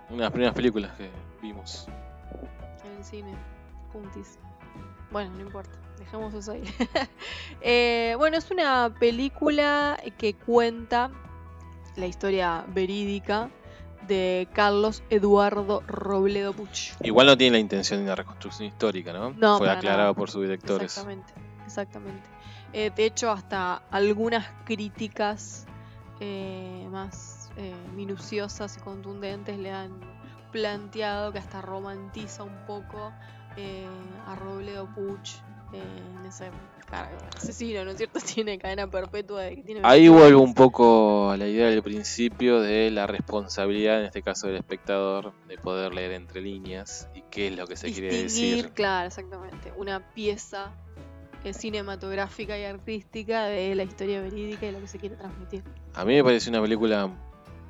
[0.08, 1.10] Una de las primeras películas que
[1.42, 1.86] vimos.
[2.84, 3.34] En el cine,
[3.92, 4.38] juntis.
[5.10, 6.62] Bueno, no importa, dejemos eso ahí.
[7.62, 11.10] Eh, bueno, es una película que cuenta
[11.96, 13.50] la historia verídica
[14.06, 16.92] de Carlos Eduardo Robledo Puch.
[17.02, 19.30] Igual no tiene la intención de una reconstrucción histórica, ¿no?
[19.32, 20.92] no Fue aclarado por sus directores.
[20.92, 21.32] Exactamente,
[21.64, 22.28] exactamente.
[22.72, 25.66] Eh, de hecho, hasta algunas críticas
[26.20, 30.00] eh, más eh, minuciosas y contundentes le han
[30.52, 33.12] planteado que hasta romantiza un poco
[33.56, 33.86] eh,
[34.26, 35.36] a Robledo Puch
[35.72, 36.50] en ese
[37.36, 38.20] asesino, ¿no es cierto?
[38.34, 39.42] Tiene cadena perpetua.
[39.42, 44.00] De que tiene Ahí vuelvo un poco a la idea del principio de la responsabilidad,
[44.00, 47.76] en este caso del espectador, de poder leer entre líneas y qué es lo que
[47.76, 48.70] se quiere decir.
[48.70, 49.72] Claro, exactamente.
[49.76, 50.72] Una pieza
[51.52, 55.62] cinematográfica y artística de la historia verídica y lo que se quiere transmitir.
[55.94, 57.10] A mí me parece una película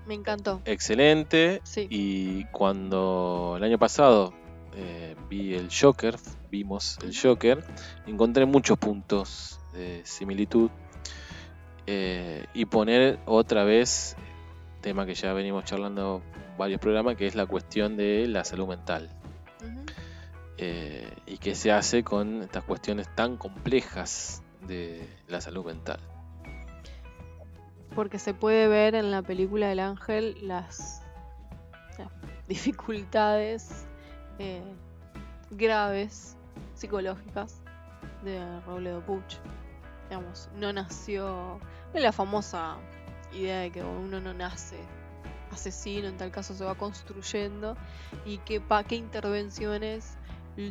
[0.06, 0.62] me encantó.
[0.64, 1.60] Excelente.
[1.74, 4.32] Y cuando el año pasado
[4.74, 6.16] eh, vi el Joker,
[6.50, 7.64] vimos el Joker,
[8.06, 10.70] encontré muchos puntos de similitud.
[11.88, 14.16] Eh, y poner otra vez
[14.80, 16.20] tema que ya venimos charlando
[16.58, 19.08] varios programas, que es la cuestión de la salud mental.
[20.58, 26.00] Eh, y qué se hace con estas cuestiones tan complejas de la salud mental.
[27.94, 31.02] Porque se puede ver en la película del ángel las,
[32.48, 33.86] dificultades
[34.38, 34.62] eh,
[35.50, 36.36] graves
[36.74, 37.62] psicológicas
[38.22, 39.38] de Robledo Puch.
[40.08, 41.58] Digamos, no nació
[41.92, 42.76] la famosa
[43.32, 44.78] idea de que uno no nace
[45.50, 47.76] asesino, en tal caso se va construyendo
[48.24, 50.16] y qué, qué intervenciones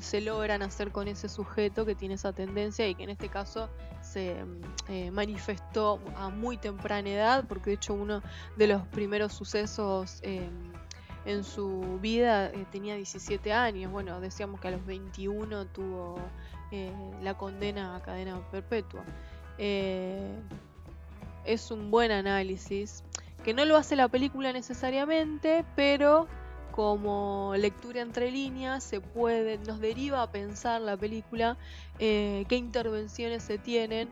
[0.01, 3.69] se logran hacer con ese sujeto que tiene esa tendencia y que en este caso
[4.01, 8.21] se mm, eh, manifestó a muy temprana edad, porque de hecho uno
[8.57, 10.71] de los primeros sucesos em,
[11.25, 16.17] en su vida eh, tenía 17 años, bueno, decíamos que a los 21 tuvo
[16.71, 16.91] eh,
[17.21, 19.03] la condena a cadena perpetua.
[21.45, 23.03] es un buen análisis,
[23.43, 26.27] que no lo hace la película necesariamente, pero
[26.75, 31.55] como lectura entre líneas se puede, nos deriva a pensar la película
[31.99, 34.09] eh, qué intervenciones se tienen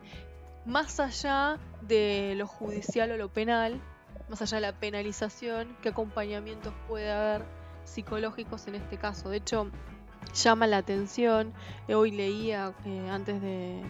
[0.65, 3.81] más allá de lo judicial o lo penal,
[4.29, 7.43] más allá de la penalización, qué acompañamientos puede haber
[7.83, 9.29] psicológicos en este caso.
[9.29, 9.69] De hecho,
[10.33, 11.51] llama la atención,
[11.89, 13.81] hoy leía eh, antes de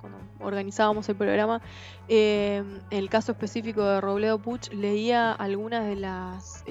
[0.00, 1.62] cuando organizábamos el programa,
[2.08, 6.64] eh, el caso específico de Robledo Puch, leía algunas de las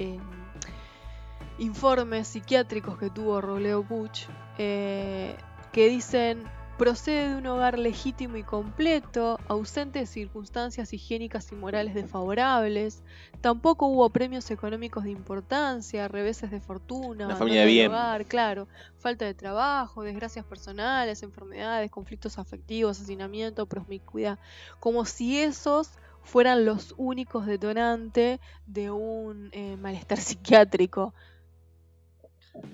[1.58, 4.28] informes psiquiátricos que tuvo Robledo Puch,
[4.58, 5.36] eh,
[5.72, 6.44] que dicen
[6.78, 13.02] procede de un hogar legítimo y completo, ausente de circunstancias higiénicas y morales desfavorables,
[13.40, 17.92] tampoco hubo premios económicos de importancia, reveses de fortuna, Una familia bien.
[17.92, 18.68] Hogar, claro,
[18.98, 24.38] falta de trabajo, desgracias personales, enfermedades, conflictos afectivos, asesinamiento, promiscuidad,
[24.80, 25.92] como si esos
[26.24, 31.14] fueran los únicos detonantes de un eh, malestar psiquiátrico.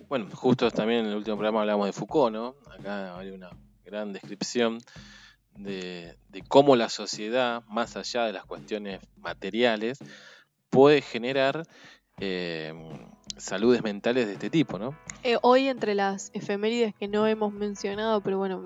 [0.09, 2.55] Bueno, justo también en el último programa hablamos de Foucault, ¿no?
[2.71, 3.49] Acá hay una
[3.85, 4.79] gran descripción
[5.55, 6.15] de,
[6.47, 9.99] cómo la sociedad, más allá de las cuestiones materiales,
[10.69, 11.63] puede generar
[12.19, 12.73] eh,
[13.37, 14.95] saludes mentales de este tipo, ¿no?
[15.23, 18.61] Eh, hoy entre las efemérides que no hemos mencionado, pero bueno,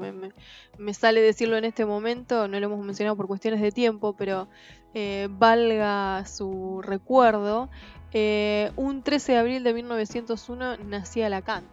[0.78, 4.48] me, sale decirlo en este momento, no lo hemos mencionado por cuestiones de tiempo, pero
[4.98, 7.68] eh, valga su recuerdo,
[8.14, 11.66] eh, un 13 de abril de 1901 nacía Lacan,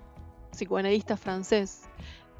[0.51, 1.83] psicoanalista francés.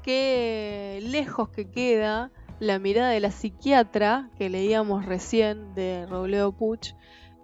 [0.01, 6.95] Qué lejos que queda la mirada de la psiquiatra que leíamos recién de Robledo Puch,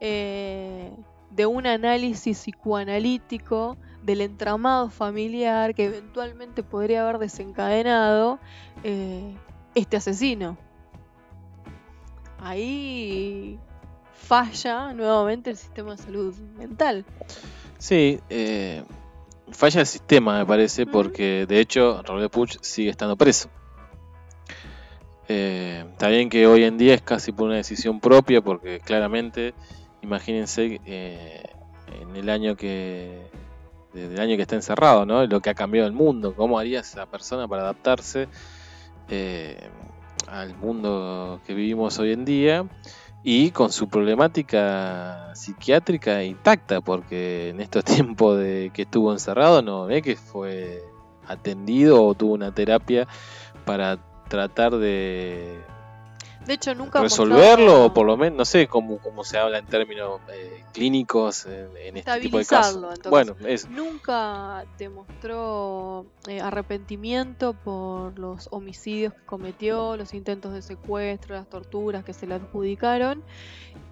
[0.02, 0.92] eh,
[1.32, 8.38] de un análisis psicoanalítico del entramado familiar que eventualmente podría haber desencadenado
[8.84, 10.58] este asesino.
[12.42, 13.60] Ahí
[14.14, 17.06] falla nuevamente el sistema de salud mental.
[17.78, 18.84] Sí, eh,
[19.52, 23.50] falla el sistema, me parece, porque de hecho Robert Puch sigue estando preso.
[25.28, 29.54] Eh, está bien que hoy en día es casi por una decisión propia, porque claramente,
[30.02, 31.44] imagínense eh,
[32.02, 33.30] en el año que
[33.94, 35.26] desde el año que está encerrado, ¿no?
[35.26, 38.28] Lo que ha cambiado el mundo, cómo haría esa persona para adaptarse
[40.28, 42.66] al mundo que vivimos hoy en día
[43.24, 49.86] y con su problemática psiquiátrica intacta, porque en estos tiempos de que estuvo encerrado no
[49.86, 50.84] ve que fue
[51.28, 53.08] atendido o tuvo una terapia
[53.66, 53.98] para
[54.28, 55.60] tratar de
[56.50, 59.68] de hecho, nunca resolverlo o por lo menos, no sé cómo, cómo se habla en
[59.68, 62.84] términos eh, clínicos en, este tipo de casos.
[63.08, 63.36] bueno,
[63.70, 72.04] nunca demostró eh, arrepentimiento por los homicidios que cometió, los intentos de secuestro, las torturas
[72.04, 73.24] que se le adjudicaron.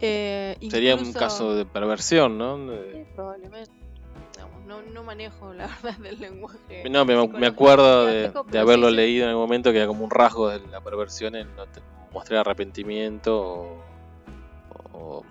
[0.01, 2.57] Eh, Sería un caso de perversión, ¿no?
[3.13, 3.71] probablemente.
[4.65, 6.89] No, no, manejo la verdad del lenguaje.
[6.89, 10.59] No, me, acuerdo de, haberlo leído en algún momento que era como un rasgo de
[10.71, 11.47] la perversión en
[12.17, 13.77] mostrar arrepentimiento
[14.93, 15.23] o,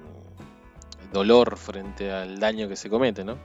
[1.13, 3.39] dolor frente al daño que se comete, ¿no?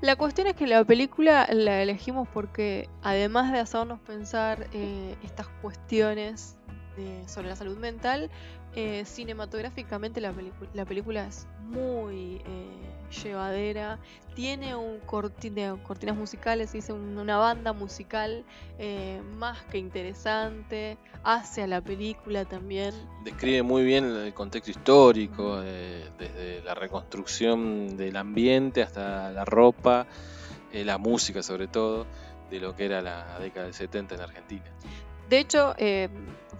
[0.00, 5.48] La cuestión es que la película la elegimos porque además de hacernos pensar eh, estas
[5.60, 6.56] cuestiones
[7.26, 8.30] sobre la salud mental,
[8.74, 10.34] eh, cinematográficamente la,
[10.72, 13.98] la, película es muy eh, llevadera,
[14.34, 18.44] tiene un cortinas musicales, dice una banda musical
[18.78, 22.94] eh, más que interesante, hace a la película también.
[23.24, 30.06] Describe muy bien el contexto histórico, desde la reconstrucción del ambiente hasta la ropa,
[30.72, 32.06] la música sobre todo,
[32.50, 34.64] de lo que era la década del 70 en Argentina.
[35.28, 35.74] De hecho,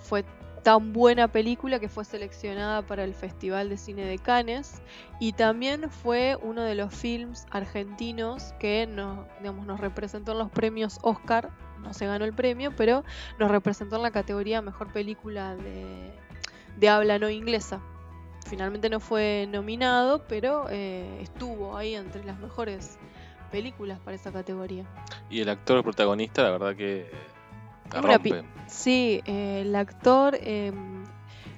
[0.02, 0.24] fue
[0.62, 4.82] tan buena película que fue seleccionada para el Festival de Cine de Cannes
[5.18, 10.50] y también fue uno de los films argentinos que nos, digamos, nos representó en los
[10.50, 13.04] premios Oscar, no se ganó el premio, pero
[13.38, 16.12] nos representó en la categoría Mejor Película de,
[16.76, 17.80] de habla no inglesa.
[18.46, 22.98] Finalmente no fue nominado, pero eh, estuvo ahí entre las mejores
[23.50, 24.84] películas para esa categoría.
[25.30, 27.10] Y el actor protagonista, la verdad que
[27.92, 28.44] la rompe.
[28.66, 30.72] Sí, eh, el actor, eh,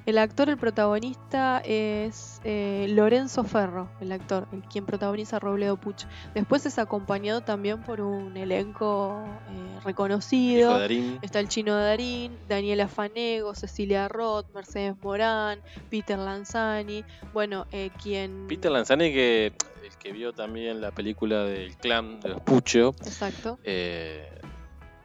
[0.06, 6.04] el actor, el protagonista es eh, Lorenzo Ferro, el actor, el quien protagoniza Robledo Puch.
[6.34, 10.78] Después es acompañado también por un elenco eh, reconocido.
[10.78, 11.18] Darín.
[11.22, 17.02] Está el chino de Darín, Daniela Fanego, Cecilia Roth, Mercedes Morán, Peter Lanzani.
[17.32, 18.46] Bueno, eh, quien.
[18.46, 23.58] Peter Lanzani, que el que vio también la película del clan de los Pucho, Exacto.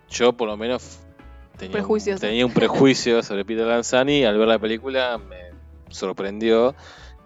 [0.10, 1.00] yo por lo menos
[1.60, 2.20] tenía un, Prejuicios.
[2.20, 4.24] tenía un prejuicio sobre Peter Lanzani.
[4.26, 5.38] Al ver la película me
[5.90, 6.76] sorprendió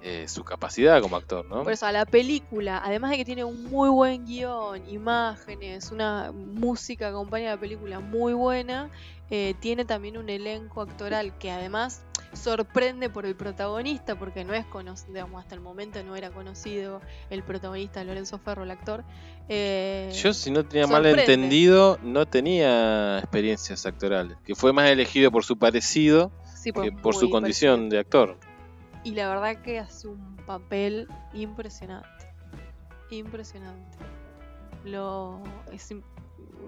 [0.02, 1.64] eh, su capacidad como actor, ¿no?
[1.64, 6.32] Por eso, a la película, además de que tiene un muy buen guion, imágenes, una
[6.34, 8.90] música que acompaña a la película muy buena,
[9.30, 12.04] eh, tiene también un elenco actoral que además
[12.34, 17.02] sorprende por el protagonista, porque no es conocido, digamos, hasta el momento no era conocido
[17.30, 19.04] el protagonista Lorenzo Ferro, el actor.
[19.50, 24.38] Eh, Yo, si no tenía mal entendido, no tenía experiencias actorales.
[24.46, 28.38] Que fue más elegido por su parecido sí, que por su condición de actor.
[29.04, 32.08] Y la verdad que hace un papel impresionante.
[33.10, 33.98] Impresionante.
[34.86, 35.42] Lo,
[35.72, 35.92] es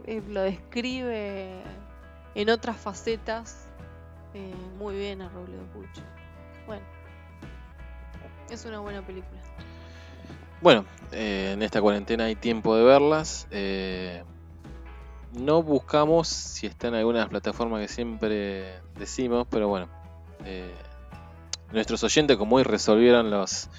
[0.06, 1.62] eh, lo describe
[2.36, 3.65] en otras facetas
[4.36, 6.04] eh, muy bien a Robledo Puch.
[6.68, 6.84] Bueno,
[8.50, 9.42] es una buena película.
[10.62, 13.48] Bueno, eh, en esta cuarentena hay tiempo de verlas.
[13.52, 14.24] eh,
[15.34, 19.90] no buscamos si está en algunas plataformas que siempre decimos, pero bueno.
[20.46, 20.74] eh,
[21.72, 23.70] nuestros oyentes, como hoy resolvieron los,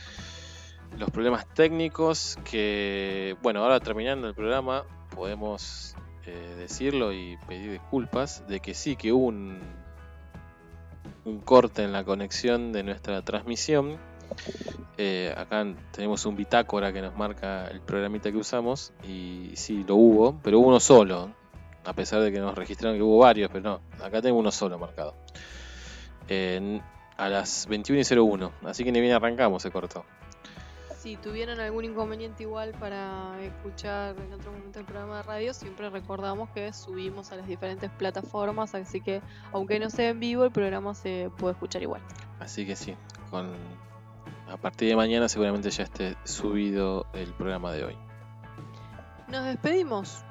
[0.98, 4.84] los problemas técnicos, que bueno, ahora terminando el programa,
[5.14, 5.96] podemos
[6.26, 9.60] eh, decirlo y pedir disculpas de que sí, que hubo un,
[11.26, 13.98] un corte en la conexión de nuestra transmisión.
[14.96, 19.96] Eh, acá tenemos un bitácora que nos marca el programita que usamos y sí, lo
[19.96, 21.30] hubo, pero hubo uno solo,
[21.84, 24.78] a pesar de que nos registraron que hubo varios, pero no, acá tengo uno solo
[24.78, 25.14] marcado.
[27.18, 30.04] A las 21 y 01, así que ni bien arrancamos, se cortó.
[31.06, 35.88] Si tuvieron algún inconveniente igual para escuchar en otro momento el programa de radio, siempre
[35.88, 39.22] recordamos que subimos a las diferentes plataformas, así que
[39.52, 42.02] aunque no sea en vivo, el programa se puede escuchar igual.
[42.40, 42.96] Así que sí,
[43.30, 43.52] con,
[44.48, 47.96] a partir de mañana seguramente ya esté subido el programa de hoy.
[49.28, 50.24] Nos despedimos.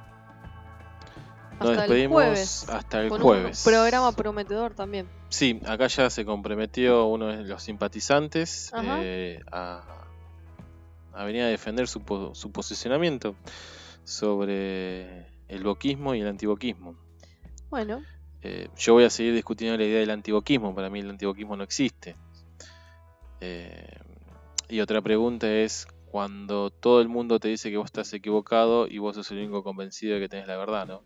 [1.58, 2.70] Nos Hasta despedimos el jueves.
[2.70, 3.66] hasta el con jueves.
[3.66, 5.08] un programa prometedor también.
[5.30, 10.05] Sí, acá ya se comprometió uno de los simpatizantes eh, a,
[11.16, 13.36] a venir a defender su, po- su posicionamiento
[14.04, 16.98] sobre el boquismo y el antiboquismo.
[17.70, 18.04] Bueno,
[18.42, 20.76] Eh, yo voy a seguir discutiendo la idea del antiboquismo.
[20.76, 22.16] Para mí el antiboquismo no existe.
[23.42, 23.98] Eh,
[24.70, 29.00] y otra pregunta es, cuando todo el mundo te dice que vos estás equivocado y
[29.00, 31.04] vos sos el único convencido de que tenés la verdad, ¿no?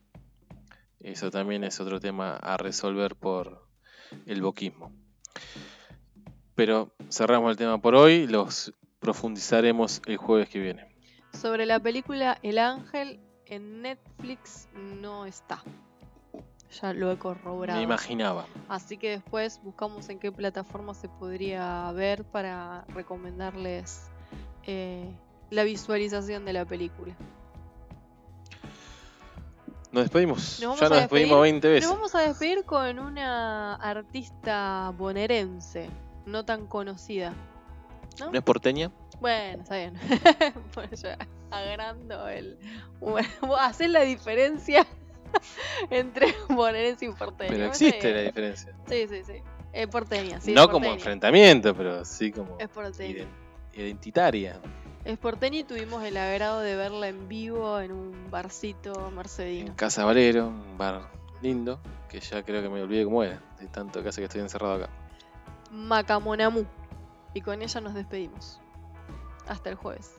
[1.00, 3.66] Eso también es otro tema a resolver por
[4.26, 4.92] el boquismo.
[6.56, 10.88] Pero cerramos el tema por hoy, los profundizaremos el jueves que viene.
[11.34, 15.64] sobre la película El Ángel en Netflix no está.
[16.82, 17.80] Ya lo he corroborado.
[17.80, 18.46] Me imaginaba.
[18.68, 24.12] Así que después buscamos en qué plataforma se podría ver para recomendarles
[24.68, 25.10] eh,
[25.50, 27.16] la visualización de la película.
[29.92, 30.60] Nos despedimos.
[30.62, 31.54] Nos ya nos despedimos despedir.
[31.54, 31.90] 20 veces.
[31.90, 35.90] Nos vamos a despedir con una artista bonaerense,
[36.28, 37.34] no tan conocida.
[38.28, 38.92] ¿No es porteña?
[39.20, 39.94] Bueno, está bien.
[40.76, 41.18] bueno, ya
[41.52, 42.58] agrando el.
[43.00, 43.28] Bueno,
[43.60, 44.86] hacés la diferencia
[45.90, 47.50] entre bonaerense y porteña.
[47.52, 48.74] Pero existe la diferencia.
[48.88, 49.34] Sí, sí, sí.
[49.72, 50.52] Es porteña, sí.
[50.54, 53.24] no como enfrentamiento, pero sí como Es porteña.
[53.24, 53.28] ident-
[53.74, 54.60] identitaria.
[55.06, 59.74] Es porteña y tuvimos el agrado de verla en vivo en un barcito En mercedino.
[59.76, 61.02] Casa Valero, un bar
[61.42, 61.80] lindo,
[62.10, 64.74] que ya creo que me olvidé cómo era, de tanto que hace que estoy encerrado
[64.76, 64.90] acá.
[65.72, 66.66] Macamonamú.
[67.34, 68.60] Y con ella nos despedimos.
[69.48, 70.19] Hasta el jueves.